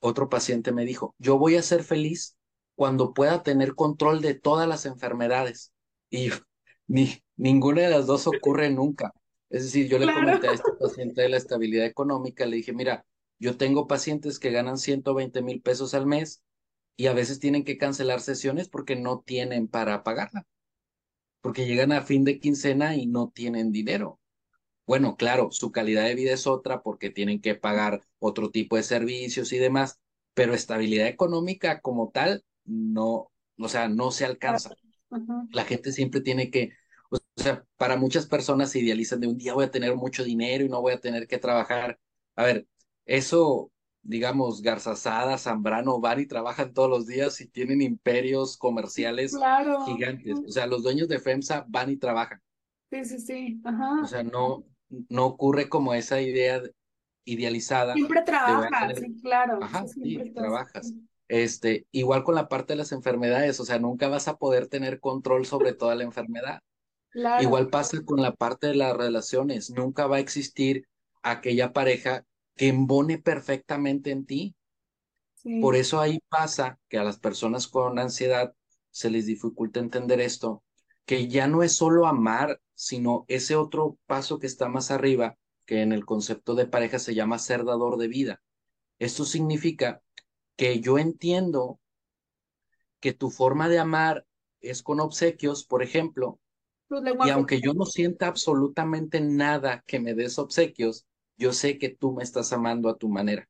Otro 0.00 0.28
paciente 0.28 0.72
me 0.72 0.84
dijo, 0.84 1.14
yo 1.18 1.38
voy 1.38 1.54
a 1.54 1.62
ser 1.62 1.84
feliz 1.84 2.35
cuando 2.76 3.14
pueda 3.14 3.42
tener 3.42 3.74
control 3.74 4.20
de 4.20 4.34
todas 4.34 4.68
las 4.68 4.86
enfermedades. 4.86 5.72
Y 6.10 6.30
ni, 6.86 7.10
ninguna 7.36 7.82
de 7.82 7.90
las 7.90 8.06
dos 8.06 8.26
ocurre 8.28 8.70
nunca. 8.70 9.12
Es 9.50 9.64
decir, 9.64 9.88
yo 9.88 9.98
le 9.98 10.12
comenté 10.12 10.48
a 10.48 10.52
este 10.52 10.72
paciente 10.80 11.22
de 11.22 11.28
la 11.28 11.36
estabilidad 11.38 11.86
económica, 11.86 12.46
le 12.46 12.56
dije, 12.56 12.72
mira, 12.72 13.04
yo 13.38 13.56
tengo 13.56 13.86
pacientes 13.86 14.38
que 14.38 14.50
ganan 14.50 14.78
120 14.78 15.42
mil 15.42 15.60
pesos 15.60 15.94
al 15.94 16.06
mes 16.06 16.42
y 16.96 17.06
a 17.06 17.12
veces 17.12 17.38
tienen 17.38 17.64
que 17.64 17.78
cancelar 17.78 18.20
sesiones 18.20 18.68
porque 18.68 18.96
no 18.96 19.20
tienen 19.20 19.68
para 19.68 20.02
pagarla, 20.02 20.46
porque 21.42 21.66
llegan 21.66 21.92
a 21.92 22.02
fin 22.02 22.24
de 22.24 22.38
quincena 22.38 22.96
y 22.96 23.06
no 23.06 23.30
tienen 23.34 23.72
dinero. 23.72 24.20
Bueno, 24.86 25.16
claro, 25.16 25.50
su 25.50 25.72
calidad 25.72 26.04
de 26.04 26.14
vida 26.14 26.32
es 26.32 26.46
otra 26.46 26.82
porque 26.82 27.10
tienen 27.10 27.40
que 27.40 27.54
pagar 27.54 28.02
otro 28.18 28.50
tipo 28.50 28.76
de 28.76 28.82
servicios 28.82 29.52
y 29.52 29.58
demás, 29.58 29.98
pero 30.32 30.54
estabilidad 30.54 31.08
económica 31.08 31.80
como 31.80 32.10
tal 32.10 32.44
no, 32.66 33.30
o 33.58 33.68
sea, 33.68 33.88
no 33.88 34.10
se 34.10 34.24
alcanza. 34.24 34.74
La 35.50 35.64
gente 35.64 35.92
siempre 35.92 36.20
tiene 36.20 36.50
que, 36.50 36.72
o 37.10 37.18
sea, 37.36 37.64
para 37.76 37.96
muchas 37.96 38.26
personas 38.26 38.70
se 38.70 38.80
idealizan 38.80 39.20
de 39.20 39.28
un 39.28 39.38
día 39.38 39.54
voy 39.54 39.64
a 39.64 39.70
tener 39.70 39.94
mucho 39.94 40.24
dinero 40.24 40.64
y 40.64 40.68
no 40.68 40.80
voy 40.80 40.92
a 40.92 41.00
tener 41.00 41.26
que 41.26 41.38
trabajar. 41.38 41.98
A 42.34 42.44
ver, 42.44 42.66
eso, 43.04 43.70
digamos, 44.02 44.62
Garzazada, 44.62 45.38
Zambrano 45.38 46.00
van 46.00 46.20
y 46.20 46.26
trabajan 46.26 46.74
todos 46.74 46.90
los 46.90 47.06
días 47.06 47.40
y 47.40 47.48
tienen 47.48 47.82
imperios 47.82 48.56
comerciales 48.56 49.36
gigantes. 49.86 50.38
O 50.46 50.50
sea, 50.50 50.66
los 50.66 50.82
dueños 50.82 51.08
de 51.08 51.20
FEMSA 51.20 51.64
van 51.68 51.90
y 51.90 51.96
trabajan. 51.96 52.42
Sí, 52.90 53.04
sí, 53.04 53.18
sí. 53.18 53.60
Ajá. 53.64 54.02
O 54.02 54.06
sea, 54.06 54.22
no, 54.22 54.64
no 55.08 55.26
ocurre 55.26 55.68
como 55.68 55.94
esa 55.94 56.20
idea 56.20 56.62
idealizada. 57.24 57.94
Siempre 57.94 58.22
trabajas, 58.22 58.98
sí, 58.98 59.20
claro. 59.20 59.58
Ajá, 59.62 59.86
sí, 59.86 60.32
trabajas. 60.34 60.94
Este, 61.28 61.86
igual 61.90 62.22
con 62.22 62.34
la 62.34 62.48
parte 62.48 62.72
de 62.72 62.78
las 62.78 62.92
enfermedades, 62.92 63.58
o 63.60 63.64
sea, 63.64 63.78
nunca 63.78 64.08
vas 64.08 64.28
a 64.28 64.36
poder 64.36 64.68
tener 64.68 65.00
control 65.00 65.46
sobre 65.46 65.72
toda 65.72 65.94
la 65.94 66.04
enfermedad. 66.04 66.60
Igual 67.40 67.70
pasa 67.70 68.02
con 68.04 68.20
la 68.20 68.34
parte 68.34 68.68
de 68.68 68.74
las 68.74 68.96
relaciones, 68.96 69.70
nunca 69.70 70.06
va 70.06 70.16
a 70.16 70.20
existir 70.20 70.86
aquella 71.22 71.72
pareja 71.72 72.24
que 72.56 72.68
embone 72.68 73.18
perfectamente 73.18 74.10
en 74.10 74.26
ti. 74.26 74.54
Por 75.60 75.76
eso 75.76 76.00
ahí 76.00 76.18
pasa 76.28 76.78
que 76.88 76.98
a 76.98 77.04
las 77.04 77.18
personas 77.18 77.68
con 77.68 77.98
ansiedad 77.98 78.52
se 78.90 79.10
les 79.10 79.26
dificulta 79.26 79.80
entender 79.80 80.20
esto, 80.20 80.62
que 81.04 81.28
ya 81.28 81.46
no 81.46 81.62
es 81.62 81.76
solo 81.76 82.06
amar, 82.06 82.60
sino 82.74 83.24
ese 83.28 83.54
otro 83.56 83.96
paso 84.06 84.38
que 84.38 84.46
está 84.46 84.68
más 84.68 84.90
arriba, 84.90 85.36
que 85.64 85.82
en 85.82 85.92
el 85.92 86.04
concepto 86.04 86.54
de 86.54 86.66
pareja 86.66 86.98
se 86.98 87.14
llama 87.14 87.38
ser 87.38 87.64
dador 87.64 87.96
de 87.96 88.08
vida. 88.08 88.42
Esto 88.98 89.24
significa 89.24 90.02
que 90.56 90.80
yo 90.80 90.98
entiendo 90.98 91.80
que 93.00 93.12
tu 93.12 93.30
forma 93.30 93.68
de 93.68 93.78
amar 93.78 94.26
es 94.60 94.82
con 94.82 95.00
obsequios, 95.00 95.64
por 95.64 95.82
ejemplo, 95.82 96.40
y 97.20 97.30
aunque 97.30 97.60
yo 97.60 97.74
no 97.74 97.84
sienta 97.84 98.26
absolutamente 98.26 99.20
nada 99.20 99.84
que 99.86 100.00
me 100.00 100.14
des 100.14 100.38
obsequios, 100.38 101.06
yo 101.36 101.52
sé 101.52 101.78
que 101.78 101.90
tú 101.90 102.12
me 102.12 102.22
estás 102.22 102.52
amando 102.52 102.88
a 102.88 102.96
tu 102.96 103.08
manera. 103.08 103.48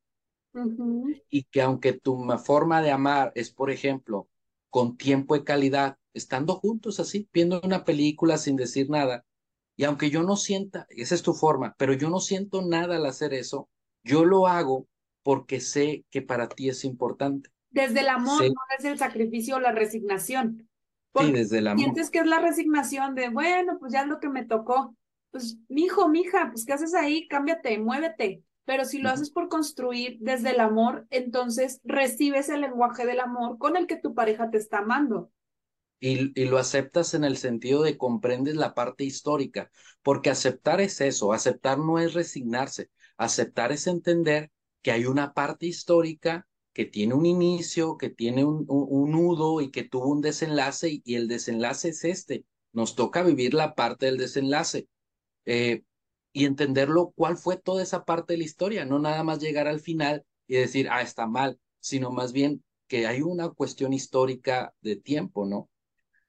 Y 1.31 1.45
que 1.45 1.63
aunque 1.63 1.93
tu 1.93 2.27
forma 2.45 2.83
de 2.83 2.91
amar 2.91 3.33
es, 3.35 3.51
por 3.51 3.71
ejemplo, 3.71 4.29
con 4.71 4.97
tiempo 4.97 5.37
y 5.37 5.45
calidad, 5.45 5.99
estando 6.15 6.57
juntos 6.57 7.01
así, 7.01 7.29
viendo 7.33 7.61
una 7.63 7.85
película 7.85 8.39
sin 8.39 8.57
decir 8.57 8.91
nada, 8.91 9.25
y 9.77 9.85
aunque 9.85 10.11
yo 10.11 10.23
no 10.23 10.37
sienta, 10.37 10.87
esa 10.91 11.15
es 11.15 11.23
tu 11.23 11.35
forma, 11.35 11.75
pero 11.79 11.93
yo 11.93 12.09
no 12.11 12.21
siento 12.21 12.63
nada 12.63 12.97
al 12.97 13.07
hacer 13.07 13.35
eso, 13.35 13.69
yo 14.03 14.25
lo 14.25 14.47
hago 14.47 14.87
porque 15.27 15.59
sé 15.59 16.05
que 16.13 16.23
para 16.23 16.49
ti 16.49 16.69
es 16.69 16.85
importante. 16.85 17.51
Desde 17.71 18.03
el 18.03 18.11
amor, 18.11 18.45
no 18.45 18.55
desde 18.77 18.93
el 18.93 18.99
sacrificio 18.99 19.57
o 19.57 19.61
la 19.61 19.73
resignación. 19.73 20.71
sí, 21.19 21.33
desde 21.33 21.59
el 21.59 21.67
amor. 21.67 21.81
Sientes 21.81 22.11
que 22.11 22.21
es 22.21 22.27
la 22.27 22.39
resignación 22.39 23.17
de, 23.17 23.31
bueno, 23.31 23.77
pues 23.81 23.93
ya 23.93 24.03
es 24.03 24.07
lo 24.07 24.21
que 24.21 24.29
me 24.29 24.45
tocó. 24.45 24.95
Pues, 25.33 25.59
mi 25.69 25.87
hijo, 25.87 26.09
mi 26.09 26.21
hija, 26.21 26.51
pues, 26.53 26.65
¿qué 26.65 26.75
haces 26.75 26.95
ahí? 26.95 27.27
Cámbiate, 27.27 27.77
muévete. 27.79 28.45
Pero 28.67 28.85
si 28.85 29.01
lo 29.01 29.11
haces 29.11 29.33
por 29.33 29.49
construir 29.49 30.17
desde 30.21 30.51
el 30.51 30.61
amor, 30.61 31.09
entonces 31.11 31.81
recibes 31.83 32.49
el 32.49 32.61
lenguaje 32.61 33.05
del 33.05 33.19
amor 33.19 33.59
con 33.59 33.77
el 33.77 33.89
que 33.89 33.97
tu 33.97 34.15
pareja 34.15 34.49
te 34.49 34.59
está 34.59 34.79
amando. 34.79 35.33
Y, 35.99 36.41
y, 36.41 36.45
lo 36.45 36.57
aceptas 36.57 37.15
en 37.15 37.25
el 37.25 37.37
sentido 37.37 37.83
de 37.83 37.99
comprendes 37.99 38.55
la 38.55 38.75
parte 38.75 39.03
histórica, 39.03 39.73
porque 40.05 40.31
aceptar 40.31 40.81
es 40.81 41.01
eso, 41.01 41.33
aceptar 41.33 41.79
no 41.79 41.99
es 41.99 42.15
resignarse, 42.15 42.91
aceptar 43.17 43.73
es 43.73 43.89
entender 43.89 44.53
que 44.87 44.93
hay 44.93 45.07
una 45.07 45.33
parte 45.35 45.67
histórica 45.67 46.47
que 46.73 46.85
tiene 46.85 47.15
un 47.15 47.27
inicio, 47.27 47.97
que 47.97 48.09
tiene 48.09 48.45
un, 48.45 48.67
nudo 48.69 49.61
y 49.61 49.73
que 49.73 49.83
tuvo 49.83 50.07
un 50.07 50.21
desenlace 50.21 51.03
y, 51.05 51.17
el 51.17 51.27
desenlace 51.27 51.89
es 51.89 52.05
este. 52.05 52.45
Nos 52.73 52.95
toca 52.95 53.25
vivir 53.25 53.53
la 53.53 53.75
parte 53.75 54.07
del 54.07 54.17
desenlace. 54.17 54.87
Eh, 55.45 55.83
y 56.33 56.45
entenderlo 56.45 57.13
cuál 57.17 57.37
fue 57.37 57.57
toda 57.57 57.83
esa 57.83 58.05
parte 58.05 58.35
de 58.35 58.39
la 58.39 58.45
historia, 58.45 58.85
no 58.85 59.01
nada 59.01 59.25
más 59.25 59.41
llegar 59.41 59.67
al 59.67 59.81
final 59.81 60.25
y 60.47 60.55
decir, 60.55 60.87
ah, 60.89 61.03
está 61.03 61.27
mal, 61.27 61.59
sino 61.81 62.13
más 62.13 62.33
bien 62.33 62.63
que 62.87 63.09
hay 63.09 63.23
una 63.23 63.49
cuestión 63.49 63.93
histórica 63.93 64.73
de 64.83 64.95
tiempo, 64.95 65.47
¿no? 65.47 65.69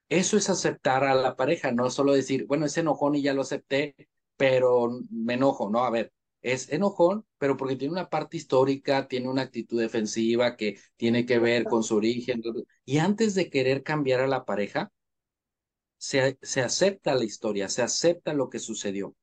Eso 0.08 0.36
es 0.36 0.50
aceptar 0.50 1.04
a 1.04 1.14
la 1.14 1.36
pareja, 1.36 1.70
no 1.70 1.90
solo 1.90 2.12
decir, 2.12 2.44
bueno, 2.46 2.66
es 2.66 2.76
enojón 2.76 3.14
y 3.14 3.22
ya 3.22 3.34
lo 3.34 3.42
acepté, 3.42 3.94
pero 4.36 4.90
me 5.10 5.34
enojo, 5.34 5.70
¿no? 5.70 5.84
A 5.84 5.90
ver, 5.90 6.12
es 6.42 6.70
enojón, 6.70 7.26
pero 7.38 7.56
porque 7.56 7.76
tiene 7.76 7.92
una 7.92 8.08
parte 8.08 8.36
histórica, 8.36 9.08
tiene 9.08 9.28
una 9.28 9.42
actitud 9.42 9.80
defensiva 9.80 10.56
que 10.56 10.78
tiene 10.96 11.26
que 11.26 11.38
ver 11.38 11.64
con 11.64 11.82
su 11.82 11.96
origen. 11.96 12.42
Y 12.84 12.98
antes 12.98 13.34
de 13.34 13.50
querer 13.50 13.82
cambiar 13.82 14.20
a 14.20 14.26
la 14.26 14.44
pareja, 14.44 14.92
se, 15.96 16.38
se 16.42 16.60
acepta 16.62 17.14
la 17.14 17.24
historia, 17.24 17.68
se 17.68 17.82
acepta 17.82 18.32
lo 18.32 18.48
que 18.48 18.58
sucedió. 18.58 19.14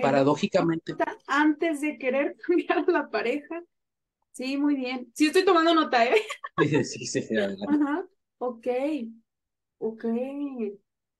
Paradójicamente. 0.00 0.94
Antes 1.26 1.80
de 1.80 1.98
querer 1.98 2.36
cambiar 2.46 2.78
a 2.78 2.92
la 2.92 3.10
pareja. 3.10 3.62
Sí, 4.32 4.56
muy 4.56 4.74
bien. 4.74 5.12
Sí, 5.14 5.26
estoy 5.26 5.44
tomando 5.44 5.74
nota, 5.74 6.04
¿eh? 6.04 6.16
Sí, 6.84 7.06
sí, 7.06 7.22
sí. 7.22 7.36
Ajá. 7.36 8.04
Ok. 8.38 8.66
Ok. 9.78 10.04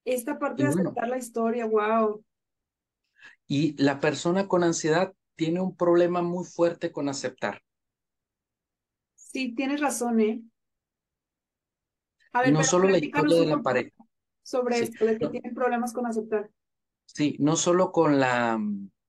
Esta 0.04 0.38
parte 0.38 0.64
de 0.64 0.68
aceptar 0.68 1.08
la 1.08 1.18
historia, 1.18 1.66
wow. 1.66 2.24
Y 3.46 3.80
la 3.82 4.00
persona 4.00 4.48
con 4.48 4.64
ansiedad 4.64 5.14
tiene 5.36 5.60
un 5.60 5.76
problema 5.76 6.22
muy 6.22 6.44
fuerte 6.44 6.92
con 6.92 7.08
aceptar. 7.08 7.62
Sí, 9.14 9.54
tienes 9.54 9.80
razón, 9.80 10.20
¿eh? 10.20 10.42
A 12.32 12.42
ver, 12.42 12.52
no 12.52 12.64
solo 12.64 12.88
la 12.88 12.98
historia 12.98 13.40
de 13.40 13.46
la 13.46 13.62
pareja. 13.62 13.90
Sobre 14.42 14.78
esto, 14.78 15.04
de 15.04 15.18
que 15.18 15.28
tienen 15.28 15.54
problemas 15.54 15.92
con 15.92 16.06
aceptar. 16.06 16.50
Sí, 17.06 17.36
no 17.38 17.56
solo 17.56 17.92
con 17.92 18.18
la, 18.18 18.60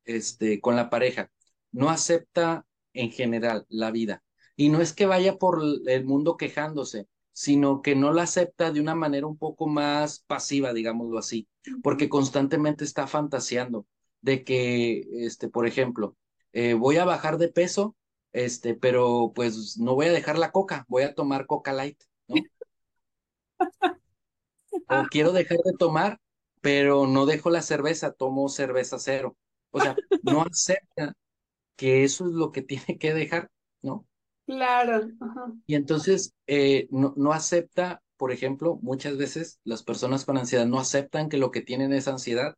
este, 0.03 0.59
con 0.61 0.75
la 0.75 0.89
pareja, 0.89 1.29
no 1.71 1.89
acepta 1.89 2.65
en 2.93 3.11
general 3.11 3.65
la 3.69 3.91
vida. 3.91 4.23
Y 4.55 4.69
no 4.69 4.81
es 4.81 4.93
que 4.93 5.05
vaya 5.05 5.37
por 5.37 5.61
el 5.85 6.05
mundo 6.05 6.37
quejándose, 6.37 7.07
sino 7.33 7.81
que 7.81 7.95
no 7.95 8.13
la 8.13 8.23
acepta 8.23 8.71
de 8.71 8.79
una 8.79 8.95
manera 8.95 9.27
un 9.27 9.37
poco 9.37 9.67
más 9.67 10.19
pasiva, 10.19 10.71
digámoslo 10.71 11.17
así, 11.17 11.49
porque 11.83 12.07
constantemente 12.07 12.85
está 12.85 13.07
fantaseando 13.07 13.85
de 14.25 14.43
que, 14.43 15.05
este, 15.23 15.49
por 15.49 15.67
ejemplo, 15.67 16.17
eh, 16.51 16.73
voy 16.73 16.97
a 16.97 17.05
bajar 17.05 17.37
de 17.37 17.47
peso, 17.47 17.95
este, 18.33 18.73
pero 18.73 19.31
pues 19.35 19.77
no 19.77 19.93
voy 19.93 20.07
a 20.07 20.11
dejar 20.11 20.39
la 20.39 20.51
coca, 20.51 20.83
voy 20.87 21.03
a 21.03 21.13
tomar 21.13 21.45
coca 21.45 21.73
light, 21.73 22.01
¿no? 22.27 22.35
o 24.89 25.03
quiero 25.11 25.31
dejar 25.31 25.59
de 25.59 25.73
tomar, 25.77 26.19
pero 26.59 27.05
no 27.05 27.27
dejo 27.27 27.51
la 27.51 27.61
cerveza, 27.61 28.13
tomo 28.13 28.49
cerveza 28.49 28.97
cero. 28.97 29.37
O 29.69 29.79
sea, 29.79 29.95
no 30.23 30.41
acepta 30.51 31.13
que 31.75 32.03
eso 32.03 32.25
es 32.25 32.31
lo 32.31 32.51
que 32.51 32.63
tiene 32.63 32.97
que 32.97 33.13
dejar, 33.13 33.51
¿no? 33.83 34.07
Claro. 34.47 35.07
Y 35.67 35.75
entonces 35.75 36.33
eh, 36.47 36.87
no, 36.89 37.13
no 37.15 37.31
acepta, 37.31 38.01
por 38.17 38.31
ejemplo, 38.31 38.79
muchas 38.81 39.17
veces 39.17 39.59
las 39.63 39.83
personas 39.83 40.25
con 40.25 40.39
ansiedad 40.39 40.65
no 40.65 40.79
aceptan 40.79 41.29
que 41.29 41.37
lo 41.37 41.51
que 41.51 41.61
tienen 41.61 41.93
es 41.93 42.07
ansiedad 42.07 42.55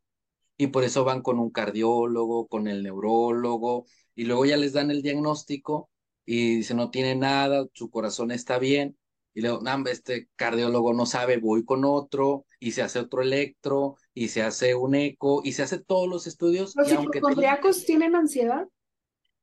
y 0.57 0.67
por 0.67 0.83
eso 0.83 1.03
van 1.03 1.21
con 1.21 1.39
un 1.39 1.51
cardiólogo, 1.51 2.47
con 2.47 2.67
el 2.67 2.83
neurólogo 2.83 3.85
y 4.15 4.25
luego 4.25 4.45
ya 4.45 4.57
les 4.57 4.73
dan 4.73 4.91
el 4.91 5.01
diagnóstico 5.01 5.89
y 6.25 6.57
dicen 6.57 6.77
no 6.77 6.89
tiene 6.89 7.15
nada, 7.15 7.67
su 7.73 7.89
corazón 7.89 8.31
está 8.31 8.59
bien 8.59 8.97
y 9.37 9.41
luego, 9.41 9.61
no, 9.61 9.87
este 9.87 10.29
cardiólogo 10.35 10.95
no 10.95 11.05
sabe, 11.05 11.37
voy 11.37 11.63
con 11.63 11.85
otro, 11.85 12.47
y 12.59 12.71
se 12.71 12.81
hace 12.81 12.97
otro 12.97 13.21
electro, 13.21 13.97
y 14.11 14.29
se 14.29 14.41
hace 14.41 14.73
un 14.73 14.95
eco, 14.95 15.41
y 15.43 15.51
se 15.51 15.61
hace 15.61 15.77
todos 15.77 16.09
los 16.09 16.25
estudios. 16.25 16.75
¿Los 16.75 16.91
hipocondriacos 16.91 17.85
tienen 17.85 18.15
ansiedad? 18.15 18.67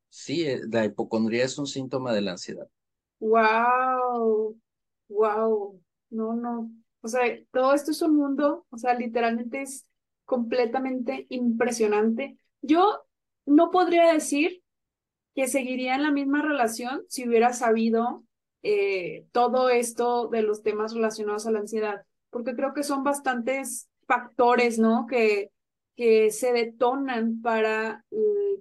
Sí, 0.08 0.48
eh, 0.48 0.62
la 0.68 0.84
hipocondría 0.84 1.44
es 1.44 1.56
un 1.58 1.68
síntoma 1.68 2.12
de 2.12 2.22
la 2.22 2.32
ansiedad. 2.32 2.66
Wow, 3.20 4.56
wow, 5.10 5.80
no, 6.10 6.34
no. 6.34 6.72
O 7.00 7.06
sea, 7.06 7.20
todo 7.52 7.72
esto 7.72 7.92
es 7.92 8.02
un 8.02 8.16
mundo, 8.16 8.66
o 8.70 8.76
sea, 8.76 8.94
literalmente 8.94 9.62
es 9.62 9.86
completamente 10.24 11.26
impresionante. 11.28 12.36
Yo 12.62 13.04
no 13.46 13.70
podría 13.70 14.12
decir 14.12 14.62
que 15.34 15.48
seguiría 15.48 15.94
en 15.94 16.02
la 16.02 16.10
misma 16.10 16.42
relación 16.42 17.02
si 17.08 17.28
hubiera 17.28 17.52
sabido 17.52 18.24
eh, 18.62 19.26
todo 19.32 19.68
esto 19.68 20.28
de 20.28 20.42
los 20.42 20.62
temas 20.62 20.94
relacionados 20.94 21.46
a 21.46 21.50
la 21.50 21.60
ansiedad, 21.60 22.06
porque 22.30 22.54
creo 22.54 22.72
que 22.72 22.82
son 22.82 23.04
bastantes 23.04 23.88
factores, 24.06 24.78
¿no? 24.78 25.06
Que, 25.06 25.50
que 25.96 26.30
se 26.30 26.52
detonan 26.52 27.42
para 27.42 28.04
eh, 28.10 28.60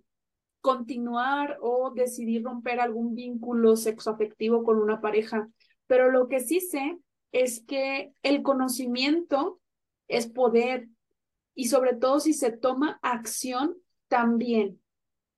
continuar 0.62 1.58
o 1.62 1.92
decidir 1.96 2.44
romper 2.44 2.80
algún 2.80 3.16
vínculo 3.16 3.76
sexoafectivo 3.76 4.64
con 4.64 4.80
una 4.80 5.02
pareja. 5.02 5.50
Pero 5.88 6.10
lo 6.12 6.28
que 6.28 6.40
sí 6.40 6.60
sé 6.60 6.98
es 7.32 7.64
que 7.66 8.14
el 8.24 8.44
conocimiento 8.44 9.60
es 10.08 10.28
poder 10.28 10.88
y 11.56 11.68
sobre 11.68 11.96
todo 11.96 12.20
si 12.20 12.34
se 12.34 12.52
toma 12.52 13.00
acción 13.02 13.78
también. 14.08 14.80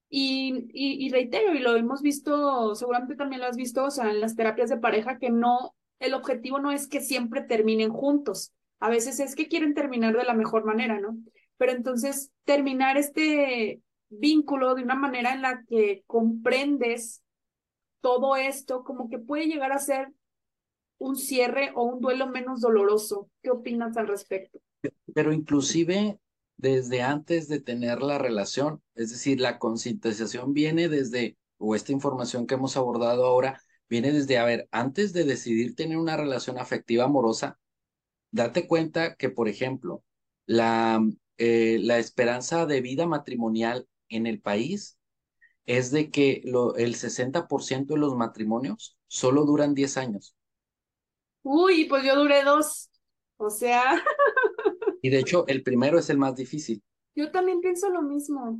Y, 0.09 0.67
y, 0.73 1.09
reitero, 1.09 1.53
y 1.53 1.59
lo 1.59 1.75
hemos 1.75 2.01
visto, 2.01 2.75
seguramente 2.75 3.15
también 3.15 3.41
lo 3.41 3.47
has 3.47 3.57
visto, 3.57 3.85
o 3.85 3.91
sea, 3.91 4.11
en 4.11 4.21
las 4.21 4.35
terapias 4.35 4.69
de 4.69 4.77
pareja, 4.77 5.17
que 5.17 5.29
no, 5.29 5.75
el 5.99 6.13
objetivo 6.13 6.59
no 6.59 6.71
es 6.71 6.87
que 6.87 7.01
siempre 7.01 7.41
terminen 7.41 7.89
juntos. 7.89 8.53
A 8.79 8.89
veces 8.89 9.19
es 9.19 9.35
que 9.35 9.47
quieren 9.47 9.73
terminar 9.73 10.15
de 10.15 10.23
la 10.23 10.33
mejor 10.33 10.63
manera, 10.63 10.99
¿no? 10.99 11.17
Pero 11.57 11.71
entonces, 11.71 12.31
terminar 12.43 12.97
este 12.97 13.81
vínculo 14.09 14.75
de 14.75 14.83
una 14.83 14.95
manera 14.95 15.33
en 15.33 15.41
la 15.41 15.63
que 15.67 16.03
comprendes 16.07 17.21
todo 18.01 18.35
esto, 18.35 18.83
como 18.83 19.09
que 19.09 19.17
puede 19.17 19.47
llegar 19.47 19.71
a 19.71 19.79
ser 19.79 20.13
un 20.97 21.15
cierre 21.15 21.71
o 21.75 21.83
un 21.83 21.99
duelo 21.99 22.27
menos 22.27 22.61
doloroso. 22.61 23.29
¿Qué 23.41 23.49
opinas 23.49 23.97
al 23.97 24.07
respecto? 24.07 24.59
Pero 25.13 25.33
inclusive 25.33 26.19
desde 26.57 27.01
antes 27.01 27.47
de 27.47 27.59
tener 27.59 28.01
la 28.01 28.17
relación. 28.17 28.81
Es 28.95 29.11
decir, 29.11 29.39
la 29.39 29.59
concientización 29.59 30.53
viene 30.53 30.89
desde, 30.89 31.37
o 31.57 31.75
esta 31.75 31.91
información 31.91 32.47
que 32.47 32.55
hemos 32.55 32.77
abordado 32.77 33.25
ahora, 33.25 33.61
viene 33.89 34.11
desde, 34.11 34.37
a 34.37 34.45
ver, 34.45 34.67
antes 34.71 35.13
de 35.13 35.25
decidir 35.25 35.75
tener 35.75 35.97
una 35.97 36.17
relación 36.17 36.57
afectiva 36.57 37.05
amorosa, 37.05 37.59
date 38.31 38.67
cuenta 38.67 39.15
que, 39.15 39.29
por 39.29 39.47
ejemplo, 39.47 40.03
la, 40.45 41.01
eh, 41.37 41.79
la 41.81 41.99
esperanza 41.99 42.65
de 42.65 42.81
vida 42.81 43.05
matrimonial 43.07 43.87
en 44.09 44.27
el 44.27 44.41
país 44.41 44.97
es 45.65 45.91
de 45.91 46.11
que 46.11 46.41
lo, 46.45 46.75
el 46.75 46.95
60% 46.95 47.95
de 47.95 47.99
los 47.99 48.15
matrimonios 48.15 48.97
solo 49.07 49.45
duran 49.45 49.73
10 49.73 49.97
años. 49.97 50.35
Uy, 51.43 51.85
pues 51.85 52.03
yo 52.03 52.15
duré 52.15 52.43
dos. 52.43 52.89
O 53.37 53.49
sea. 53.49 54.03
Y 55.05 55.09
de 55.09 55.19
hecho, 55.19 55.45
el 55.45 55.61
primero 55.61 55.99
es 55.99 56.09
el 56.09 56.17
más 56.17 56.35
difícil. 56.35 56.81
Yo 57.13 57.29
también 57.29 57.61
pienso 57.61 57.91
lo 57.91 58.01
mismo. 58.01 58.59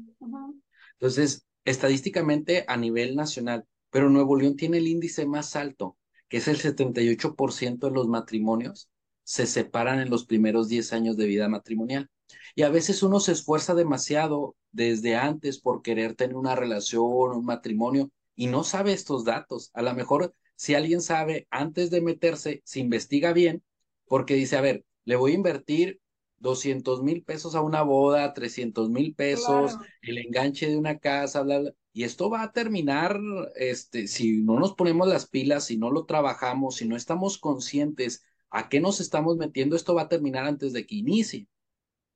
Entonces, 0.93 1.43
estadísticamente 1.63 2.65
a 2.67 2.77
nivel 2.77 3.15
nacional, 3.15 3.65
pero 3.89 4.11
Nuevo 4.11 4.35
León 4.35 4.55
tiene 4.55 4.77
el 4.77 4.87
índice 4.87 5.25
más 5.25 5.55
alto, 5.55 5.97
que 6.29 6.37
es 6.37 6.47
el 6.47 6.57
78% 6.57 7.87
de 7.87 7.91
los 7.91 8.07
matrimonios 8.07 8.91
se 9.23 9.47
separan 9.47 9.99
en 9.99 10.11
los 10.11 10.27
primeros 10.27 10.67
10 10.69 10.93
años 10.93 11.17
de 11.17 11.25
vida 11.25 11.49
matrimonial. 11.49 12.11
Y 12.53 12.61
a 12.61 12.69
veces 12.69 13.01
uno 13.01 13.19
se 13.19 13.31
esfuerza 13.31 13.73
demasiado 13.73 14.55
desde 14.71 15.15
antes 15.15 15.59
por 15.59 15.81
querer 15.81 16.13
tener 16.13 16.35
una 16.35 16.55
relación, 16.55 17.31
un 17.31 17.45
matrimonio, 17.45 18.11
y 18.35 18.45
no 18.45 18.63
sabe 18.63 18.93
estos 18.93 19.25
datos. 19.25 19.71
A 19.73 19.81
lo 19.81 19.95
mejor 19.95 20.35
si 20.55 20.75
alguien 20.75 21.01
sabe 21.01 21.47
antes 21.49 21.89
de 21.89 22.01
meterse, 22.01 22.61
se 22.65 22.81
investiga 22.81 23.33
bien, 23.33 23.63
porque 24.05 24.35
dice, 24.35 24.57
a 24.57 24.61
ver, 24.61 24.85
le 25.05 25.15
voy 25.15 25.31
a 25.31 25.35
invertir 25.35 25.99
200 26.45 27.01
mil 27.01 27.23
pesos 27.23 27.55
a 27.55 27.61
una 27.61 27.81
boda, 27.81 28.33
300 28.33 28.89
mil 28.91 29.15
pesos, 29.15 29.77
el 30.03 30.19
enganche 30.19 30.69
de 30.69 30.77
una 30.77 30.99
casa, 30.99 31.41
bla, 31.41 31.59
bla, 31.59 31.71
y 31.91 32.03
esto 32.03 32.29
va 32.29 32.43
a 32.43 32.51
terminar, 32.51 33.19
este, 33.55 34.07
si 34.07 34.43
no 34.43 34.59
nos 34.59 34.75
ponemos 34.75 35.07
las 35.07 35.27
pilas, 35.27 35.65
si 35.65 35.77
no 35.77 35.89
lo 35.89 36.05
trabajamos, 36.05 36.75
si 36.75 36.87
no 36.87 36.95
estamos 36.95 37.39
conscientes 37.39 38.23
a 38.51 38.69
qué 38.69 38.79
nos 38.79 39.01
estamos 39.01 39.37
metiendo, 39.37 39.75
esto 39.75 39.95
va 39.95 40.03
a 40.03 40.09
terminar 40.09 40.45
antes 40.45 40.71
de 40.71 40.85
que 40.85 40.95
inicie. 40.95 41.47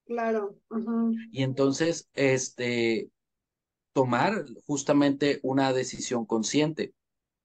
Claro. 0.06 0.56
Y 1.32 1.42
entonces, 1.42 2.08
este, 2.14 3.10
tomar 3.94 4.46
justamente 4.68 5.40
una 5.42 5.74
decisión 5.74 6.26
consciente. 6.26 6.94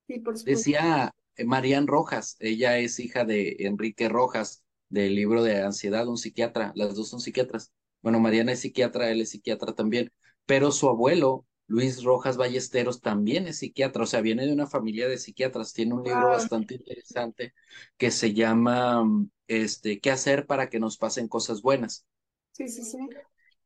Sí, 0.07 0.19
por 0.19 0.37
supuesto. 0.37 0.51
Decía 0.51 1.15
Marían 1.47 1.87
Rojas, 1.87 2.37
ella 2.41 2.79
es 2.79 3.01
hija 3.01 3.25
de 3.25 3.57
Enrique 3.61 4.11
Rojas, 4.11 4.64
del 4.89 5.15
libro 5.15 5.43
de 5.43 5.63
Ansiedad, 5.63 6.09
un 6.09 6.19
psiquiatra, 6.19 6.73
las 6.75 6.95
dos 6.95 7.09
son 7.09 7.21
psiquiatras. 7.21 7.73
Bueno, 8.03 8.21
Mariana 8.21 8.53
es 8.53 8.61
psiquiatra, 8.61 9.11
él 9.11 9.21
es 9.21 9.31
psiquiatra 9.31 9.75
también, 9.75 10.13
pero 10.47 10.73
su 10.73 10.89
abuelo, 10.89 11.47
Luis 11.67 12.05
Rojas 12.05 12.37
Ballesteros, 12.37 13.01
también 13.01 13.49
es 13.49 13.59
psiquiatra, 13.59 14.03
o 14.05 14.07
sea, 14.07 14.21
viene 14.21 14.47
de 14.47 14.53
una 14.53 14.67
familia 14.67 15.09
de 15.09 15.19
psiquiatras, 15.19 15.73
tiene 15.73 15.95
un 15.95 16.05
libro 16.05 16.29
bastante 16.29 16.75
interesante 16.75 17.55
que 17.97 18.11
se 18.11 18.35
llama, 18.35 19.05
este, 19.47 20.01
¿qué 20.01 20.11
hacer 20.11 20.47
para 20.47 20.69
que 20.69 20.81
nos 20.81 20.99
pasen 20.99 21.29
cosas 21.29 21.63
buenas? 21.63 22.07
Sí, 22.53 22.69
sí, 22.69 22.83
sí. 22.83 22.99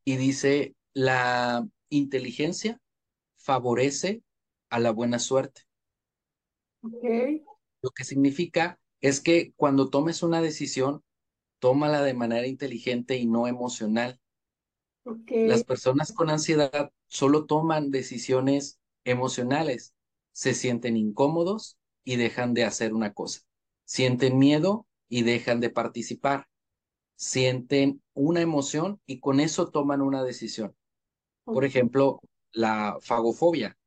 Y 0.05 0.17
dice, 0.17 0.75
la 0.95 1.67
inteligencia 1.91 2.81
favorece 3.37 4.23
a 4.71 4.79
la 4.79 4.91
buena 4.93 5.19
suerte. 5.19 5.63
Ok. 6.83 7.05
Lo 7.83 7.91
que 7.91 8.05
significa 8.05 8.79
es 9.01 9.21
que 9.21 9.53
cuando 9.57 9.91
tomes 9.91 10.23
una 10.23 10.41
decisión, 10.41 11.03
tómala 11.59 12.03
de 12.03 12.15
manera 12.15 12.47
inteligente 12.47 13.17
y 13.17 13.27
no 13.27 13.47
emocional. 13.47 14.21
Okay. 15.05 15.49
Las 15.49 15.65
personas 15.65 16.13
con 16.13 16.31
ansiedad 16.31 16.93
solo 17.07 17.47
toman 17.47 17.91
decisiones 17.91 18.79
emocionales, 19.05 19.95
se 20.33 20.55
sienten 20.55 20.97
incómodos 20.97 21.79
y 22.05 22.17
dejan 22.17 22.55
de 22.55 22.65
hacer 22.65 22.93
una 22.93 23.15
cosa, 23.15 23.41
sienten 23.85 24.39
miedo 24.39 24.87
y 25.09 25.23
dejan 25.23 25.61
de 25.61 25.71
participar, 25.71 26.47
sienten 27.17 28.03
una 28.13 28.41
emoción 28.41 29.01
y 29.07 29.21
con 29.21 29.41
eso 29.41 29.71
toman 29.71 30.03
una 30.03 30.23
decisión. 30.23 30.77
Por 31.45 31.65
ejemplo, 31.65 32.21
la 32.53 32.99
fagofobia, 33.01 33.79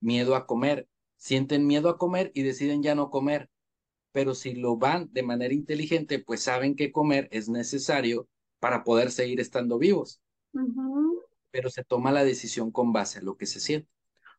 miedo 0.00 0.34
a 0.34 0.46
comer. 0.46 0.88
Sienten 1.16 1.66
miedo 1.66 1.90
a 1.90 1.98
comer 1.98 2.32
y 2.34 2.42
deciden 2.42 2.82
ya 2.82 2.94
no 2.94 3.10
comer. 3.10 3.49
Pero 4.12 4.34
si 4.34 4.54
lo 4.54 4.76
van 4.76 5.08
de 5.12 5.22
manera 5.22 5.54
inteligente, 5.54 6.18
pues 6.18 6.42
saben 6.42 6.74
que 6.74 6.92
comer 6.92 7.28
es 7.30 7.48
necesario 7.48 8.28
para 8.58 8.84
poder 8.84 9.10
seguir 9.10 9.40
estando 9.40 9.78
vivos. 9.78 10.20
Pero 11.50 11.70
se 11.70 11.84
toma 11.84 12.12
la 12.12 12.24
decisión 12.24 12.70
con 12.70 12.92
base 12.92 13.20
a 13.20 13.22
lo 13.22 13.36
que 13.36 13.46
se 13.46 13.60
siente. 13.60 13.88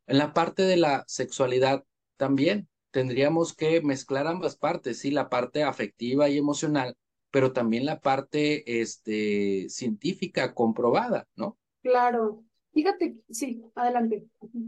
En 0.08 0.18
la 0.18 0.34
parte 0.34 0.64
de 0.64 0.78
la 0.78 1.04
sexualidad 1.08 1.86
también 2.18 2.68
tendríamos 2.92 3.56
que 3.56 3.82
mezclar 3.82 4.28
ambas 4.28 4.58
partes, 4.58 5.00
sí, 5.00 5.12
la 5.12 5.30
parte 5.30 5.64
afectiva 5.64 6.30
y 6.30 6.38
emocional, 6.38 6.96
pero 7.32 7.54
también 7.54 7.86
la 7.86 8.02
parte 8.02 8.82
este, 8.82 9.68
científica 9.70 10.54
comprobada, 10.54 11.28
¿no? 11.36 11.58
Claro. 11.82 12.44
Fíjate, 12.74 13.16
sí, 13.30 13.64
adelante. 13.76 14.28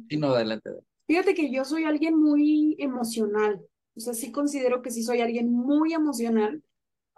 Sí, 0.10 0.18
no, 0.18 0.30
adelante. 0.30 0.72
Fíjate 1.08 1.34
que 1.34 1.52
yo 1.52 1.64
soy 1.66 1.84
alguien 1.84 2.18
muy 2.18 2.76
emocional. 2.80 3.62
O 3.96 4.00
sea, 4.00 4.14
sí 4.14 4.32
considero 4.32 4.82
que 4.82 4.92
sí 4.92 5.04
soy 5.04 5.22
alguien 5.22 5.52
muy 5.52 5.94
emocional. 5.94 6.64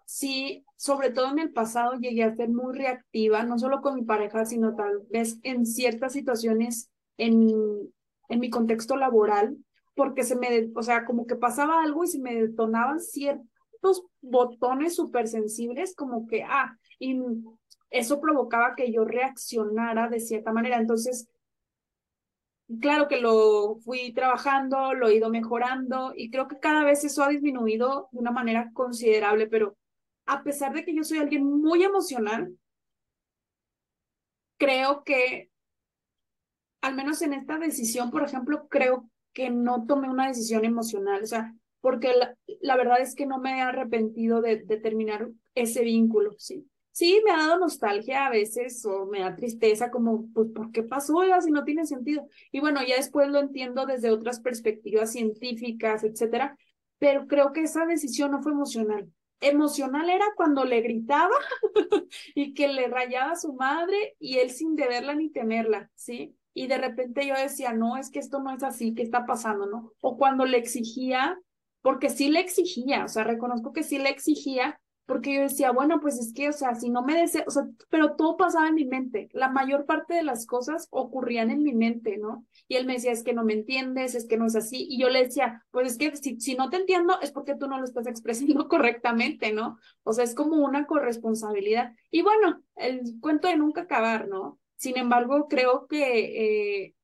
Sí, 0.06 0.64
sobre 0.76 1.10
todo 1.10 1.32
en 1.32 1.40
el 1.40 1.52
pasado 1.52 1.94
llegué 1.94 2.24
a 2.24 2.36
ser 2.36 2.50
muy 2.50 2.78
reactiva, 2.78 3.44
no 3.44 3.58
solo 3.58 3.82
con 3.82 3.96
mi 3.96 4.04
pareja, 4.04 4.46
sino 4.46 4.76
tal 4.76 5.02
vez 5.10 5.40
en 5.44 5.66
ciertas 5.66 6.14
situaciones 6.14 6.90
en, 7.18 7.50
en 8.30 8.40
mi 8.40 8.50
contexto 8.50 8.96
laboral, 8.98 9.58
porque 9.96 10.24
se 10.24 10.36
me, 10.36 10.70
o 10.76 10.84
sea, 10.84 11.06
como 11.06 11.26
que 11.26 11.36
pasaba 11.36 11.82
algo 11.82 12.04
y 12.04 12.08
se 12.08 12.20
me 12.20 12.36
detonaban 12.36 13.00
ciertos 13.00 14.04
botones 14.22 14.96
súper 14.96 15.28
sensibles, 15.28 15.96
como 15.96 16.28
que, 16.28 16.44
ah, 16.44 16.78
y 17.00 17.18
eso 17.90 18.20
provocaba 18.20 18.76
que 18.76 18.92
yo 18.92 19.06
reaccionara 19.06 20.10
de 20.10 20.20
cierta 20.20 20.52
manera. 20.52 20.78
Entonces, 20.78 21.30
claro 22.82 23.08
que 23.08 23.20
lo 23.20 23.78
fui 23.84 24.14
trabajando, 24.14 24.94
lo 24.94 25.08
he 25.08 25.16
ido 25.16 25.30
mejorando 25.30 26.14
y 26.16 26.30
creo 26.30 26.48
que 26.48 26.60
cada 26.60 26.84
vez 26.84 27.04
eso 27.04 27.24
ha 27.24 27.30
disminuido 27.30 28.10
de 28.12 28.20
una 28.20 28.32
manera 28.32 28.72
considerable, 28.74 29.48
pero 29.48 29.78
a 30.26 30.44
pesar 30.44 30.74
de 30.74 30.84
que 30.84 30.96
yo 30.96 31.04
soy 31.04 31.20
alguien 31.20 31.46
muy 31.46 31.84
emocional, 31.84 32.58
creo 34.58 35.04
que, 35.04 35.50
al 36.82 36.96
menos 36.96 37.22
en 37.22 37.34
esta 37.34 37.58
decisión, 37.58 38.12
por 38.12 38.24
ejemplo, 38.24 38.68
creo 38.70 39.10
que 39.34 39.50
no 39.50 39.86
tomé 39.86 40.10
una 40.10 40.28
decisión 40.28 40.66
emocional, 40.66 41.24
o 41.24 41.28
sea, 41.28 41.54
porque 41.82 42.14
la, 42.62 42.76
verdad 42.78 43.02
es 43.02 43.16
que 43.16 43.26
no 43.26 43.40
me 43.40 43.60
he 43.60 43.62
arrepentido 43.62 44.42
de, 44.42 44.58
de 44.64 44.78
terminar 44.78 45.30
ese 45.54 45.84
vínculo, 45.84 46.36
sí 46.38 46.68
sí 46.96 47.22
me 47.26 47.32
ha 47.32 47.38
dado 47.38 47.60
nostalgia 47.60 48.26
a 48.26 48.30
veces 48.30 48.86
o 48.86 49.06
me 49.06 49.20
da 49.20 49.36
tristeza 49.36 49.92
como, 49.92 50.32
pues, 50.34 50.48
¿por 50.56 50.72
qué 50.72 50.82
pasó? 50.82 51.18
Oiga, 51.18 51.42
si 51.42 51.52
no 51.52 51.66
tiene 51.66 51.86
sentido. 51.86 52.26
Y 52.54 52.62
bueno, 52.62 52.80
ya 52.88 52.96
después 52.96 53.28
lo 53.28 53.40
entiendo 53.40 53.86
desde 53.86 54.12
otras 54.12 54.40
perspectivas 54.40 55.12
científicas, 55.12 56.06
etcétera, 56.06 56.58
pero 56.98 57.28
creo 57.28 57.52
que 57.52 57.64
esa 57.64 57.86
decisión 57.86 58.32
no 58.32 58.42
fue 58.42 58.54
emocional. 58.54 59.12
Emocional 59.42 60.10
era 60.10 60.24
cuando 60.38 60.64
le 60.64 60.80
gritaba 60.80 61.36
y 62.34 62.54
que 62.54 62.70
le 62.70 62.88
rayaba 62.88 63.34
a 63.34 63.36
su 63.36 63.54
madre 63.54 64.16
y 64.18 64.38
él 64.38 64.50
sin 64.50 64.78
deberla 64.78 65.16
ni 65.16 65.30
temerla, 65.30 65.92
¿sí? 65.96 66.38
Y 66.54 66.68
de 66.68 66.78
repente 66.78 67.28
yo 67.28 67.36
decía, 67.36 67.74
no, 67.74 67.98
es 67.98 68.10
que 68.10 68.20
esto 68.20 68.40
no 68.40 68.56
es 68.56 68.64
así, 68.64 68.96
¿qué 68.96 69.04
está 69.04 69.26
pasando, 69.26 69.66
no? 69.66 69.92
O 70.00 70.18
cuando 70.18 70.46
le 70.46 70.58
exigía, 70.58 71.38
porque 71.82 72.10
sí 72.10 72.30
le 72.30 72.40
exigía, 72.40 73.04
o 73.04 73.10
sea, 73.10 73.26
reconozco 73.26 73.74
que 73.74 73.84
sí 73.84 73.98
le 73.98 74.08
exigía, 74.08 74.80
porque 75.06 75.36
yo 75.36 75.42
decía, 75.42 75.72
bueno, 75.72 76.00
pues 76.00 76.20
es 76.20 76.34
que, 76.34 76.50
o 76.50 76.54
sea, 76.54 76.74
si 76.76 76.90
no 76.90 77.04
me 77.04 77.16
deseo, 77.16 77.44
o 77.48 77.52
sea, 77.52 77.64
pero 77.90 78.16
todo 78.16 78.38
pasaba 78.38 78.68
en 78.68 78.76
mi 78.76 78.86
mente, 78.86 79.30
la 79.34 79.50
mayor 79.50 79.86
parte 79.86 80.16
de 80.16 80.24
las 80.24 80.48
cosas 80.48 80.88
ocurrían 80.90 81.52
en 81.52 81.62
mi 81.62 81.74
mente, 81.74 82.18
¿no? 82.18 82.46
Y 82.68 82.76
él 82.76 82.88
me 82.88 82.94
decía, 82.94 83.12
es 83.12 83.24
que 83.24 83.34
no 83.34 83.44
me 83.44 83.54
entiendes, 83.54 84.16
es 84.16 84.28
que 84.28 84.38
no 84.38 84.48
es 84.48 84.56
así, 84.56 84.88
y 84.90 85.00
yo 85.00 85.10
le 85.10 85.24
decía, 85.26 85.64
pues 85.72 85.92
es 85.92 85.98
que 85.98 86.16
si, 86.16 86.40
si 86.40 86.56
no 86.56 86.70
te 86.70 86.78
entiendo 86.78 87.20
es 87.22 87.32
porque 87.32 87.56
tú 87.56 87.68
no 87.68 87.78
lo 87.78 87.86
estás 87.86 88.08
expresando 88.08 88.68
correctamente, 88.68 89.54
¿no? 89.54 89.78
O 90.04 90.14
sea, 90.14 90.24
es 90.24 90.34
como 90.34 90.58
una 90.58 90.86
corresponsabilidad. 90.88 91.94
Y 92.10 92.22
bueno, 92.24 92.64
el 92.76 93.02
cuento 93.22 93.48
de 93.48 93.58
nunca 93.58 93.82
acabar, 93.82 94.28
¿no? 94.28 94.60
Sin 94.76 94.98
embargo, 94.98 95.48
creo 95.48 95.88
que, 95.88 96.86
eh, 96.86 96.96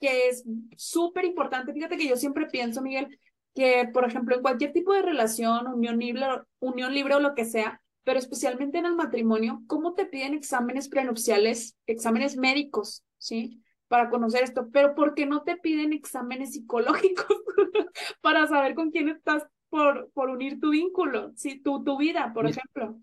que 0.00 0.28
es 0.28 0.44
súper 0.76 1.24
importante, 1.24 1.72
fíjate 1.72 1.96
que 1.96 2.08
yo 2.08 2.16
siempre 2.16 2.46
pienso, 2.46 2.82
Miguel, 2.82 3.18
que, 3.54 3.88
por 3.92 4.04
ejemplo, 4.06 4.34
en 4.36 4.42
cualquier 4.42 4.72
tipo 4.72 4.92
de 4.92 5.02
relación, 5.02 5.66
unión 5.68 5.98
libre, 5.98 6.26
unión 6.60 6.94
libre 6.94 7.14
o 7.14 7.20
lo 7.20 7.34
que 7.34 7.44
sea, 7.44 7.82
pero 8.04 8.18
especialmente 8.18 8.78
en 8.78 8.86
el 8.86 8.96
matrimonio, 8.96 9.62
¿cómo 9.66 9.94
te 9.94 10.06
piden 10.06 10.34
exámenes 10.34 10.88
prenupciales, 10.88 11.76
exámenes 11.86 12.36
médicos, 12.36 13.04
¿sí? 13.18 13.62
Para 13.88 14.10
conocer 14.10 14.42
esto, 14.42 14.68
pero 14.72 14.94
¿por 14.94 15.14
qué 15.14 15.26
no 15.26 15.42
te 15.42 15.56
piden 15.56 15.92
exámenes 15.92 16.52
psicológicos 16.52 17.26
para 18.20 18.46
saber 18.46 18.74
con 18.74 18.90
quién 18.90 19.08
estás 19.08 19.44
por, 19.68 20.10
por 20.12 20.30
unir 20.30 20.60
tu 20.60 20.70
vínculo, 20.70 21.32
¿sí? 21.36 21.60
Tu, 21.60 21.84
tu 21.84 21.98
vida, 21.98 22.32
por 22.34 22.46
ejemplo. 22.46 22.98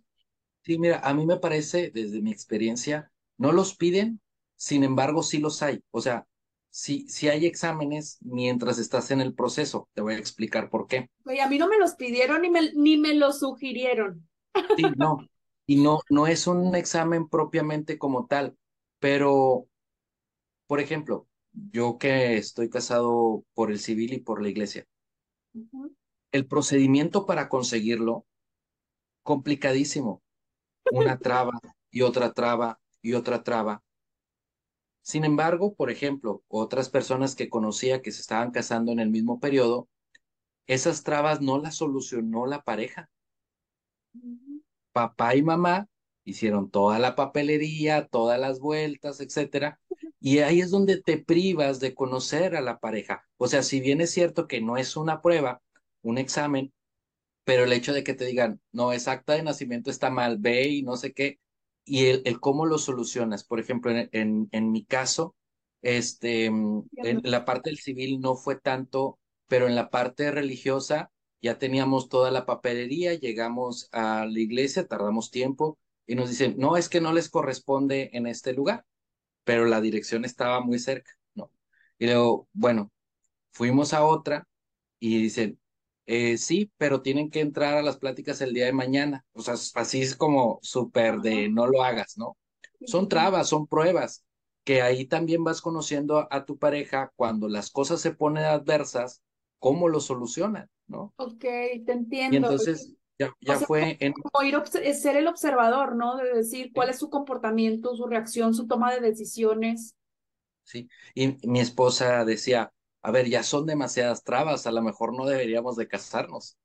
Sí, 0.64 0.78
mira, 0.78 1.00
a 1.00 1.14
mí 1.14 1.26
me 1.26 1.38
parece, 1.38 1.92
desde 1.94 2.22
mi 2.22 2.32
experiencia, 2.32 3.12
no 3.38 3.52
los 3.52 3.76
piden, 3.76 4.22
sin 4.56 4.84
embargo, 4.84 5.24
sí 5.24 5.40
los 5.40 5.62
hay. 5.64 5.82
O 5.92 6.02
sea, 6.02 6.28
si, 6.70 7.08
si 7.08 7.28
hay 7.30 7.46
exámenes 7.46 8.18
mientras 8.22 8.80
estás 8.80 9.12
en 9.12 9.22
el 9.22 9.34
proceso. 9.34 9.90
Te 9.94 10.02
voy 10.02 10.16
a 10.16 10.18
explicar 10.20 10.70
por 10.70 10.88
qué. 10.88 11.10
Oye, 11.26 11.42
a 11.42 11.50
mí 11.50 11.58
no 11.58 11.68
me 11.68 11.78
los 11.78 11.96
pidieron 11.96 12.42
ni 12.42 12.50
me, 12.50 12.72
ni 12.74 12.98
me 12.98 13.14
los 13.16 13.40
sugirieron. 13.40 14.28
Sí, 14.76 14.84
no. 14.98 15.20
Y 15.66 15.76
no, 15.82 16.00
no 16.10 16.26
es 16.26 16.48
un 16.48 16.76
examen 16.76 17.30
propiamente 17.30 18.00
como 18.00 18.26
tal, 18.26 18.58
pero, 18.98 19.68
por 20.66 20.80
ejemplo, 20.80 21.28
yo 21.52 22.00
que 22.00 22.38
estoy 22.38 22.70
casado 22.70 23.44
por 23.54 23.70
el 23.70 23.80
civil 23.80 24.14
y 24.14 24.20
por 24.20 24.42
la 24.42 24.50
iglesia, 24.50 24.88
el 26.32 26.48
procedimiento 26.48 27.28
para 27.28 27.50
conseguirlo, 27.50 28.26
complicadísimo. 29.22 30.24
una 30.92 31.20
traba 31.20 31.60
y 31.92 32.02
otra 32.02 32.34
traba 32.34 32.80
y 33.02 33.14
otra 33.14 33.44
traba. 33.44 33.84
Sin 35.02 35.26
embargo, 35.26 35.74
por 35.76 35.90
ejemplo, 35.92 36.44
otras 36.48 36.90
personas 36.90 37.36
que 37.36 37.50
conocía 37.50 38.02
que 38.02 38.12
se 38.12 38.22
estaban 38.22 38.52
casando 38.52 38.92
en 38.92 39.00
el 39.00 39.10
mismo 39.10 39.40
periodo, 39.40 39.90
esas 40.68 41.04
trabas 41.04 41.42
no 41.42 41.60
las 41.60 41.76
solucionó 41.78 42.46
la 42.48 42.64
pareja. 42.64 43.10
Papá 44.92 45.36
y 45.36 45.42
mamá 45.44 45.88
hicieron 46.24 46.70
toda 46.70 47.00
la 47.00 47.16
papelería, 47.16 48.08
todas 48.08 48.40
las 48.40 48.60
vueltas, 48.60 49.20
etcétera, 49.20 49.80
y 50.20 50.40
ahí 50.40 50.62
es 50.62 50.70
donde 50.72 51.02
te 51.02 51.18
privas 51.18 51.80
de 51.80 51.96
conocer 51.96 52.56
a 52.56 52.62
la 52.62 52.80
pareja. 52.80 53.24
O 53.38 53.48
sea, 53.48 53.64
si 53.64 53.80
bien 53.80 54.02
es 54.02 54.12
cierto 54.12 54.48
que 54.48 54.62
no 54.62 54.78
es 54.78 54.96
una 54.98 55.22
prueba, 55.22 55.62
un 56.02 56.18
examen, 56.18 56.74
pero 57.44 57.64
el 57.66 57.74
hecho 57.74 57.94
de 57.94 58.04
que 58.04 58.14
te 58.14 58.26
digan, 58.26 58.62
no, 58.72 58.92
esa 58.94 59.14
acta 59.14 59.34
de 59.34 59.44
nacimiento 59.44 59.90
está 59.92 60.10
mal, 60.10 60.38
ve 60.40 60.68
y 60.70 60.84
no 60.84 60.98
sé 60.98 61.14
qué, 61.14 61.40
y 61.90 62.08
el, 62.08 62.22
el 62.26 62.40
cómo 62.40 62.66
lo 62.66 62.78
solucionas. 62.78 63.44
Por 63.44 63.60
ejemplo, 63.60 63.92
en, 63.92 64.10
en, 64.14 64.50
en 64.52 64.72
mi 64.72 64.86
caso, 64.86 65.36
este, 65.82 66.46
en 66.46 66.86
la 67.24 67.46
parte 67.46 67.70
del 67.70 67.80
civil 67.80 68.20
no 68.22 68.36
fue 68.36 68.60
tanto, 68.60 69.20
pero 69.48 69.68
en 69.68 69.76
la 69.76 69.90
parte 69.90 70.32
religiosa 70.32 71.12
ya 71.42 71.58
teníamos 71.58 72.10
toda 72.10 72.32
la 72.32 72.46
papelería, 72.46 73.14
llegamos 73.16 73.90
a 73.92 74.26
la 74.26 74.40
iglesia, 74.40 74.88
tardamos 74.88 75.32
tiempo 75.32 75.80
y 76.06 76.16
nos 76.16 76.30
dicen, 76.30 76.56
no, 76.58 76.76
es 76.78 76.90
que 76.90 77.02
no 77.02 77.14
les 77.14 77.30
corresponde 77.30 78.10
en 78.14 78.28
este 78.28 78.54
lugar 78.54 78.86
pero 79.44 79.66
la 79.66 79.82
dirección 79.82 80.26
estaba 80.26 80.62
muy 80.62 80.80
cerca, 80.80 81.12
¿no? 81.34 81.52
Y 81.98 82.06
luego, 82.06 82.48
bueno, 82.54 82.92
fuimos 83.52 83.94
a 83.94 84.06
otra 84.06 84.48
y 85.00 85.22
dicen, 85.22 85.60
eh, 86.12 86.40
sí, 86.40 86.72
pero 86.78 87.04
tienen 87.04 87.30
que 87.30 87.40
entrar 87.40 87.78
a 87.78 87.84
las 87.84 87.98
pláticas 87.98 88.42
el 88.42 88.52
día 88.52 88.66
de 88.66 88.74
mañana. 88.74 89.24
O 89.34 89.44
sea, 89.44 89.54
así 89.54 90.02
es 90.02 90.16
como 90.16 90.58
súper 90.64 91.20
de 91.20 91.50
no 91.50 91.68
lo 91.68 91.84
hagas, 91.84 92.18
¿no? 92.18 92.36
Son 92.88 93.08
trabas, 93.08 93.48
son 93.48 93.68
pruebas, 93.68 94.26
que 94.64 94.82
ahí 94.82 95.06
también 95.06 95.44
vas 95.44 95.62
conociendo 95.62 96.28
a 96.32 96.46
tu 96.46 96.58
pareja 96.58 97.12
cuando 97.16 97.48
las 97.48 97.70
cosas 97.70 98.02
se 98.02 98.10
ponen 98.10 98.46
adversas, 98.46 99.22
cómo 99.60 99.88
lo 99.88 100.00
solucionan, 100.00 100.68
¿no? 100.88 101.14
Ok, 101.18 101.42
te 101.42 101.92
entiendo. 101.92 102.34
Y 102.34 102.38
entonces 102.38 102.96
ya, 103.20 103.60
fue 103.60 103.96
en... 104.00 104.14
Como 104.14 104.44
ir 104.48 104.56
ser 104.96 105.16
el 105.16 105.28
observador, 105.28 105.96
¿no? 105.96 106.18
De 106.18 106.34
decir 106.34 106.72
cuál 106.74 106.90
es 106.90 106.98
su 106.98 107.12
comportamiento, 107.12 107.96
su 107.96 108.08
reacción, 108.08 108.56
su 108.56 108.66
toma 108.66 108.92
de 108.96 109.02
decisiones. 109.02 109.94
Sí, 110.64 110.90
y 111.14 111.38
mi 111.48 111.60
esposa 111.60 112.26
decía, 112.26 112.74
a 113.02 113.12
ver, 113.12 113.28
ya 113.28 113.44
son 113.44 113.66
demasiadas 113.66 114.24
trabas, 114.24 114.68
a 114.68 114.72
lo 114.72 114.82
mejor 114.82 115.14
no 115.16 115.26
deberíamos 115.26 115.76
de 115.76 115.88
casarnos. 115.88 116.58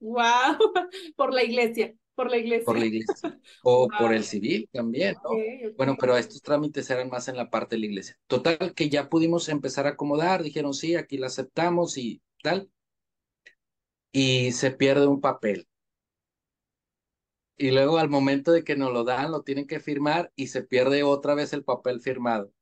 Wow, 0.00 0.22
por 1.16 1.32
la 1.34 1.44
iglesia, 1.44 1.94
por 2.14 2.30
la 2.30 2.38
iglesia. 2.38 2.64
Por 2.64 2.78
la 2.78 2.86
iglesia. 2.86 3.40
O 3.62 3.88
por 3.88 4.14
el 4.14 4.24
civil 4.24 4.68
también, 4.72 5.16
¿no? 5.22 5.30
Bueno, 5.76 5.96
pero 5.98 6.16
estos 6.16 6.40
trámites 6.42 6.88
eran 6.90 7.10
más 7.10 7.28
en 7.28 7.36
la 7.36 7.50
parte 7.50 7.76
de 7.76 7.80
la 7.80 7.86
iglesia. 7.86 8.18
Total, 8.26 8.74
que 8.74 8.88
ya 8.88 9.08
pudimos 9.08 9.48
empezar 9.48 9.86
a 9.86 9.90
acomodar, 9.90 10.42
dijeron, 10.42 10.74
sí, 10.74 10.96
aquí 10.96 11.18
la 11.18 11.26
aceptamos 11.26 11.98
y 11.98 12.22
tal. 12.42 12.70
Y 14.12 14.52
se 14.52 14.70
pierde 14.70 15.06
un 15.06 15.20
papel 15.20 15.68
y 17.60 17.72
luego 17.72 17.98
al 17.98 18.08
momento 18.08 18.52
de 18.52 18.64
que 18.64 18.74
nos 18.74 18.90
lo 18.90 19.04
dan, 19.04 19.30
lo 19.30 19.42
tienen 19.42 19.66
que 19.66 19.80
firmar 19.80 20.32
y 20.34 20.46
se 20.46 20.62
pierde 20.62 21.02
otra 21.02 21.34
vez 21.34 21.52
el 21.52 21.62
papel 21.62 22.00
firmado. 22.00 22.54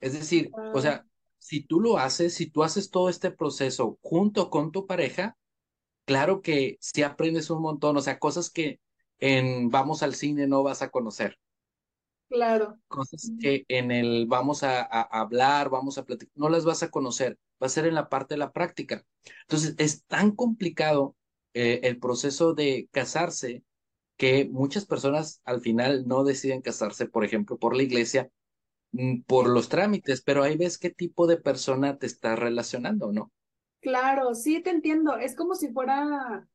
Es 0.00 0.12
decir, 0.12 0.50
o 0.74 0.80
sea, 0.80 1.06
si 1.40 1.62
tú 1.62 1.80
lo 1.80 1.98
haces, 1.98 2.34
si 2.34 2.46
tú 2.46 2.62
haces 2.62 2.90
todo 2.90 3.08
este 3.08 3.32
proceso 3.32 3.98
junto 4.02 4.50
con 4.50 4.70
tu 4.70 4.86
pareja, 4.86 5.36
claro 6.04 6.42
que 6.42 6.76
sí 6.80 7.02
aprendes 7.02 7.50
un 7.50 7.62
montón, 7.62 7.96
o 7.96 8.00
sea, 8.00 8.18
cosas 8.18 8.50
que 8.50 8.80
en 9.18 9.70
vamos 9.70 10.02
al 10.02 10.14
cine 10.14 10.46
no 10.46 10.62
vas 10.62 10.82
a 10.82 10.90
conocer. 10.90 11.38
Claro. 12.28 12.78
Cosas 12.86 13.32
que 13.40 13.64
en 13.66 13.90
el 13.90 14.26
vamos 14.26 14.62
a, 14.62 14.82
hablar, 14.82 15.68
vamos 15.70 15.98
a 15.98 16.04
platicar, 16.04 16.32
no 16.36 16.48
las 16.48 16.64
vas 16.64 16.82
a 16.84 16.90
conocer, 16.90 17.38
va 17.60 17.66
a 17.66 17.70
ser 17.70 17.86
en 17.86 17.94
la 17.94 18.08
parte 18.08 18.34
de 18.34 18.38
la 18.38 18.52
práctica. 18.52 19.04
Entonces, 19.42 19.74
es 19.78 20.04
tan 20.04 20.30
complicado 20.30 21.16
eh, 21.54 21.80
el 21.82 21.98
proceso 21.98 22.54
de 22.54 22.88
casarse 22.92 23.64
que 24.16 24.44
muchas 24.44 24.84
personas 24.84 25.40
al 25.44 25.60
final 25.60 26.06
no 26.06 26.22
deciden 26.22 26.60
casarse, 26.60 27.06
por 27.06 27.24
ejemplo, 27.24 27.58
por 27.58 27.74
la 27.74 27.82
iglesia, 27.82 28.30
por 29.26 29.48
los 29.48 29.68
trámites, 29.68 30.22
pero 30.22 30.42
ahí 30.42 30.56
ves 30.56 30.78
qué 30.78 30.90
tipo 30.90 31.26
de 31.26 31.36
persona 31.36 31.96
te 31.98 32.06
está 32.06 32.36
relacionando, 32.36 33.12
¿no? 33.12 33.30
Claro, 33.80 34.34
sí, 34.34 34.60
te 34.60 34.70
entiendo. 34.70 35.16
Es 35.16 35.34
como 35.34 35.54
si 35.54 35.72
fuera, 35.72 36.46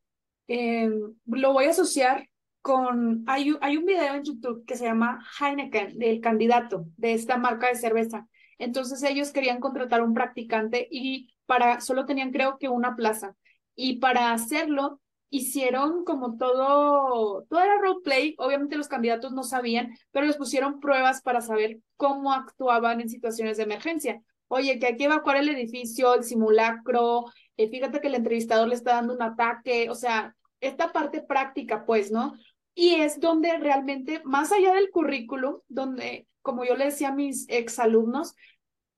eh, 0.48 0.90
lo 1.26 1.54
voy 1.54 1.66
a 1.66 1.72
asociar 1.72 2.30
con, 2.62 3.24
hay, 3.28 3.56
hay 3.62 3.78
un 3.78 3.86
video 3.86 4.16
en 4.16 4.24
YouTube 4.24 4.66
que 4.66 4.76
se 4.76 4.86
llama 4.86 5.24
Heineken, 5.40 5.98
del 5.98 6.20
candidato 6.20 6.86
de 6.98 7.14
esta 7.14 7.38
marca 7.38 7.68
de 7.68 7.76
cerveza. 7.76 8.28
Entonces 8.58 9.04
ellos 9.04 9.32
querían 9.32 9.60
contratar 9.60 10.02
un 10.02 10.14
practicante 10.14 10.88
y 10.90 11.36
para, 11.46 11.82
solo 11.82 12.06
tenían 12.06 12.32
creo 12.32 12.58
que 12.58 12.70
una 12.70 12.96
plaza. 12.96 13.36
Y 13.76 14.00
para 14.00 14.32
hacerlo, 14.32 15.02
hicieron 15.30 16.04
como 16.06 16.38
todo, 16.38 17.46
todo 17.50 17.62
era 17.62 17.80
roleplay, 17.80 18.36
obviamente 18.38 18.78
los 18.78 18.88
candidatos 18.88 19.34
no 19.34 19.44
sabían, 19.44 19.92
pero 20.12 20.26
les 20.26 20.38
pusieron 20.38 20.80
pruebas 20.80 21.22
para 21.22 21.42
saber 21.42 21.80
cómo 21.98 22.32
actuaban 22.32 23.02
en 23.02 23.10
situaciones 23.10 23.58
de 23.58 23.64
emergencia. 23.64 24.22
Oye, 24.48 24.80
que 24.80 24.88
hay 24.88 24.98
que 24.98 25.06
evacuar 25.06 25.38
el 25.38 25.50
edificio, 25.50 26.14
el 26.14 26.24
simulacro, 26.24 27.26
eh, 27.58 27.70
fíjate 27.70 28.00
que 28.00 28.08
el 28.08 28.16
entrevistador 28.16 28.68
le 28.68 28.76
está 28.76 28.96
dando 28.96 29.14
un 29.14 29.22
ataque, 29.22 29.90
o 29.90 29.96
sea, 29.96 30.36
esta 30.62 30.92
parte 30.92 31.22
práctica, 31.22 31.86
pues, 31.86 32.12
¿no? 32.12 32.34
Y 32.74 32.96
es 32.96 33.20
donde 33.20 33.58
realmente, 33.58 34.22
más 34.26 34.52
allá 34.52 34.74
del 34.74 34.90
currículum, 34.92 35.60
donde, 35.68 36.28
como 36.42 36.66
yo 36.66 36.76
le 36.76 36.86
decía 36.86 37.10
a 37.10 37.16
mis 37.16 37.46
exalumnos, 37.50 38.36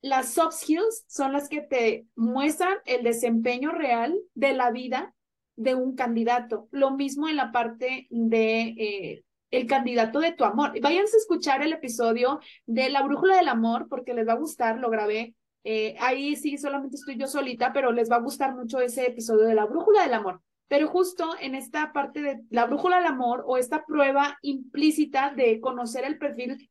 las 0.00 0.34
soft 0.34 0.54
skills 0.54 1.04
son 1.08 1.32
las 1.32 1.48
que 1.48 1.60
te 1.60 2.06
muestran 2.14 2.76
el 2.84 3.02
desempeño 3.02 3.72
real 3.72 4.16
de 4.34 4.52
la 4.52 4.70
vida 4.70 5.14
de 5.58 5.74
un 5.74 5.94
candidato. 5.94 6.68
Lo 6.70 6.92
mismo 6.92 7.28
en 7.28 7.36
la 7.36 7.50
parte 7.52 8.06
de 8.10 8.60
eh, 8.60 9.24
el 9.50 9.66
candidato 9.66 10.20
de 10.20 10.32
tu 10.32 10.44
amor. 10.44 10.72
Váyanse 10.80 11.16
a 11.16 11.20
escuchar 11.20 11.62
el 11.62 11.72
episodio 11.72 12.40
de 12.66 12.88
La 12.90 13.02
Brújula 13.02 13.36
del 13.36 13.48
Amor 13.48 13.88
porque 13.88 14.14
les 14.14 14.26
va 14.26 14.34
a 14.34 14.38
gustar, 14.38 14.78
lo 14.78 14.88
grabé. 14.88 15.34
Eh, 15.64 15.96
ahí 16.00 16.36
sí, 16.36 16.56
solamente 16.58 16.96
estoy 16.96 17.18
yo 17.18 17.26
solita, 17.26 17.72
pero 17.72 17.92
les 17.92 18.10
va 18.10 18.16
a 18.16 18.20
gustar 18.20 18.54
mucho 18.54 18.80
ese 18.80 19.06
episodio 19.06 19.44
de 19.44 19.54
La 19.54 19.66
Brújula 19.66 20.02
del 20.02 20.14
Amor. 20.14 20.40
Pero 20.68 20.88
justo 20.88 21.34
en 21.40 21.54
esta 21.54 21.92
parte 21.92 22.22
de 22.22 22.40
la 22.50 22.66
brújula 22.66 22.98
del 22.98 23.06
amor 23.06 23.42
o 23.46 23.56
esta 23.56 23.86
prueba 23.86 24.38
implícita 24.42 25.32
de 25.34 25.60
conocer 25.60 26.04
el 26.04 26.18
perfil 26.18 26.70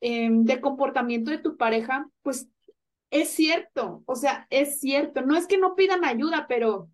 em, 0.00 0.44
de 0.44 0.60
comportamiento 0.60 1.30
de 1.30 1.38
tu 1.38 1.56
pareja, 1.56 2.08
pues 2.22 2.48
es 3.10 3.28
cierto, 3.28 4.02
o 4.04 4.16
sea, 4.16 4.48
es 4.50 4.80
cierto. 4.80 5.22
No 5.22 5.36
es 5.36 5.46
que 5.46 5.58
no 5.58 5.76
pidan 5.76 6.04
ayuda, 6.04 6.46
pero 6.48 6.90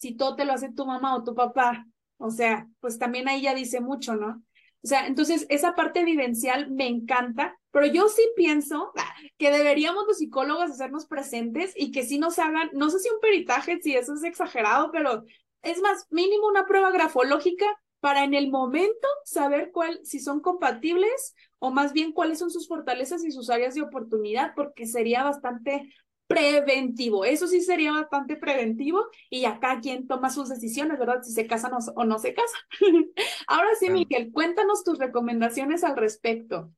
si 0.00 0.16
todo 0.16 0.34
te 0.34 0.44
lo 0.44 0.52
hace 0.52 0.72
tu 0.72 0.86
mamá 0.86 1.14
o 1.14 1.24
tu 1.24 1.34
papá, 1.34 1.86
o 2.16 2.30
sea, 2.30 2.66
pues 2.80 2.98
también 2.98 3.28
ahí 3.28 3.42
ya 3.42 3.54
dice 3.54 3.80
mucho, 3.80 4.16
¿no? 4.16 4.42
O 4.82 4.86
sea, 4.86 5.06
entonces 5.06 5.46
esa 5.50 5.74
parte 5.74 6.04
vivencial 6.04 6.70
me 6.70 6.86
encanta, 6.86 7.58
pero 7.70 7.86
yo 7.86 8.08
sí 8.08 8.22
pienso 8.34 8.92
ah, 8.96 9.14
que 9.36 9.50
deberíamos 9.50 10.06
los 10.06 10.18
psicólogos 10.18 10.70
hacernos 10.70 11.06
presentes 11.06 11.74
y 11.76 11.90
que 11.90 12.02
sí 12.02 12.18
nos 12.18 12.38
hagan, 12.38 12.70
no 12.72 12.88
sé 12.88 12.98
si 12.98 13.10
un 13.10 13.20
peritaje, 13.20 13.78
si 13.82 13.94
eso 13.94 14.14
es 14.14 14.24
exagerado, 14.24 14.90
pero 14.90 15.24
es 15.62 15.80
más, 15.82 16.06
mínimo 16.10 16.46
una 16.46 16.66
prueba 16.66 16.90
grafológica 16.90 17.66
para 18.00 18.24
en 18.24 18.32
el 18.32 18.50
momento 18.50 19.06
saber 19.24 19.70
cuál, 19.70 20.00
si 20.02 20.18
son 20.18 20.40
compatibles 20.40 21.34
o 21.58 21.70
más 21.70 21.92
bien 21.92 22.12
cuáles 22.12 22.38
son 22.38 22.50
sus 22.50 22.66
fortalezas 22.66 23.22
y 23.24 23.32
sus 23.32 23.50
áreas 23.50 23.74
de 23.74 23.82
oportunidad, 23.82 24.54
porque 24.56 24.86
sería 24.86 25.22
bastante 25.22 25.92
preventivo. 26.30 27.24
Eso 27.24 27.48
sí 27.48 27.60
sería 27.60 27.90
bastante 27.90 28.36
preventivo 28.36 29.06
y 29.28 29.46
acá 29.46 29.80
quien 29.80 30.06
toma 30.06 30.30
sus 30.30 30.48
decisiones, 30.48 30.96
¿verdad? 30.96 31.22
Si 31.24 31.32
se 31.32 31.48
casan 31.48 31.72
o, 31.74 32.04
no 32.04 32.20
se 32.20 32.34
casan. 32.34 32.60
Ahora 33.48 33.70
sí, 33.80 33.90
Miguel, 33.90 34.30
cuéntanos 34.32 34.84
tus 34.84 35.00
recomendaciones 35.00 35.82
al 35.82 35.96
respecto. 35.96 36.70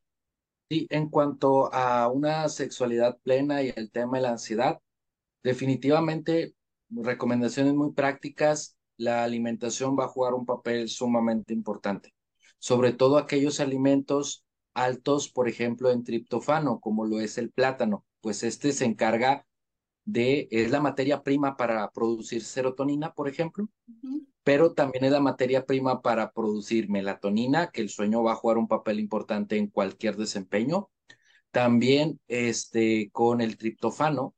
Sí, 0.71 0.87
en 0.89 1.11
cuanto 1.11 1.73
a 1.75 2.09
una 2.09 2.49
sexualidad 2.49 3.19
plena 3.23 3.63
y 3.63 3.75
el 3.77 3.91
tema 3.91 4.17
de 4.17 4.23
la 4.23 4.31
ansiedad, 4.31 4.81
definitivamente 5.43 6.55
recomendaciones 6.89 7.75
muy 7.75 7.93
prácticas 7.93 8.79
la 8.97 9.23
alimentación 9.23 9.99
va 9.99 10.05
a 10.05 10.09
jugar 10.09 10.33
un 10.33 10.47
papel 10.47 10.89
sumamente 10.89 11.53
importante, 11.53 12.15
sobre 12.59 12.93
todo 12.93 13.19
aquellos 13.19 13.61
alimentos 13.61 14.47
altos, 14.73 15.29
por 15.29 15.47
ejemplo, 15.47 15.91
en 15.91 16.05
triptofano, 16.05 16.81
como 16.81 17.05
lo 17.05 17.21
es 17.21 17.37
el 17.37 17.51
plátano, 17.51 18.07
pues 18.23 18.43
este 18.43 18.73
se 18.73 18.87
encarga 18.87 19.47
de, 20.05 20.49
es 20.51 20.71
la 20.71 20.81
materia 20.81 21.23
prima 21.23 21.57
para 21.57 21.91
producir 21.91 22.43
serotonina, 22.43 23.13
por 23.13 23.29
ejemplo, 23.29 23.69
pero 24.43 24.73
también 24.73 25.05
es 25.05 25.13
la 25.13 25.21
materia 25.21 25.67
prima 25.67 26.01
para 26.01 26.33
producir 26.33 26.89
melatonina, 26.89 27.71
que 27.71 27.83
el 27.83 27.91
sueño 27.91 28.23
va 28.23 28.33
a 28.33 28.37
jugar 28.37 28.59
un 28.59 28.69
papel 28.69 28.99
importante 28.99 29.57
en 29.57 29.69
cualquier 29.69 30.17
desempeño. 30.17 30.91
También 31.51 32.19
este, 32.29 33.11
con 33.13 33.41
el 33.41 33.57
triptofano, 33.59 34.35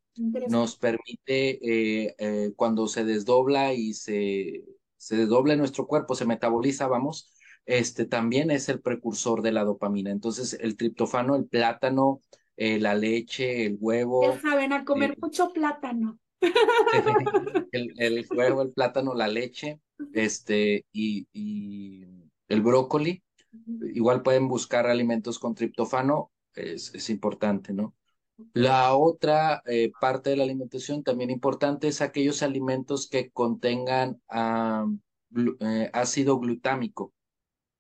nos 0.49 0.77
permite, 0.77 1.59
eh, 2.07 2.15
eh, 2.19 2.53
cuando 2.57 2.87
se 2.87 3.05
desdobla 3.05 3.73
y 3.73 3.95
se, 3.95 4.65
se 4.97 5.17
desdobla 5.17 5.55
en 5.55 5.59
nuestro 5.61 5.87
cuerpo, 5.87 6.15
se 6.15 6.27
metaboliza, 6.27 6.87
vamos, 6.87 7.33
este 7.67 8.05
también 8.05 8.51
es 8.51 8.69
el 8.69 8.81
precursor 8.81 9.43
de 9.43 9.53
la 9.53 9.65
dopamina. 9.65 10.11
Entonces, 10.11 10.55
el 10.61 10.77
triptofano, 10.77 11.35
el 11.35 11.47
plátano, 11.47 12.21
eh, 12.57 12.79
la 12.79 12.95
leche, 12.95 13.67
el 13.67 13.77
huevo. 13.81 14.23
Ya 14.23 14.41
saben, 14.41 14.73
a 14.73 14.85
comer 14.85 15.13
eh, 15.13 15.19
mucho 15.21 15.53
plátano. 15.53 16.19
el, 17.73 17.95
el, 17.99 18.27
huevo, 18.31 18.63
el 18.63 18.73
plátano, 18.73 19.15
la 19.15 19.29
leche, 19.29 19.81
este, 20.13 20.85
y, 20.93 21.27
y 21.33 22.05
el 22.49 22.63
brócoli. 22.63 23.23
Igual 23.95 24.23
pueden 24.23 24.49
buscar 24.49 24.87
alimentos 24.87 25.39
con 25.39 25.55
triptofano, 25.55 26.33
es, 26.55 26.93
es 26.95 27.09
importante, 27.11 27.73
¿no? 27.73 27.95
La 28.53 28.95
otra 28.97 29.63
eh, 29.65 29.93
parte 30.01 30.31
de 30.31 30.37
la 30.37 30.45
alimentación 30.45 31.05
también 31.05 31.31
importante 31.31 31.87
es 31.89 32.01
aquellos 32.01 32.43
alimentos 32.43 33.09
que 33.09 33.31
contengan 33.31 34.21
eh, 35.61 35.91
ácido 35.93 36.39
glutámico. 36.39 37.13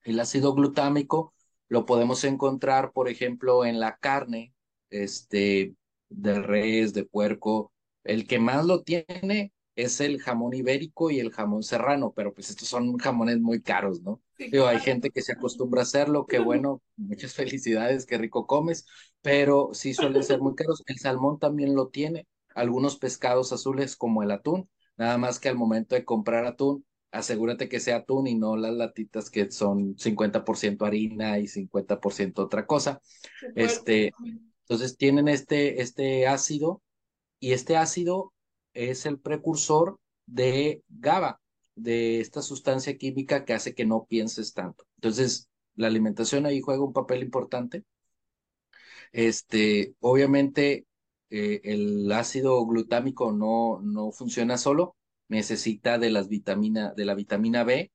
El 0.03 0.21
ácido 0.21 0.55
glutámico 0.55 1.35
lo 1.69 1.87
podemos 1.87 2.23
encontrar, 2.25 2.93
por 2.93 3.09
ejemplo, 3.09 3.65
en 3.65 3.81
la 3.81 3.97
carne, 3.97 4.54
este, 4.95 5.75
de 6.09 6.41
res, 6.41 6.93
de 6.95 7.05
puerco. 7.05 7.73
El 8.05 8.27
que 8.27 8.39
más 8.39 8.65
lo 8.65 8.83
tiene 8.83 9.53
es 9.77 10.01
el 10.01 10.21
jamón 10.21 10.55
ibérico 10.55 11.11
y 11.11 11.19
el 11.19 11.33
jamón 11.33 11.63
serrano, 11.63 12.13
pero 12.15 12.33
pues 12.33 12.51
estos 12.51 12.69
son 12.69 12.97
jamones 12.99 13.41
muy 13.41 13.61
caros, 13.61 14.03
¿no? 14.03 14.21
hay 14.67 14.79
gente 14.81 15.11
que 15.11 15.23
se 15.23 15.33
acostumbra 15.33 15.81
a 15.81 15.85
hacerlo, 15.85 16.27
que 16.27 16.39
bueno, 16.39 16.81
muchas 16.97 17.35
felicidades, 17.35 18.07
qué 18.07 18.19
rico 18.19 18.47
comes, 18.47 18.87
pero 19.21 19.71
sí 19.73 19.95
suelen 19.95 20.23
ser 20.23 20.41
muy 20.41 20.55
caros. 20.55 20.83
El 20.87 20.99
salmón 20.99 21.39
también 21.39 21.75
lo 21.75 21.89
tiene, 21.89 22.27
algunos 22.55 22.97
pescados 22.97 23.53
azules 23.53 23.97
como 23.97 24.23
el 24.23 24.31
atún, 24.31 24.69
nada 24.97 25.19
más 25.19 25.41
que 25.41 25.49
al 25.49 25.57
momento 25.57 25.95
de 25.95 26.05
comprar 26.05 26.45
atún, 26.45 26.85
asegúrate 27.11 27.69
que 27.69 27.81
sea 27.81 27.97
atún 27.99 28.27
y 28.27 28.35
no 28.35 28.57
las 28.57 28.73
latitas 28.73 29.31
que 29.31 29.51
son 29.51 29.97
50% 29.97 30.85
harina 30.85 31.39
y 31.39 31.47
50% 31.47 32.43
otra 32.43 32.67
cosa. 32.67 33.01
Este, 33.55 34.13
entonces 34.65 34.97
tienen 34.97 35.29
este, 35.29 35.83
este 35.83 36.27
ácido 36.27 36.83
y 37.39 37.53
este 37.53 37.77
ácido 37.77 38.33
es 38.73 39.07
el 39.07 39.19
precursor 39.21 39.99
de 40.27 40.83
GABA, 40.89 41.41
de 41.77 42.21
esta 42.21 42.41
sustancia 42.43 42.97
química 42.97 43.45
que 43.45 43.53
hace 43.53 43.75
que 43.75 43.85
no 43.85 44.07
pienses 44.07 44.55
tanto. 44.55 44.85
Entonces, 44.97 45.49
la 45.75 45.89
alimentación 45.89 46.47
ahí 46.47 46.61
juega 46.61 46.83
un 46.85 46.93
papel 46.93 47.23
importante. 47.23 47.85
Este, 49.13 49.95
obviamente, 50.01 50.87
eh, 51.31 51.61
el 51.65 52.11
ácido 52.13 52.65
glutámico 52.67 53.33
no, 53.33 53.81
no 53.83 54.13
funciona 54.13 54.57
solo, 54.57 54.97
necesita 55.29 55.99
de 55.99 56.11
las 56.11 56.29
vitaminas, 56.29 56.95
de 56.97 57.05
la 57.05 57.15
vitamina 57.15 57.65
B, 57.65 57.93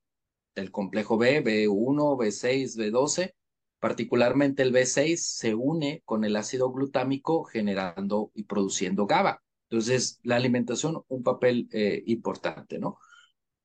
del 0.54 0.70
complejo 0.70 1.18
B, 1.18 1.42
B1, 1.42 2.16
B6, 2.16 2.76
B12. 2.76 3.34
Particularmente 3.80 4.62
el 4.62 4.72
B6 4.72 5.16
se 5.16 5.54
une 5.54 6.02
con 6.04 6.24
el 6.24 6.36
ácido 6.36 6.70
glutámico 6.70 7.44
generando 7.44 8.30
y 8.34 8.44
produciendo 8.44 9.06
GABA. 9.06 9.42
Entonces, 9.70 10.20
la 10.22 10.36
alimentación, 10.36 11.02
un 11.08 11.22
papel 11.22 11.68
eh, 11.72 12.02
importante, 12.06 12.78
¿no? 12.78 12.98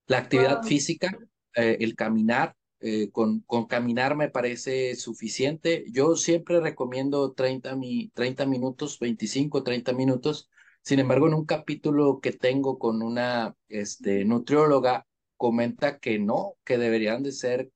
La 0.07 0.19
actividad 0.19 0.63
física, 0.63 1.17
eh, 1.55 1.77
el 1.79 1.95
caminar, 1.95 2.55
eh, 2.79 3.09
con, 3.11 3.41
con, 3.41 3.65
caminar 3.65 4.15
me 4.15 4.29
parece 4.29 4.95
suficiente. 4.95 5.85
Yo 5.91 6.15
siempre 6.15 6.59
recomiendo 6.59 7.33
30, 7.33 7.75
mi, 7.75 8.09
30 8.13 8.45
minutos, 8.45 8.99
25, 8.99 9.63
30 9.63 9.93
minutos. 9.93 10.49
Sin 10.81 10.99
embargo, 10.99 11.27
en 11.27 11.33
un 11.33 11.45
capítulo 11.45 12.19
que 12.21 12.31
tengo 12.31 12.77
con 12.77 13.01
una 13.01 13.55
este, 13.67 14.23
nutrióloga, 14.25 15.07
comenta 15.35 15.99
que 15.99 16.19
no, 16.19 16.55
que 16.63 16.77
deberían 16.77 17.23
de 17.23 17.31
ser 17.31 17.71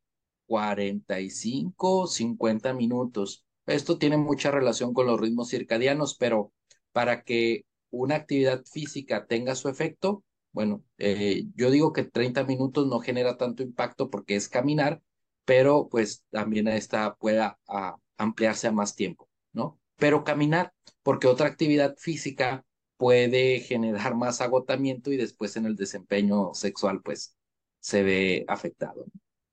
45, 0.50 2.08
50 2.08 2.74
minutos. 2.74 3.46
Esto 3.68 4.00
tiene 4.00 4.18
mucha 4.18 4.50
relación 4.50 4.96
con 4.96 5.06
los 5.06 5.22
ritmos 5.22 5.50
circadianos, 5.50 6.16
pero 6.18 6.52
para 6.92 7.24
que 7.24 7.66
una 7.92 8.16
actividad 8.16 8.64
física 8.66 9.28
tenga 9.28 9.54
su 9.54 9.70
efecto, 9.70 10.24
bueno, 10.52 10.84
eh, 10.98 11.46
yo 11.56 11.70
digo 11.70 11.94
que 11.94 12.04
30 12.04 12.46
minutos 12.46 12.88
no 12.88 13.00
genera 13.00 13.38
tanto 13.38 13.62
impacto 13.62 14.10
porque 14.10 14.36
es 14.36 14.50
caminar, 14.50 15.04
pero 15.46 15.88
pues 15.88 16.24
también 16.32 16.68
esta 16.68 17.16
pueda 17.16 17.60
ampliarse 18.18 18.68
a 18.68 18.72
más 18.72 18.96
tiempo, 18.96 19.30
¿no? 19.54 19.80
Pero 19.98 20.24
caminar, 20.24 20.74
porque 21.04 21.28
otra 21.28 21.48
actividad 21.48 21.96
física 21.98 22.66
puede 22.98 23.60
generar 23.60 24.16
más 24.16 24.42
agotamiento 24.42 25.12
y 25.12 25.18
después 25.18 25.56
en 25.58 25.68
el 25.68 25.76
desempeño 25.76 26.56
sexual 26.56 27.02
pues 27.04 27.38
se 27.80 28.02
ve 28.02 28.46
afectado. 28.48 29.06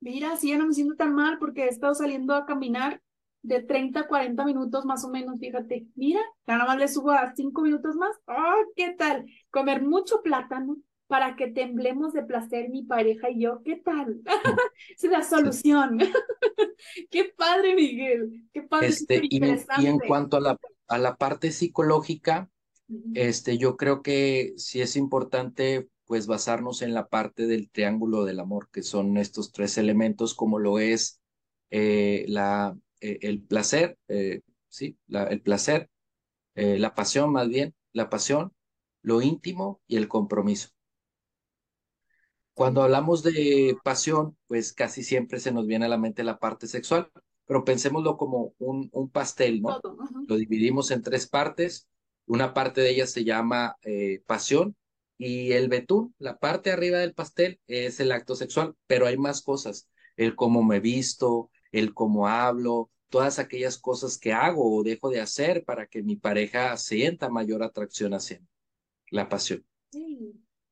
Mira, 0.07 0.37
sí, 0.37 0.51
ya 0.51 0.59
no 0.59 0.69
me 0.69 0.73
siento 0.73 0.95
tan 0.95 1.15
mal 1.15 1.37
porque 1.41 1.65
he 1.65 1.69
estado 1.69 1.93
saliendo 1.93 2.33
a 2.33 2.47
caminar 2.47 3.03
de 3.43 3.61
30 3.61 3.99
a 3.99 4.07
40 4.07 4.45
minutos 4.45 4.85
más 4.85 5.05
o 5.05 5.09
menos, 5.09 5.41
fíjate, 5.41 5.89
mira, 5.97 6.21
nada 6.47 6.65
más 6.65 6.79
le 6.79 6.87
subo 6.87 7.11
a 7.11 7.35
5 7.35 7.61
minutos 7.61 7.97
más, 7.97 8.15
¡oh, 8.29 8.71
qué 8.77 8.95
tal! 8.97 9.27
Comer 9.51 9.83
mucho 9.83 10.23
plátano 10.23 10.77
para 11.09 11.35
que 11.35 11.49
temblemos 11.49 12.13
de 12.13 12.23
placer 12.23 12.69
mi 12.69 12.85
pareja 12.85 13.31
y 13.31 13.41
yo, 13.41 13.63
¿qué 13.65 13.83
tal? 13.85 14.21
es 14.97 15.03
la 15.11 15.25
solución. 15.25 15.99
qué 17.11 17.33
padre, 17.37 17.75
Miguel, 17.75 18.45
qué 18.53 18.63
padre. 18.63 18.87
Este, 18.87 19.21
y, 19.25 19.41
y, 19.41 19.87
en 19.87 19.99
cuanto 19.99 20.37
a 20.37 20.41
la, 20.41 20.57
a 20.87 20.99
la 20.99 21.17
parte 21.17 21.51
psicológica, 21.51 22.49
este, 23.15 23.59
yo 23.59 23.77
creo 23.77 24.03
que 24.03 24.55
sí 24.57 24.81
es 24.81 24.95
importante 24.95 25.89
pues 26.07 26.27
basarnos 26.27 26.83
en 26.83 26.95
la 26.95 27.09
parte 27.09 27.47
del 27.47 27.71
triángulo 27.71 28.25
del 28.25 28.41
amor, 28.41 28.69
que 28.71 28.83
son 28.83 29.17
estos 29.17 29.53
tres 29.53 29.77
elementos, 29.77 30.35
como 30.35 30.59
lo 30.59 30.79
es 30.79 31.21
eh, 31.71 32.25
la 32.29 32.77
eh, 33.01 33.19
el 33.23 33.43
placer, 33.43 33.99
eh, 34.09 34.41
sí, 34.69 34.99
el 35.09 35.43
placer, 35.43 35.91
la 36.55 36.95
pasión 36.95 37.33
más 37.33 37.49
bien, 37.49 37.75
la 37.93 38.09
pasión, 38.09 38.53
lo 39.03 39.21
íntimo 39.21 39.83
y 39.87 39.97
el 39.97 40.09
compromiso. 40.09 40.71
Cuando 42.55 42.83
hablamos 42.83 43.23
de 43.23 43.77
pasión, 43.85 44.39
pues 44.47 44.73
casi 44.73 45.03
siempre 45.03 45.39
se 45.39 45.53
nos 45.53 45.67
viene 45.67 45.85
a 45.85 45.89
la 45.89 45.99
mente 45.99 46.25
la 46.25 46.39
parte 46.39 46.67
sexual, 46.67 47.11
pero 47.45 47.65
pensémoslo 47.65 48.17
como 48.17 48.55
un, 48.57 48.89
un 48.93 49.11
pastel, 49.11 49.61
¿no? 49.61 49.79
Lo 50.27 50.37
dividimos 50.37 50.91
en 50.91 51.03
tres 51.03 51.27
partes. 51.27 51.87
Una 52.25 52.55
parte 52.55 52.81
de 52.81 52.91
ella 52.91 53.07
se 53.07 53.25
llama 53.25 53.77
pasión 54.27 54.75
y 55.19 55.53
el 55.53 55.69
betún, 55.69 56.15
la 56.19 56.39
parte 56.39 56.71
arriba 56.71 56.99
del 56.99 57.15
pastel, 57.15 57.61
es 57.67 58.01
el 58.01 58.13
acto 58.13 58.37
sexual, 58.37 58.75
pero 58.87 59.07
hay 59.07 59.17
más 59.17 59.43
cosas. 59.43 59.89
El 60.17 60.35
cómo 60.37 60.63
me 60.63 60.81
visto, 60.81 61.51
el 61.73 61.95
cómo 61.95 62.29
hablo, 62.29 62.91
todas 63.09 63.39
aquellas 63.39 63.79
cosas 63.79 64.19
que 64.19 64.33
hago 64.33 64.77
o 64.77 64.83
dejo 64.83 65.11
de 65.11 65.21
hacer 65.21 65.65
para 65.65 65.87
que 65.87 66.03
mi 66.03 66.17
pareja 66.17 66.77
sienta 66.77 67.29
mayor 67.29 67.63
atracción 67.63 68.15
hacia 68.15 68.41
mí, 68.41 68.47
la 69.11 69.29
pasión. 69.29 69.65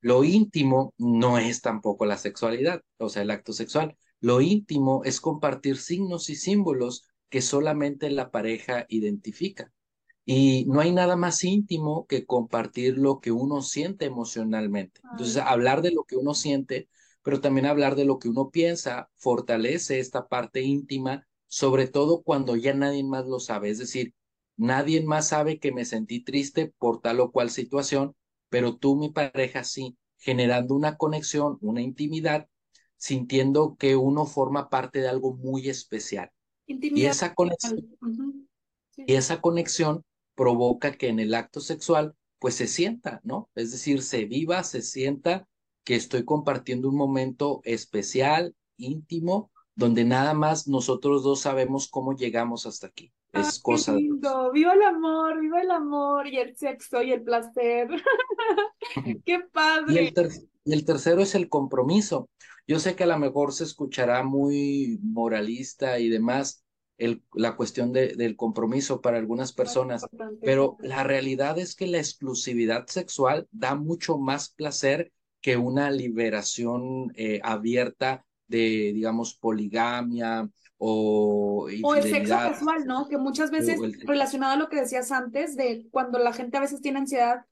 Lo 0.00 0.24
íntimo 0.24 0.92
no 0.98 1.38
es 1.38 1.62
tampoco 1.62 2.04
la 2.04 2.18
sexualidad, 2.18 2.82
o 2.98 3.08
sea, 3.08 3.22
el 3.22 3.30
acto 3.30 3.52
sexual. 3.54 3.96
Lo 4.20 4.40
íntimo 4.42 5.02
es 5.04 5.20
compartir 5.20 5.78
signos 5.78 6.28
y 6.28 6.36
símbolos 6.36 7.08
que 7.30 7.40
solamente 7.40 8.10
la 8.10 8.30
pareja 8.30 8.84
identifica. 8.88 9.72
Y 10.26 10.64
no 10.66 10.80
hay 10.80 10.92
nada 10.92 11.16
más 11.16 11.44
íntimo 11.44 12.06
que 12.06 12.24
compartir 12.24 12.96
lo 12.96 13.20
que 13.20 13.30
uno 13.30 13.60
siente 13.62 14.06
emocionalmente. 14.06 15.00
Entonces, 15.10 15.36
hablar 15.36 15.82
de 15.82 15.92
lo 15.92 16.04
que 16.04 16.16
uno 16.16 16.34
siente 16.34 16.88
pero 17.24 17.40
también 17.40 17.64
hablar 17.66 17.96
de 17.96 18.04
lo 18.04 18.18
que 18.18 18.28
uno 18.28 18.50
piensa 18.50 19.10
fortalece 19.16 19.98
esta 19.98 20.28
parte 20.28 20.60
íntima, 20.60 21.26
sobre 21.46 21.88
todo 21.88 22.22
cuando 22.22 22.54
ya 22.54 22.74
nadie 22.74 23.02
más 23.02 23.24
lo 23.26 23.40
sabe. 23.40 23.70
Es 23.70 23.78
decir, 23.78 24.12
nadie 24.58 25.02
más 25.02 25.28
sabe 25.28 25.58
que 25.58 25.72
me 25.72 25.86
sentí 25.86 26.22
triste 26.22 26.74
por 26.78 27.00
tal 27.00 27.20
o 27.20 27.32
cual 27.32 27.48
situación, 27.48 28.14
pero 28.50 28.76
tú, 28.76 28.94
mi 28.96 29.08
pareja, 29.10 29.64
sí, 29.64 29.96
generando 30.18 30.74
una 30.74 30.98
conexión, 30.98 31.56
una 31.62 31.80
intimidad, 31.80 32.46
sintiendo 32.98 33.76
que 33.78 33.96
uno 33.96 34.26
forma 34.26 34.68
parte 34.68 35.00
de 35.00 35.08
algo 35.08 35.34
muy 35.34 35.70
especial. 35.70 36.30
y 36.66 37.06
esa 37.06 37.34
conexión, 37.34 37.96
y 38.96 39.14
esa 39.14 39.40
conexión 39.40 40.04
provoca 40.34 40.92
que 40.92 41.08
en 41.08 41.20
el 41.20 41.34
acto 41.34 41.60
sexual, 41.60 42.14
pues 42.38 42.54
se 42.54 42.66
sienta, 42.66 43.20
¿no? 43.24 43.50
Es 43.54 43.72
decir, 43.72 44.02
se 44.02 44.24
viva, 44.24 44.62
se 44.64 44.82
sienta 44.82 45.48
que 45.84 45.94
estoy 45.94 46.24
compartiendo 46.24 46.88
un 46.88 46.96
momento 46.96 47.60
especial, 47.64 48.54
íntimo, 48.76 49.50
donde 49.74 50.04
nada 50.04 50.34
más 50.34 50.68
nosotros 50.68 51.22
dos 51.22 51.40
sabemos 51.40 51.88
cómo 51.88 52.14
llegamos 52.14 52.66
hasta 52.66 52.86
aquí. 52.86 53.12
Es 53.32 53.58
cosa 53.58 53.92
qué 53.94 53.98
lindo. 53.98 54.52
Viva 54.52 54.74
el 54.74 54.82
amor, 54.82 55.40
viva 55.40 55.60
el 55.60 55.70
amor 55.70 56.26
y 56.28 56.38
el 56.38 56.56
sexo 56.56 57.02
y 57.02 57.12
el 57.12 57.22
placer. 57.22 57.88
qué 59.24 59.40
padre. 59.52 60.12
Y 60.64 60.72
el, 60.72 60.84
tercero 60.84 61.20
es 61.20 61.34
el 61.34 61.48
compromiso. 61.48 62.28
Yo 62.66 62.78
sé 62.78 62.94
que 62.94 63.04
a 63.04 63.08
lo 63.08 63.18
mejor 63.18 63.52
se 63.52 63.64
escuchará 63.64 64.22
muy 64.22 64.98
moralista 65.02 65.98
y 65.98 66.08
demás 66.08 66.63
el, 66.98 67.22
la 67.34 67.56
cuestión 67.56 67.92
de, 67.92 68.14
del 68.14 68.36
compromiso 68.36 69.00
para 69.00 69.18
algunas 69.18 69.52
personas, 69.52 70.06
pero 70.42 70.76
la 70.80 71.02
realidad 71.02 71.58
es 71.58 71.74
que 71.74 71.86
la 71.86 71.98
exclusividad 71.98 72.86
sexual 72.86 73.48
da 73.50 73.74
mucho 73.74 74.18
más 74.18 74.50
placer 74.50 75.12
que 75.40 75.56
una 75.56 75.90
liberación 75.90 77.12
eh, 77.16 77.40
abierta 77.42 78.24
de, 78.46 78.92
digamos, 78.94 79.34
poligamia 79.34 80.48
o 80.78 81.68
O 81.82 81.94
el 81.94 82.02
sexo 82.02 82.34
casual, 82.34 82.86
¿no? 82.86 83.08
Que 83.08 83.16
muchas 83.16 83.50
veces, 83.50 83.78
relacionado 84.06 84.52
a 84.54 84.56
lo 84.56 84.68
que 84.68 84.80
decías 84.80 85.12
antes, 85.12 85.56
de 85.56 85.86
cuando 85.90 86.18
la 86.18 86.32
gente 86.32 86.56
a 86.56 86.60
veces 86.60 86.80
tiene 86.80 86.98
ansiedad, 86.98 87.44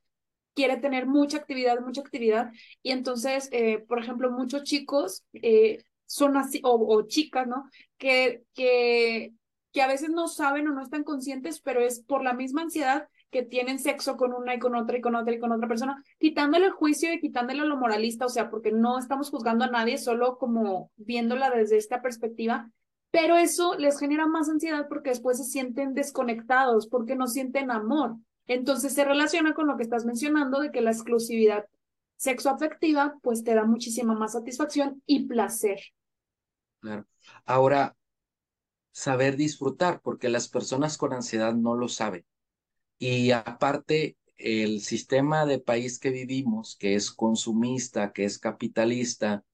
quiere 0.54 0.76
tener 0.76 1.06
mucha 1.06 1.38
actividad, 1.38 1.80
mucha 1.80 2.00
actividad, 2.00 2.50
y 2.82 2.90
entonces, 2.90 3.48
eh, 3.52 3.78
por 3.88 3.98
ejemplo, 3.98 4.30
muchos 4.30 4.64
chicos 4.64 5.24
eh, 5.34 5.82
son 6.12 6.36
así, 6.36 6.60
o, 6.62 6.74
o, 6.74 7.06
chicas, 7.06 7.46
¿no? 7.48 7.70
Que, 7.96 8.44
que, 8.52 9.32
que 9.72 9.80
a 9.80 9.86
veces 9.86 10.10
no 10.10 10.28
saben 10.28 10.68
o 10.68 10.74
no 10.74 10.82
están 10.82 11.04
conscientes, 11.04 11.60
pero 11.60 11.80
es 11.80 12.00
por 12.00 12.22
la 12.22 12.34
misma 12.34 12.60
ansiedad 12.60 13.08
que 13.30 13.42
tienen 13.42 13.78
sexo 13.78 14.18
con 14.18 14.34
una 14.34 14.54
y 14.54 14.58
con 14.58 14.74
otra 14.74 14.98
y 14.98 15.00
con 15.00 15.14
otra 15.14 15.34
y 15.34 15.38
con 15.38 15.52
otra 15.52 15.68
persona, 15.68 16.04
quitándole 16.18 16.66
el 16.66 16.72
juicio 16.72 17.10
y 17.14 17.18
quitándole 17.18 17.64
lo 17.64 17.78
moralista, 17.78 18.26
o 18.26 18.28
sea, 18.28 18.50
porque 18.50 18.72
no 18.72 18.98
estamos 18.98 19.30
juzgando 19.30 19.64
a 19.64 19.70
nadie, 19.70 19.96
solo 19.96 20.36
como 20.36 20.90
viéndola 20.96 21.48
desde 21.48 21.78
esta 21.78 22.02
perspectiva, 22.02 22.70
pero 23.10 23.38
eso 23.38 23.74
les 23.78 23.98
genera 23.98 24.26
más 24.26 24.50
ansiedad 24.50 24.86
porque 24.86 25.10
después 25.10 25.38
se 25.38 25.44
sienten 25.44 25.94
desconectados, 25.94 26.88
porque 26.88 27.16
no 27.16 27.26
sienten 27.26 27.70
amor. 27.70 28.16
Entonces 28.46 28.92
se 28.92 29.04
relaciona 29.04 29.54
con 29.54 29.66
lo 29.66 29.78
que 29.78 29.82
estás 29.82 30.04
mencionando 30.04 30.60
de 30.60 30.70
que 30.70 30.82
la 30.82 30.90
exclusividad 30.90 31.64
sexoafectiva 32.16 33.14
pues 33.22 33.42
te 33.44 33.54
da 33.54 33.64
muchísima 33.64 34.14
más 34.14 34.32
satisfacción 34.32 35.02
y 35.06 35.26
placer. 35.26 35.80
Claro. 36.82 37.06
Ahora, 37.46 37.96
saber 38.92 39.36
disfrutar, 39.36 40.00
porque 40.02 40.28
las 40.28 40.48
personas 40.48 40.98
con 40.98 41.12
ansiedad 41.12 41.54
no 41.54 41.74
lo 41.76 41.88
saben. 41.88 42.26
Y 42.98 43.32
aparte, 43.32 44.18
el 44.36 44.80
sistema 44.82 45.46
de 45.46 45.60
país 45.60 45.98
que 45.98 46.10
vivimos, 46.10 46.76
que 46.76 46.94
es 46.96 47.12
consumista, 47.12 48.12
que 48.12 48.24
es 48.24 48.38
capitalista, 48.38 49.44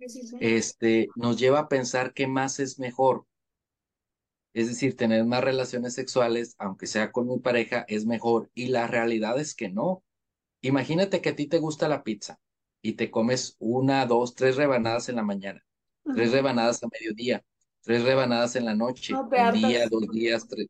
este, 0.40 1.08
nos 1.16 1.38
lleva 1.38 1.60
a 1.60 1.68
pensar 1.68 2.14
que 2.14 2.26
más 2.26 2.60
es 2.60 2.78
mejor. 2.78 3.26
Es 4.54 4.68
decir, 4.68 4.96
tener 4.96 5.24
más 5.24 5.44
relaciones 5.44 5.94
sexuales, 5.94 6.54
aunque 6.58 6.86
sea 6.86 7.12
con 7.12 7.28
mi 7.28 7.38
pareja, 7.38 7.84
es 7.88 8.06
mejor. 8.06 8.50
Y 8.54 8.68
la 8.68 8.86
realidad 8.86 9.38
es 9.40 9.54
que 9.54 9.70
no. 9.70 10.04
Imagínate 10.62 11.22
que 11.22 11.30
a 11.30 11.36
ti 11.36 11.48
te 11.48 11.58
gusta 11.60 11.88
la 11.88 12.04
pizza 12.04 12.40
y 12.82 12.94
te 12.94 13.10
comes 13.10 13.56
una, 13.60 14.06
dos, 14.06 14.34
tres 14.34 14.56
rebanadas 14.56 15.08
en 15.10 15.16
la 15.16 15.24
mañana, 15.24 15.64
tres 16.14 16.32
rebanadas 16.32 16.82
a 16.82 16.88
mediodía, 16.88 17.44
tres 17.82 18.02
rebanadas 18.04 18.56
en 18.56 18.64
la 18.64 18.74
noche, 18.74 19.14
un 19.14 19.52
día, 19.52 19.88
dos 19.88 20.08
días, 20.08 20.46
tres. 20.48 20.66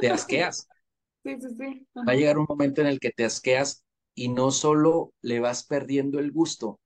Te 0.00 0.10
asqueas. 0.10 0.68
sí, 1.24 1.36
sí, 1.40 1.48
sí. 1.58 1.86
Va 1.96 2.12
a 2.12 2.16
llegar 2.16 2.38
un 2.38 2.46
momento 2.48 2.80
en 2.80 2.86
el 2.86 3.00
que 3.00 3.10
te 3.10 3.24
asqueas 3.24 3.84
y 4.14 4.28
no 4.28 4.50
solo 4.50 5.12
le 5.20 5.40
vas 5.40 5.64
perdiendo 5.64 6.18
el 6.18 6.32
gusto, 6.32 6.80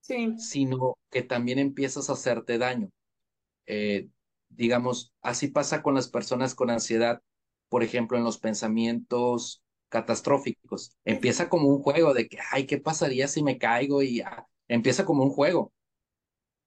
sí. 0.00 0.34
sino 0.38 0.96
que 1.10 1.22
también 1.22 1.58
empiezas 1.58 2.08
a 2.10 2.14
hacerte 2.14 2.58
daño. 2.58 2.90
Eh, 3.66 4.08
digamos, 4.48 5.12
así 5.22 5.48
pasa 5.48 5.82
con 5.82 5.94
las 5.94 6.08
personas 6.08 6.54
con 6.54 6.70
ansiedad, 6.70 7.20
por 7.68 7.82
ejemplo, 7.82 8.18
en 8.18 8.24
los 8.24 8.38
pensamientos 8.38 9.62
catastróficos. 9.88 10.96
Empieza 11.04 11.48
como 11.48 11.68
un 11.68 11.82
juego 11.82 12.14
de 12.14 12.28
que, 12.28 12.38
ay, 12.50 12.66
¿qué 12.66 12.78
pasaría 12.78 13.28
si 13.28 13.42
me 13.42 13.58
caigo? 13.58 14.02
Y 14.02 14.22
empieza 14.68 15.04
como 15.04 15.22
un 15.24 15.30
juego, 15.30 15.72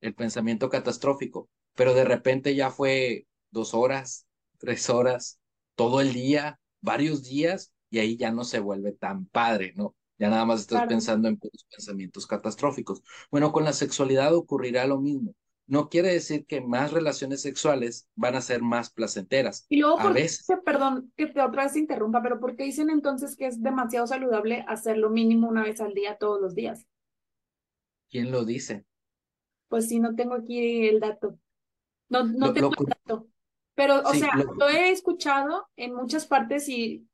el 0.08 0.16
pensamiento 0.16 0.70
catastrófico, 0.70 1.50
pero 1.76 1.94
de 1.94 2.06
repente 2.06 2.56
ya 2.56 2.72
fue 2.72 3.28
dos 3.52 3.74
horas, 3.74 4.26
tres 4.58 4.90
horas, 4.90 5.40
todo 5.76 6.02
el 6.02 6.14
día, 6.14 6.60
varios 6.82 7.24
días, 7.24 7.72
y 7.90 8.00
ahí 8.00 8.18
ya 8.18 8.32
no 8.32 8.44
se 8.44 8.60
vuelve 8.60 8.92
tan 8.92 9.26
padre, 9.26 9.74
¿no? 9.76 9.96
Ya 10.18 10.30
nada 10.30 10.46
más 10.46 10.62
estás 10.62 10.88
pensando 10.88 11.28
en 11.28 11.38
pensamientos 11.38 12.26
catastróficos. 12.26 13.02
Bueno, 13.30 13.52
con 13.52 13.66
la 13.66 13.74
sexualidad 13.74 14.34
ocurrirá 14.34 14.88
lo 14.88 15.00
mismo 15.00 15.36
no 15.68 15.90
quiere 15.90 16.12
decir 16.14 16.46
que 16.46 16.62
más 16.62 16.92
relaciones 16.92 17.42
sexuales 17.42 18.08
van 18.16 18.36
a 18.36 18.42
ser 18.42 18.62
más 18.62 18.92
placenteras. 18.92 19.66
Y 19.70 19.80
luego, 19.80 20.00
a 20.00 20.12
veces... 20.12 20.46
perdón 20.64 21.12
que 21.16 21.28
te 21.28 21.42
otra 21.42 21.64
vez 21.64 21.76
interrumpa, 21.76 22.22
pero 22.22 22.40
¿por 22.40 22.56
qué 22.56 22.64
dicen 22.64 22.90
entonces 22.90 23.36
que 23.36 23.48
es 23.48 23.62
demasiado 23.62 24.08
saludable 24.08 24.64
hacerlo 24.68 25.10
mínimo 25.10 25.48
una 25.48 25.64
vez 25.64 25.82
al 25.82 25.94
día, 25.94 26.18
todos 26.18 26.42
los 26.42 26.56
días? 26.56 26.86
¿Quién 28.10 28.32
lo 28.32 28.46
dice? 28.46 28.86
Pues 29.68 29.88
sí, 29.88 30.00
no 30.00 30.16
tengo 30.16 30.36
aquí 30.36 30.88
el 30.88 31.00
dato. 31.00 31.38
No, 32.10 32.24
no 32.24 32.54
tengo 32.54 32.72
el 32.78 32.86
dato. 32.86 33.28
Pero, 33.74 34.02
o 34.02 34.14
sea, 34.14 34.32
lo... 34.36 34.70
he 34.70 34.90
escuchado 34.92 35.68
en 35.76 35.94
muchas 35.94 36.28
partes 36.28 36.70
y, 36.70 37.06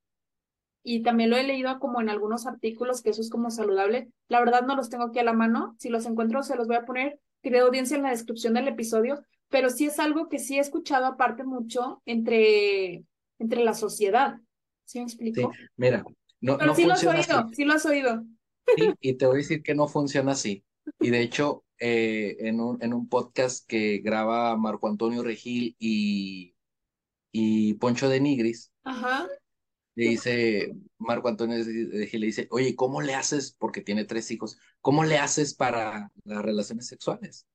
y 0.84 1.02
también 1.02 1.30
lo 1.30 1.38
he 1.38 1.44
leído 1.44 1.80
como 1.80 2.02
en 2.02 2.10
algunos 2.10 2.46
artículos 2.46 3.02
que 3.02 3.10
eso 3.10 3.22
es 3.22 3.30
como 3.30 3.50
saludable. 3.50 4.12
La 4.28 4.40
verdad 4.40 4.62
no 4.64 4.76
los 4.76 4.90
tengo 4.90 5.06
aquí 5.06 5.20
a 5.20 5.24
la 5.24 5.34
mano. 5.34 5.76
Si 5.80 5.90
los 5.90 6.06
encuentro, 6.06 6.44
se 6.44 6.56
los 6.56 6.68
voy 6.68 6.76
a 6.76 6.86
poner 6.86 7.20
creo 7.42 7.68
audiencia 7.68 7.98
en 7.98 8.04
la 8.04 8.12
descripción 8.12 8.54
del 8.54 8.68
episodio, 8.68 9.26
pero 9.50 9.70
sí 9.70 9.86
es 9.86 10.00
algo 10.00 10.30
que 10.30 10.40
sí 10.40 10.58
he 10.58 10.62
escuchado 10.62 11.06
aparte 11.06 11.44
mucho 11.44 12.02
entre, 12.06 13.04
entre 13.40 13.64
la 13.64 13.74
sociedad. 13.74 14.36
¿Sí 14.86 15.00
me 15.00 15.06
explico? 15.06 15.52
Sí, 15.52 15.60
mira, 15.76 16.04
no, 16.40 16.58
pero 16.58 16.76
sí 16.76 16.86
lo 16.86 16.94
has 16.94 17.06
oído, 17.06 17.50
sí 17.54 17.66
lo 17.66 17.74
has 17.74 17.86
oído. 17.86 18.24
Sí, 18.78 18.94
y 19.02 19.14
te 19.16 19.26
voy 19.26 19.36
a 19.36 19.38
decir 19.38 19.64
que 19.64 19.76
no 19.76 19.88
funciona 19.88 20.34
así. 20.34 20.64
Y 21.00 21.10
de 21.10 21.22
hecho, 21.22 21.64
eh, 21.82 22.38
en, 22.48 22.62
un, 22.62 22.82
en 22.82 22.94
un 22.94 23.10
podcast 23.10 23.68
que 23.68 23.98
graba 24.00 24.56
Marco 24.56 24.88
Antonio 24.88 25.24
Regil 25.24 25.76
y, 25.80 26.56
y 27.32 27.74
Poncho 27.76 28.08
de 28.10 28.22
Nigris, 28.22 28.72
Ajá 28.84 29.28
le 29.96 30.06
dice, 30.10 30.74
Marco 30.98 31.28
Antonio 31.28 31.58
le 31.58 32.26
dice, 32.26 32.48
oye, 32.52 32.76
¿cómo 32.76 33.02
le 33.02 33.16
haces? 33.16 33.56
Porque 33.58 33.82
tiene 33.82 34.06
tres 34.06 34.32
hijos, 34.32 34.58
¿cómo 34.80 35.04
le 35.04 35.18
haces 35.18 35.54
para 35.54 36.12
las 36.24 36.42
relaciones 36.44 36.88
sexuales? 36.88 37.48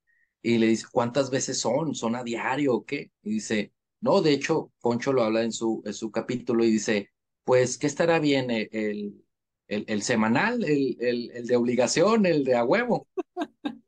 Y 0.42 0.58
le 0.58 0.66
dice, 0.68 0.86
¿cuántas 0.92 1.30
veces 1.30 1.58
son? 1.60 1.94
¿Son 1.94 2.14
a 2.14 2.22
diario 2.22 2.74
o 2.74 2.84
qué? 2.84 3.10
Y 3.22 3.30
dice, 3.34 3.72
no, 4.00 4.20
de 4.22 4.32
hecho, 4.32 4.72
Poncho 4.80 5.12
lo 5.12 5.22
habla 5.24 5.42
en 5.42 5.52
su, 5.52 5.82
en 5.86 5.94
su 5.94 6.10
capítulo 6.10 6.64
y 6.64 6.70
dice, 6.70 7.10
pues, 7.44 7.78
¿qué 7.78 7.86
estará 7.86 8.18
bien? 8.20 8.50
¿El, 8.50 8.68
el, 8.72 9.25
el, 9.68 10.02
semanal, 10.02 10.64
el, 10.64 10.96
el, 11.00 11.30
el, 11.32 11.46
de 11.46 11.56
obligación, 11.56 12.26
el 12.26 12.44
de 12.44 12.54
a 12.54 12.64
huevo? 12.64 13.08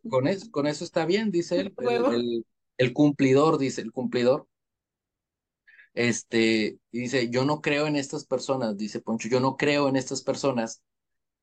Con 0.09 0.27
eso, 0.27 0.51
con 0.51 0.67
eso 0.67 0.85
está 0.85 1.07
bien, 1.07 1.31
dice 1.31 1.61
él. 1.61 1.75
El, 1.79 2.47
el, 2.79 2.93
cumplidor, 2.93 3.59
dice, 3.59 3.83
el 3.83 3.93
cumplidor 3.93 4.47
este, 5.99 6.79
dice, 6.93 7.29
yo 7.29 7.45
no 7.45 7.61
creo 7.61 7.89
en 7.89 7.97
estas 7.97 8.25
personas, 8.25 8.77
dice 8.77 9.01
Poncho, 9.01 9.29
yo 9.29 9.41
no 9.41 9.57
creo 9.57 9.89
en 9.89 9.97
estas 9.97 10.23
personas 10.23 10.81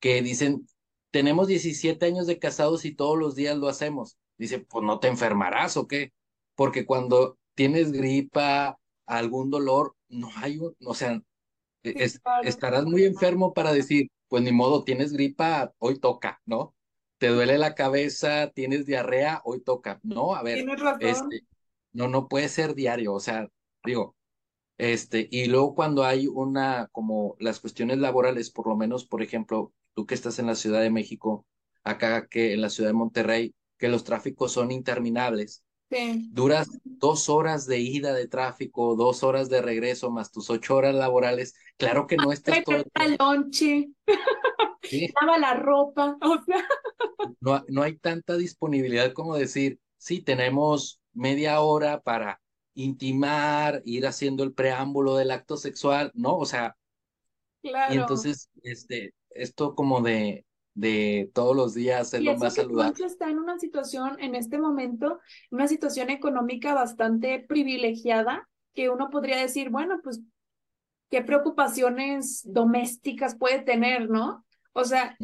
que 0.00 0.22
dicen, 0.22 0.66
tenemos 1.10 1.46
17 1.46 2.06
años 2.06 2.26
de 2.26 2.38
casados 2.38 2.86
y 2.86 2.94
todos 2.94 3.18
los 3.18 3.34
días 3.34 3.58
lo 3.58 3.68
hacemos. 3.68 4.16
Dice, 4.38 4.60
pues 4.60 4.82
no 4.82 4.98
te 4.98 5.08
enfermarás 5.08 5.76
o 5.76 5.86
qué, 5.86 6.14
porque 6.54 6.86
cuando 6.86 7.38
tienes 7.54 7.92
gripa, 7.92 8.78
algún 9.04 9.50
dolor, 9.50 9.94
no 10.08 10.30
hay, 10.36 10.58
o 10.58 10.94
sea, 10.94 11.22
estarás 11.82 12.86
muy 12.86 13.04
enfermo 13.04 13.52
para 13.52 13.74
decir, 13.74 14.08
pues 14.28 14.42
ni 14.42 14.52
modo, 14.52 14.84
tienes 14.84 15.12
gripa, 15.12 15.72
hoy 15.78 15.98
toca, 15.98 16.40
¿no? 16.44 16.74
Te 17.18 17.28
duele 17.28 17.58
la 17.58 17.74
cabeza, 17.74 18.50
tienes 18.54 18.86
diarrea, 18.86 19.40
hoy 19.44 19.60
toca. 19.62 20.00
No, 20.02 20.34
a 20.34 20.42
ver, 20.42 20.66
este, 21.00 21.46
no, 21.92 22.08
no 22.08 22.28
puede 22.28 22.48
ser 22.48 22.74
diario, 22.74 23.14
o 23.14 23.20
sea, 23.20 23.48
digo, 23.84 24.16
este, 24.78 25.28
y 25.30 25.46
luego 25.46 25.74
cuando 25.74 26.04
hay 26.04 26.26
una, 26.26 26.88
como 26.92 27.36
las 27.38 27.60
cuestiones 27.60 27.98
laborales, 27.98 28.50
por 28.50 28.66
lo 28.66 28.76
menos, 28.76 29.06
por 29.06 29.22
ejemplo, 29.22 29.72
tú 29.94 30.06
que 30.06 30.14
estás 30.14 30.38
en 30.38 30.46
la 30.46 30.54
Ciudad 30.54 30.82
de 30.82 30.90
México, 30.90 31.46
acá 31.82 32.26
que 32.28 32.52
en 32.52 32.60
la 32.60 32.70
Ciudad 32.70 32.90
de 32.90 32.94
Monterrey, 32.94 33.54
que 33.78 33.88
los 33.88 34.04
tráficos 34.04 34.52
son 34.52 34.70
interminables. 34.72 35.64
Sí. 35.90 36.28
Duras 36.32 36.68
dos 36.84 37.28
horas 37.28 37.66
de 37.66 37.78
ida 37.78 38.12
de 38.12 38.26
tráfico, 38.26 38.96
dos 38.96 39.22
horas 39.22 39.48
de 39.48 39.62
regreso, 39.62 40.10
más 40.10 40.32
tus 40.32 40.50
ocho 40.50 40.76
horas 40.76 40.94
laborales. 40.94 41.54
Claro 41.76 42.06
que 42.06 42.16
no 42.16 42.32
estás 42.32 42.64
todo. 42.64 42.84
El 42.94 43.16
lonche. 43.18 43.88
¿Sí? 44.82 45.12
Lava 45.20 45.38
la 45.38 45.54
ropa. 45.54 46.16
O 46.20 46.42
sea. 46.44 46.66
no, 47.40 47.64
no 47.68 47.82
hay 47.82 47.96
tanta 47.98 48.36
disponibilidad 48.36 49.12
como 49.12 49.36
decir, 49.36 49.78
sí, 49.96 50.20
tenemos 50.22 51.00
media 51.12 51.60
hora 51.60 52.00
para 52.00 52.40
intimar, 52.74 53.82
ir 53.84 54.06
haciendo 54.06 54.44
el 54.44 54.52
preámbulo 54.52 55.16
del 55.16 55.30
acto 55.30 55.56
sexual, 55.56 56.10
¿no? 56.14 56.36
O 56.36 56.46
sea, 56.46 56.76
claro. 57.62 57.94
y 57.94 57.98
entonces, 57.98 58.50
este, 58.62 59.14
esto 59.30 59.74
como 59.74 60.02
de, 60.02 60.45
de 60.76 61.30
todos 61.32 61.56
los 61.56 61.74
días 61.74 62.10
ser 62.10 62.22
lo 62.22 62.36
más 62.36 62.54
saludable. 62.54 63.06
está 63.06 63.30
en 63.30 63.38
una 63.38 63.58
situación, 63.58 64.16
en 64.20 64.34
este 64.34 64.58
momento, 64.58 65.20
una 65.50 65.66
situación 65.66 66.10
económica 66.10 66.74
bastante 66.74 67.44
privilegiada, 67.48 68.46
que 68.74 68.90
uno 68.90 69.08
podría 69.08 69.38
decir, 69.38 69.70
bueno, 69.70 70.00
pues, 70.04 70.20
¿qué 71.10 71.22
preocupaciones 71.22 72.42
domésticas 72.44 73.36
puede 73.36 73.60
tener, 73.60 74.10
no? 74.10 74.44
O 74.74 74.84
sea, 74.84 75.16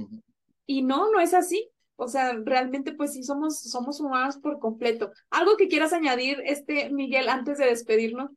y 0.67 0.83
no, 0.83 1.13
no 1.13 1.21
es 1.21 1.35
así. 1.35 1.69
O 1.97 2.09
sea, 2.09 2.33
realmente 2.33 2.95
pues 2.95 3.13
sí 3.13 3.23
somos, 3.23 3.61
somos 3.61 4.01
humanos 4.01 4.39
por 4.39 4.59
completo. 4.59 5.13
¿Algo 5.29 5.57
que 5.59 5.69
quieras 5.69 5.93
añadir, 5.93 6.39
este, 6.47 6.91
Miguel, 6.91 7.29
antes 7.29 7.59
de 7.59 7.67
despedirnos? 7.67 8.31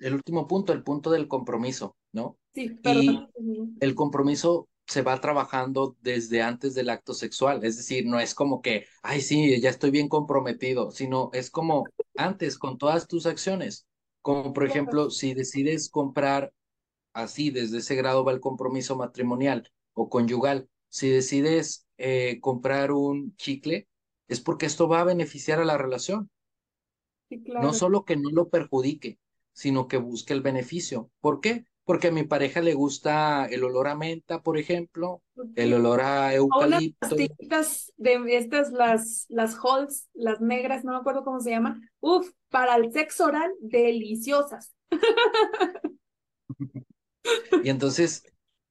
El 0.00 0.14
último 0.14 0.48
punto, 0.48 0.72
el 0.72 0.82
punto 0.82 1.10
del 1.12 1.28
compromiso, 1.28 1.94
¿no? 2.12 2.36
Sí, 2.52 2.70
perdón. 2.70 3.30
Y 3.38 3.76
el 3.78 3.94
compromiso 3.94 4.68
se 4.86 5.02
va 5.02 5.20
trabajando 5.20 5.96
desde 6.02 6.42
antes 6.42 6.74
del 6.74 6.90
acto 6.90 7.14
sexual. 7.14 7.64
Es 7.64 7.76
decir, 7.76 8.06
no 8.06 8.20
es 8.20 8.34
como 8.34 8.60
que, 8.60 8.86
ay, 9.02 9.20
sí, 9.20 9.60
ya 9.60 9.70
estoy 9.70 9.90
bien 9.90 10.08
comprometido, 10.08 10.90
sino 10.90 11.30
es 11.32 11.50
como 11.50 11.84
antes 12.16 12.58
con 12.58 12.78
todas 12.78 13.06
tus 13.06 13.26
acciones. 13.26 13.86
Como 14.20 14.52
por 14.52 14.64
ejemplo, 14.66 15.10
si 15.10 15.34
decides 15.34 15.88
comprar 15.88 16.52
así, 17.12 17.50
desde 17.50 17.78
ese 17.78 17.94
grado 17.96 18.24
va 18.24 18.32
el 18.32 18.40
compromiso 18.40 18.96
matrimonial 18.96 19.70
o 19.94 20.08
conyugal. 20.08 20.68
Si 20.88 21.08
decides 21.08 21.86
eh, 21.96 22.38
comprar 22.40 22.92
un 22.92 23.34
chicle, 23.36 23.88
es 24.28 24.40
porque 24.40 24.66
esto 24.66 24.88
va 24.88 25.00
a 25.00 25.04
beneficiar 25.04 25.60
a 25.60 25.64
la 25.64 25.78
relación. 25.78 26.30
No 27.30 27.72
solo 27.72 28.04
que 28.04 28.16
no 28.16 28.30
lo 28.30 28.48
perjudique, 28.50 29.18
sino 29.52 29.88
que 29.88 29.96
busque 29.96 30.34
el 30.34 30.42
beneficio. 30.42 31.10
¿Por 31.20 31.40
qué? 31.40 31.64
Porque 31.84 32.08
a 32.08 32.12
mi 32.12 32.22
pareja 32.22 32.60
le 32.60 32.74
gusta 32.74 33.46
el 33.46 33.64
olor 33.64 33.88
a 33.88 33.96
menta, 33.96 34.40
por 34.42 34.56
ejemplo, 34.56 35.20
el 35.56 35.74
olor 35.74 36.00
a 36.00 36.32
eucalipto. 36.32 37.08
Unas 37.14 37.92
de 37.96 38.36
estas, 38.36 38.70
las, 38.72 39.26
las 39.28 39.56
halls, 39.56 40.08
las 40.14 40.40
negras, 40.40 40.84
no 40.84 40.92
me 40.92 40.98
acuerdo 40.98 41.24
cómo 41.24 41.40
se 41.40 41.50
llaman. 41.50 41.90
Uf, 42.00 42.30
para 42.50 42.76
el 42.76 42.92
sexo 42.92 43.24
oral, 43.24 43.50
deliciosas. 43.60 44.72
y 47.64 47.68
entonces, 47.68 48.22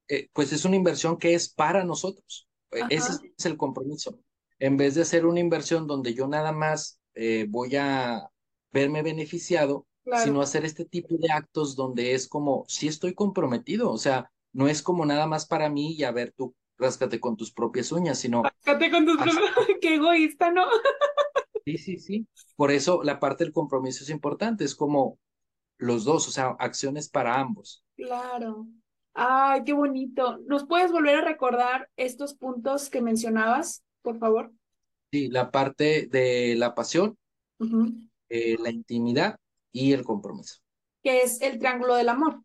eh, 0.08 0.30
pues 0.32 0.54
es 0.54 0.64
una 0.64 0.78
inversión 0.78 1.18
que 1.18 1.34
es 1.34 1.50
para 1.50 1.84
nosotros. 1.84 2.48
E, 2.72 2.82
ese 2.90 3.14
es 3.38 3.46
el 3.46 3.58
compromiso. 3.58 4.20
En 4.60 4.78
vez 4.78 4.96
de 4.96 5.02
hacer 5.02 5.26
una 5.26 5.40
inversión 5.40 5.88
donde 5.88 6.14
yo 6.14 6.28
nada 6.28 6.52
más 6.52 7.00
eh, 7.16 7.46
voy 7.50 7.76
a 7.76 8.30
verme 8.72 9.02
beneficiado, 9.02 9.86
sino 10.24 10.42
hacer 10.42 10.66
este 10.66 10.86
tipo 10.86 11.16
de 11.18 11.32
actos 11.32 11.76
donde 11.76 12.14
es 12.14 12.28
como, 12.28 12.66
sí 12.68 12.88
estoy 12.88 13.14
comprometido, 13.14 13.92
o 13.92 13.98
sea, 13.98 14.32
no 14.54 14.68
es 14.68 14.82
como 14.82 15.06
nada 15.06 15.28
más 15.28 15.46
para 15.46 15.70
mí 15.70 15.94
y 15.94 16.04
a 16.04 16.12
ver, 16.12 16.34
tú 16.36 16.56
ráscate 16.78 17.20
con 17.20 17.38
tus 17.38 17.52
propias 17.52 17.92
uñas, 17.92 18.20
sino... 18.20 18.44
Ráscate 18.44 18.92
con 18.92 19.06
tus 19.06 19.18
propias, 19.18 19.36
qué 19.82 19.96
egoísta, 19.96 20.52
¿no? 20.52 20.66
sí, 21.66 21.78
sí, 21.78 21.98
sí. 22.00 22.28
Por 22.56 22.72
eso 22.72 23.04
la 23.04 23.20
parte 23.20 23.44
del 23.44 23.54
compromiso 23.54 24.04
es 24.04 24.10
importante, 24.10 24.64
es 24.64 24.76
como 24.76 25.20
los 25.78 26.04
dos, 26.04 26.28
o 26.28 26.32
sea, 26.32 26.56
acciones 26.60 27.10
para 27.10 27.40
ambos. 27.40 27.84
Claro. 27.96 28.68
Ay, 29.14 29.64
qué 29.66 29.74
bonito. 29.74 30.40
¿Nos 30.48 30.66
puedes 30.66 30.92
volver 30.92 31.18
a 31.18 31.26
recordar 31.26 31.90
estos 31.98 32.34
puntos 32.34 32.90
que 32.90 33.02
mencionabas, 33.02 33.84
por 34.02 34.18
favor? 34.20 34.52
Sí, 35.12 35.28
la 35.28 35.52
parte 35.52 36.08
de 36.10 36.56
la 36.56 36.74
pasión, 36.74 37.18
eh, 38.30 38.58
la 38.60 38.70
intimidad 38.70 39.38
y 39.72 39.94
el 39.94 40.04
compromiso. 40.04 40.62
Que 41.04 41.22
es 41.22 41.42
el 41.42 41.60
triángulo 41.60 41.96
del 41.96 42.10
amor. 42.10 42.44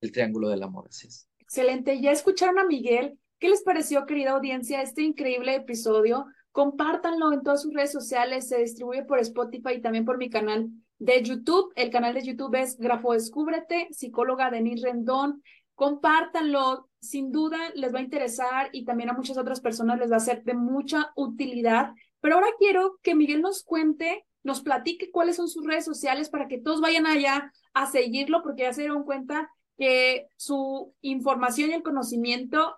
El 0.00 0.12
triángulo 0.12 0.48
del 0.48 0.62
amor, 0.62 0.86
así 0.88 1.08
es. 1.08 1.28
Excelente. 1.38 2.00
Ya 2.00 2.12
escucharon 2.12 2.58
a 2.58 2.64
Miguel. 2.64 3.18
¿Qué 3.38 3.48
les 3.48 3.62
pareció, 3.62 4.06
querida 4.06 4.32
audiencia, 4.32 4.82
este 4.82 5.02
increíble 5.02 5.54
episodio? 5.54 6.26
Compártanlo 6.52 7.32
en 7.32 7.42
todas 7.42 7.62
sus 7.62 7.72
redes 7.72 7.92
sociales. 7.92 8.48
Se 8.48 8.58
distribuye 8.58 9.04
por 9.04 9.18
Spotify 9.20 9.74
y 9.76 9.80
también 9.80 10.04
por 10.04 10.18
mi 10.18 10.30
canal 10.30 10.68
de 10.98 11.22
YouTube. 11.22 11.72
El 11.76 11.90
canal 11.90 12.14
de 12.14 12.24
YouTube 12.24 12.54
es 12.56 12.76
Grafo 12.76 13.12
Descúbrete, 13.12 13.88
psicóloga 13.92 14.50
Denise 14.50 14.86
Rendón. 14.86 15.42
Compártanlo, 15.74 16.88
sin 17.00 17.30
duda 17.30 17.58
les 17.74 17.94
va 17.94 18.00
a 18.00 18.02
interesar 18.02 18.68
y 18.72 18.84
también 18.84 19.10
a 19.10 19.12
muchas 19.12 19.38
otras 19.38 19.60
personas 19.60 19.98
les 19.98 20.10
va 20.10 20.16
a 20.16 20.20
ser 20.20 20.42
de 20.42 20.54
mucha 20.54 21.12
utilidad. 21.14 21.92
Pero 22.20 22.34
ahora 22.34 22.48
quiero 22.58 22.98
que 23.02 23.14
Miguel 23.14 23.42
nos 23.42 23.62
cuente 23.62 24.26
nos 24.48 24.62
platique 24.62 25.10
cuáles 25.10 25.36
son 25.36 25.48
sus 25.48 25.66
redes 25.66 25.84
sociales 25.84 26.30
para 26.30 26.48
que 26.48 26.58
todos 26.58 26.80
vayan 26.80 27.06
allá 27.06 27.52
a 27.74 27.86
seguirlo, 27.86 28.42
porque 28.42 28.62
ya 28.62 28.72
se 28.72 28.80
dieron 28.80 29.04
cuenta 29.04 29.50
que 29.76 30.26
su 30.36 30.94
información 31.02 31.70
y 31.70 31.74
el 31.74 31.82
conocimiento 31.82 32.76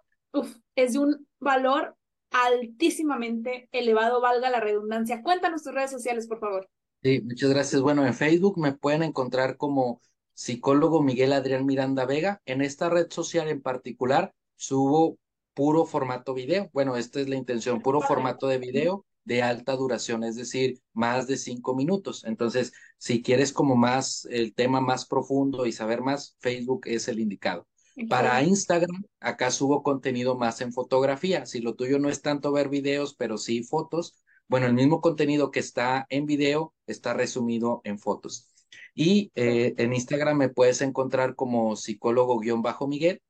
es 0.74 0.92
de 0.94 0.98
un 0.98 1.28
valor 1.38 1.96
altísimamente 2.32 3.68
elevado, 3.70 4.20
valga 4.20 4.50
la 4.50 4.58
redundancia. 4.58 5.22
Cuéntanos 5.22 5.62
tus 5.62 5.72
redes 5.72 5.92
sociales, 5.92 6.26
por 6.26 6.40
favor. 6.40 6.68
Sí, 7.04 7.20
muchas 7.22 7.50
gracias. 7.50 7.80
Bueno, 7.80 8.04
en 8.04 8.14
Facebook 8.14 8.58
me 8.58 8.72
pueden 8.72 9.04
encontrar 9.04 9.56
como 9.56 10.02
psicólogo 10.34 11.02
Miguel 11.02 11.32
Adrián 11.32 11.66
Miranda 11.66 12.04
Vega. 12.04 12.42
En 12.46 12.62
esta 12.62 12.90
red 12.90 13.06
social 13.10 13.48
en 13.48 13.62
particular 13.62 14.34
subo 14.56 15.18
puro 15.54 15.86
formato 15.86 16.34
video. 16.34 16.68
Bueno, 16.72 16.96
esta 16.96 17.20
es 17.20 17.28
la 17.28 17.36
intención, 17.36 17.80
puro 17.80 18.00
formato 18.00 18.48
de 18.48 18.58
video 18.58 19.06
de 19.24 19.42
alta 19.42 19.76
duración, 19.76 20.24
es 20.24 20.36
decir, 20.36 20.80
más 20.92 21.26
de 21.26 21.36
cinco 21.36 21.74
minutos. 21.74 22.24
Entonces, 22.24 22.72
si 22.98 23.22
quieres 23.22 23.52
como 23.52 23.76
más 23.76 24.26
el 24.30 24.54
tema 24.54 24.80
más 24.80 25.06
profundo 25.06 25.66
y 25.66 25.72
saber 25.72 26.00
más, 26.02 26.36
Facebook 26.40 26.82
es 26.86 27.08
el 27.08 27.20
indicado. 27.20 27.66
Para 28.08 28.42
Instagram, 28.42 29.04
acá 29.20 29.50
subo 29.50 29.82
contenido 29.82 30.36
más 30.36 30.60
en 30.60 30.72
fotografía. 30.72 31.44
Si 31.44 31.60
lo 31.60 31.74
tuyo 31.74 31.98
no 31.98 32.08
es 32.08 32.22
tanto 32.22 32.50
ver 32.52 32.68
videos, 32.68 33.14
pero 33.14 33.36
sí 33.36 33.62
fotos, 33.62 34.16
bueno, 34.48 34.66
el 34.66 34.74
mismo 34.74 35.00
contenido 35.00 35.50
que 35.50 35.60
está 35.60 36.06
en 36.08 36.26
video 36.26 36.74
está 36.86 37.14
resumido 37.14 37.82
en 37.84 37.98
fotos. 37.98 38.50
Y 38.94 39.30
eh, 39.34 39.74
en 39.76 39.92
Instagram 39.92 40.36
me 40.38 40.48
puedes 40.48 40.80
encontrar 40.80 41.34
como 41.36 41.76
psicólogo-miguel. 41.76 43.22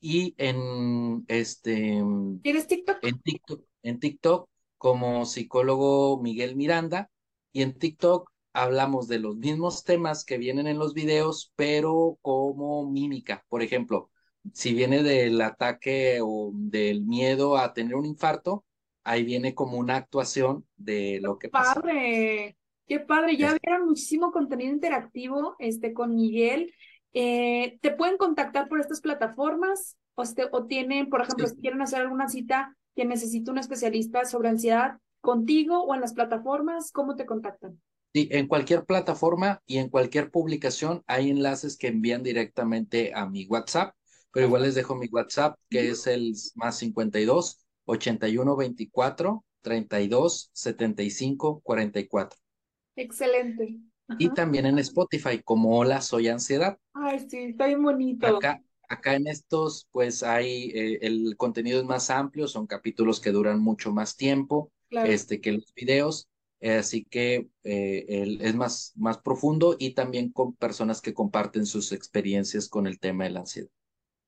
Y 0.00 0.34
en 0.38 1.24
este. 1.28 2.02
¿Tienes 2.42 2.66
TikTok? 2.66 2.98
En 3.02 3.20
TikTok 3.20 3.62
en 3.82 4.00
TikTok 4.00 4.48
como 4.78 5.24
psicólogo 5.26 6.20
Miguel 6.20 6.56
Miranda 6.56 7.10
y 7.52 7.62
en 7.62 7.78
TikTok 7.78 8.30
hablamos 8.52 9.08
de 9.08 9.18
los 9.18 9.36
mismos 9.36 9.84
temas 9.84 10.24
que 10.24 10.38
vienen 10.38 10.66
en 10.66 10.78
los 10.78 10.94
videos, 10.94 11.52
pero 11.56 12.18
como 12.20 12.90
mímica. 12.90 13.44
Por 13.48 13.62
ejemplo, 13.62 14.10
si 14.52 14.74
viene 14.74 15.02
del 15.02 15.40
ataque 15.40 16.20
o 16.22 16.50
del 16.54 17.02
miedo 17.02 17.56
a 17.56 17.72
tener 17.72 17.94
un 17.94 18.06
infarto, 18.06 18.64
ahí 19.04 19.24
viene 19.24 19.54
como 19.54 19.78
una 19.78 19.96
actuación 19.96 20.66
de 20.76 21.20
lo 21.22 21.38
que 21.38 21.48
pasa. 21.48 21.74
Padre, 21.74 22.56
qué 22.86 23.00
padre, 23.00 23.36
ya 23.36 23.56
vieron 23.62 23.86
muchísimo 23.86 24.32
contenido 24.32 24.72
interactivo 24.72 25.56
este, 25.58 25.92
con 25.92 26.14
Miguel. 26.14 26.74
Eh, 27.12 27.78
¿Te 27.80 27.92
pueden 27.92 28.16
contactar 28.16 28.68
por 28.68 28.80
estas 28.80 29.00
plataformas? 29.00 29.96
O, 30.14 30.22
este, 30.22 30.46
o 30.50 30.66
tienen, 30.66 31.08
por 31.08 31.22
ejemplo, 31.22 31.46
si 31.46 31.56
quieren 31.56 31.80
hacer 31.80 32.00
alguna 32.00 32.28
cita, 32.28 32.76
que 32.94 33.04
necesita 33.04 33.50
un 33.50 33.58
especialista 33.58 34.24
sobre 34.24 34.48
ansiedad 34.48 34.98
contigo 35.20 35.82
o 35.84 35.94
en 35.94 36.00
las 36.00 36.12
plataformas, 36.12 36.92
¿cómo 36.92 37.16
te 37.16 37.26
contactan? 37.26 37.80
Sí, 38.14 38.28
en 38.30 38.46
cualquier 38.46 38.84
plataforma 38.84 39.62
y 39.66 39.78
en 39.78 39.88
cualquier 39.88 40.30
publicación 40.30 41.02
hay 41.06 41.30
enlaces 41.30 41.78
que 41.78 41.86
envían 41.88 42.22
directamente 42.22 43.12
a 43.14 43.26
mi 43.26 43.46
WhatsApp, 43.46 43.94
pero 44.32 44.46
igual 44.46 44.62
les 44.62 44.74
dejo 44.74 44.94
mi 44.94 45.06
WhatsApp 45.06 45.58
que 45.70 45.88
es 45.88 46.06
el 46.06 46.34
más 46.54 46.76
52 46.78 47.64
81 47.86 48.56
24 48.56 49.44
32 49.62 50.50
75 50.52 51.60
44. 51.62 52.38
Excelente. 52.96 53.80
Y 54.18 54.28
también 54.30 54.66
en 54.66 54.78
Spotify 54.78 55.40
como 55.42 55.78
Hola, 55.78 56.02
soy 56.02 56.28
ansiedad. 56.28 56.76
Ay, 56.92 57.20
sí, 57.30 57.38
está 57.38 57.66
bien 57.66 57.82
bonito. 57.82 58.26
Acá, 58.26 58.62
Acá 58.92 59.14
en 59.14 59.26
estos, 59.26 59.88
pues 59.90 60.22
hay, 60.22 60.70
eh, 60.74 60.98
el 61.00 61.34
contenido 61.38 61.80
es 61.80 61.86
más 61.86 62.10
amplio, 62.10 62.46
son 62.46 62.66
capítulos 62.66 63.20
que 63.20 63.32
duran 63.32 63.58
mucho 63.58 63.90
más 63.90 64.16
tiempo 64.16 64.70
este, 64.90 65.40
que 65.40 65.52
los 65.52 65.72
videos, 65.72 66.28
eh, 66.60 66.74
así 66.74 67.06
que 67.06 67.48
eh, 67.64 68.38
es 68.38 68.54
más, 68.54 68.92
más 68.96 69.16
profundo 69.16 69.76
y 69.78 69.94
también 69.94 70.30
con 70.30 70.54
personas 70.56 71.00
que 71.00 71.14
comparten 71.14 71.64
sus 71.64 71.92
experiencias 71.92 72.68
con 72.68 72.86
el 72.86 73.00
tema 73.00 73.24
de 73.24 73.30
la 73.30 73.40
ansiedad. 73.40 73.70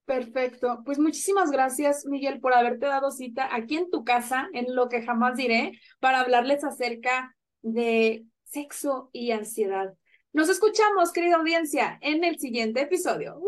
Perfecto. 0.07 0.81
Pues 0.86 0.99
muchísimas 0.99 1.51
gracias, 1.51 2.07
Miguel, 2.07 2.41
por 2.41 2.55
haberte 2.55 2.86
dado 2.86 3.11
cita 3.11 3.55
aquí 3.55 3.77
en 3.77 3.91
tu 3.91 4.03
casa, 4.03 4.49
en 4.55 4.74
lo 4.74 4.89
que 4.89 5.03
jamás 5.03 5.36
diré, 5.36 5.73
para 6.01 6.20
hablarles 6.20 6.65
acerca 6.65 7.36
de 7.61 8.24
sexo 8.45 9.11
y 9.12 9.32
ansiedad. 9.32 9.93
Nos 10.32 10.49
escuchamos, 10.49 11.12
querida 11.12 11.36
audiencia, 11.36 11.99
en 12.01 12.24
el 12.24 12.41
siguiente 12.41 12.81
episodio. 12.81 13.39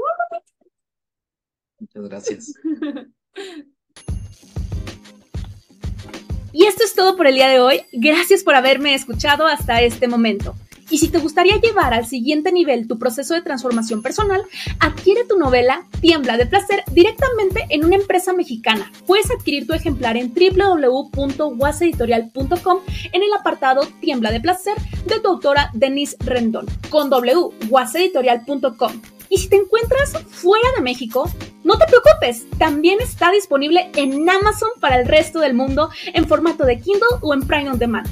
Muchas 1.78 2.08
gracias. 2.08 2.52
Y 6.52 6.64
esto 6.64 6.84
es 6.84 6.94
todo 6.94 7.16
por 7.18 7.26
el 7.26 7.34
día 7.34 7.48
de 7.48 7.60
hoy. 7.60 7.82
Gracias 7.92 8.42
por 8.42 8.54
haberme 8.54 8.94
escuchado 8.94 9.46
hasta 9.46 9.82
este 9.82 10.08
momento. 10.08 10.54
Y 10.88 10.98
si 10.98 11.08
te 11.08 11.18
gustaría 11.18 11.60
llevar 11.60 11.92
al 11.92 12.06
siguiente 12.06 12.50
nivel 12.50 12.88
tu 12.88 12.98
proceso 12.98 13.34
de 13.34 13.42
transformación 13.42 14.00
personal, 14.02 14.42
adquiere 14.80 15.24
tu 15.24 15.36
novela 15.36 15.86
Tiembla 16.00 16.38
de 16.38 16.46
Placer 16.46 16.82
directamente 16.92 17.66
en 17.70 17.84
una 17.84 17.96
empresa 17.96 18.32
mexicana. 18.32 18.90
Puedes 19.06 19.30
adquirir 19.30 19.66
tu 19.66 19.74
ejemplar 19.74 20.16
en 20.16 20.32
www.waseditorial.com 20.32 22.78
en 23.12 23.22
el 23.22 23.32
apartado 23.38 23.86
Tiembla 24.00 24.30
de 24.30 24.40
Placer 24.40 24.76
de 25.06 25.20
tu 25.20 25.28
autora 25.28 25.70
Denise 25.74 26.16
Rendón 26.20 26.64
con 26.88 27.10
www.waseditorial.com. 27.10 29.15
Y 29.28 29.38
si 29.38 29.48
te 29.48 29.56
encuentras 29.56 30.12
fuera 30.28 30.68
de 30.76 30.82
México, 30.82 31.30
no 31.64 31.78
te 31.78 31.86
preocupes, 31.86 32.46
también 32.58 33.00
está 33.00 33.30
disponible 33.30 33.90
en 33.94 34.28
Amazon 34.28 34.70
para 34.80 35.00
el 35.00 35.06
resto 35.06 35.40
del 35.40 35.54
mundo 35.54 35.90
en 36.12 36.26
formato 36.26 36.64
de 36.64 36.80
Kindle 36.80 37.18
o 37.20 37.34
en 37.34 37.46
Prime 37.46 37.70
on 37.70 37.78
Demand. 37.78 38.08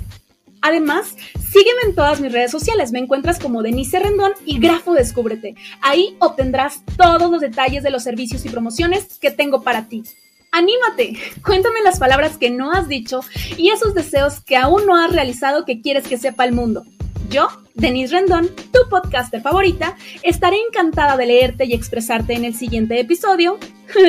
Además, 0.66 1.14
sígueme 1.52 1.82
en 1.86 1.94
todas 1.94 2.20
mis 2.20 2.32
redes 2.32 2.50
sociales. 2.50 2.90
Me 2.90 2.98
encuentras 2.98 3.38
como 3.38 3.62
Denise 3.62 3.98
Rendón 3.98 4.32
y 4.46 4.58
Grafo 4.58 4.94
Descúbrete. 4.94 5.56
Ahí 5.82 6.16
obtendrás 6.20 6.82
todos 6.96 7.30
los 7.30 7.42
detalles 7.42 7.82
de 7.82 7.90
los 7.90 8.02
servicios 8.02 8.46
y 8.46 8.48
promociones 8.48 9.18
que 9.20 9.30
tengo 9.30 9.62
para 9.62 9.88
ti. 9.88 10.04
Anímate, 10.52 11.18
cuéntame 11.44 11.82
las 11.82 11.98
palabras 11.98 12.38
que 12.38 12.48
no 12.48 12.72
has 12.72 12.88
dicho 12.88 13.20
y 13.58 13.70
esos 13.70 13.92
deseos 13.92 14.40
que 14.40 14.56
aún 14.56 14.86
no 14.86 14.96
has 14.96 15.12
realizado 15.12 15.64
que 15.66 15.82
quieres 15.82 16.06
que 16.08 16.16
sepa 16.16 16.44
el 16.44 16.52
mundo. 16.52 16.84
Yo, 17.28 17.48
Denise 17.74 18.14
Rendón, 18.14 18.48
tu 18.72 18.88
podcaster 18.88 19.40
favorita, 19.40 19.96
estaré 20.22 20.56
encantada 20.68 21.16
de 21.16 21.26
leerte 21.26 21.64
y 21.64 21.74
expresarte 21.74 22.34
en 22.34 22.44
el 22.44 22.54
siguiente 22.54 22.98
episodio 23.00 23.58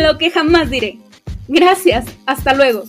lo 0.01 0.17
que 0.17 0.31
jamás 0.31 0.69
diré. 0.69 0.99
Gracias, 1.47 2.05
hasta 2.25 2.53
luego. 2.53 2.83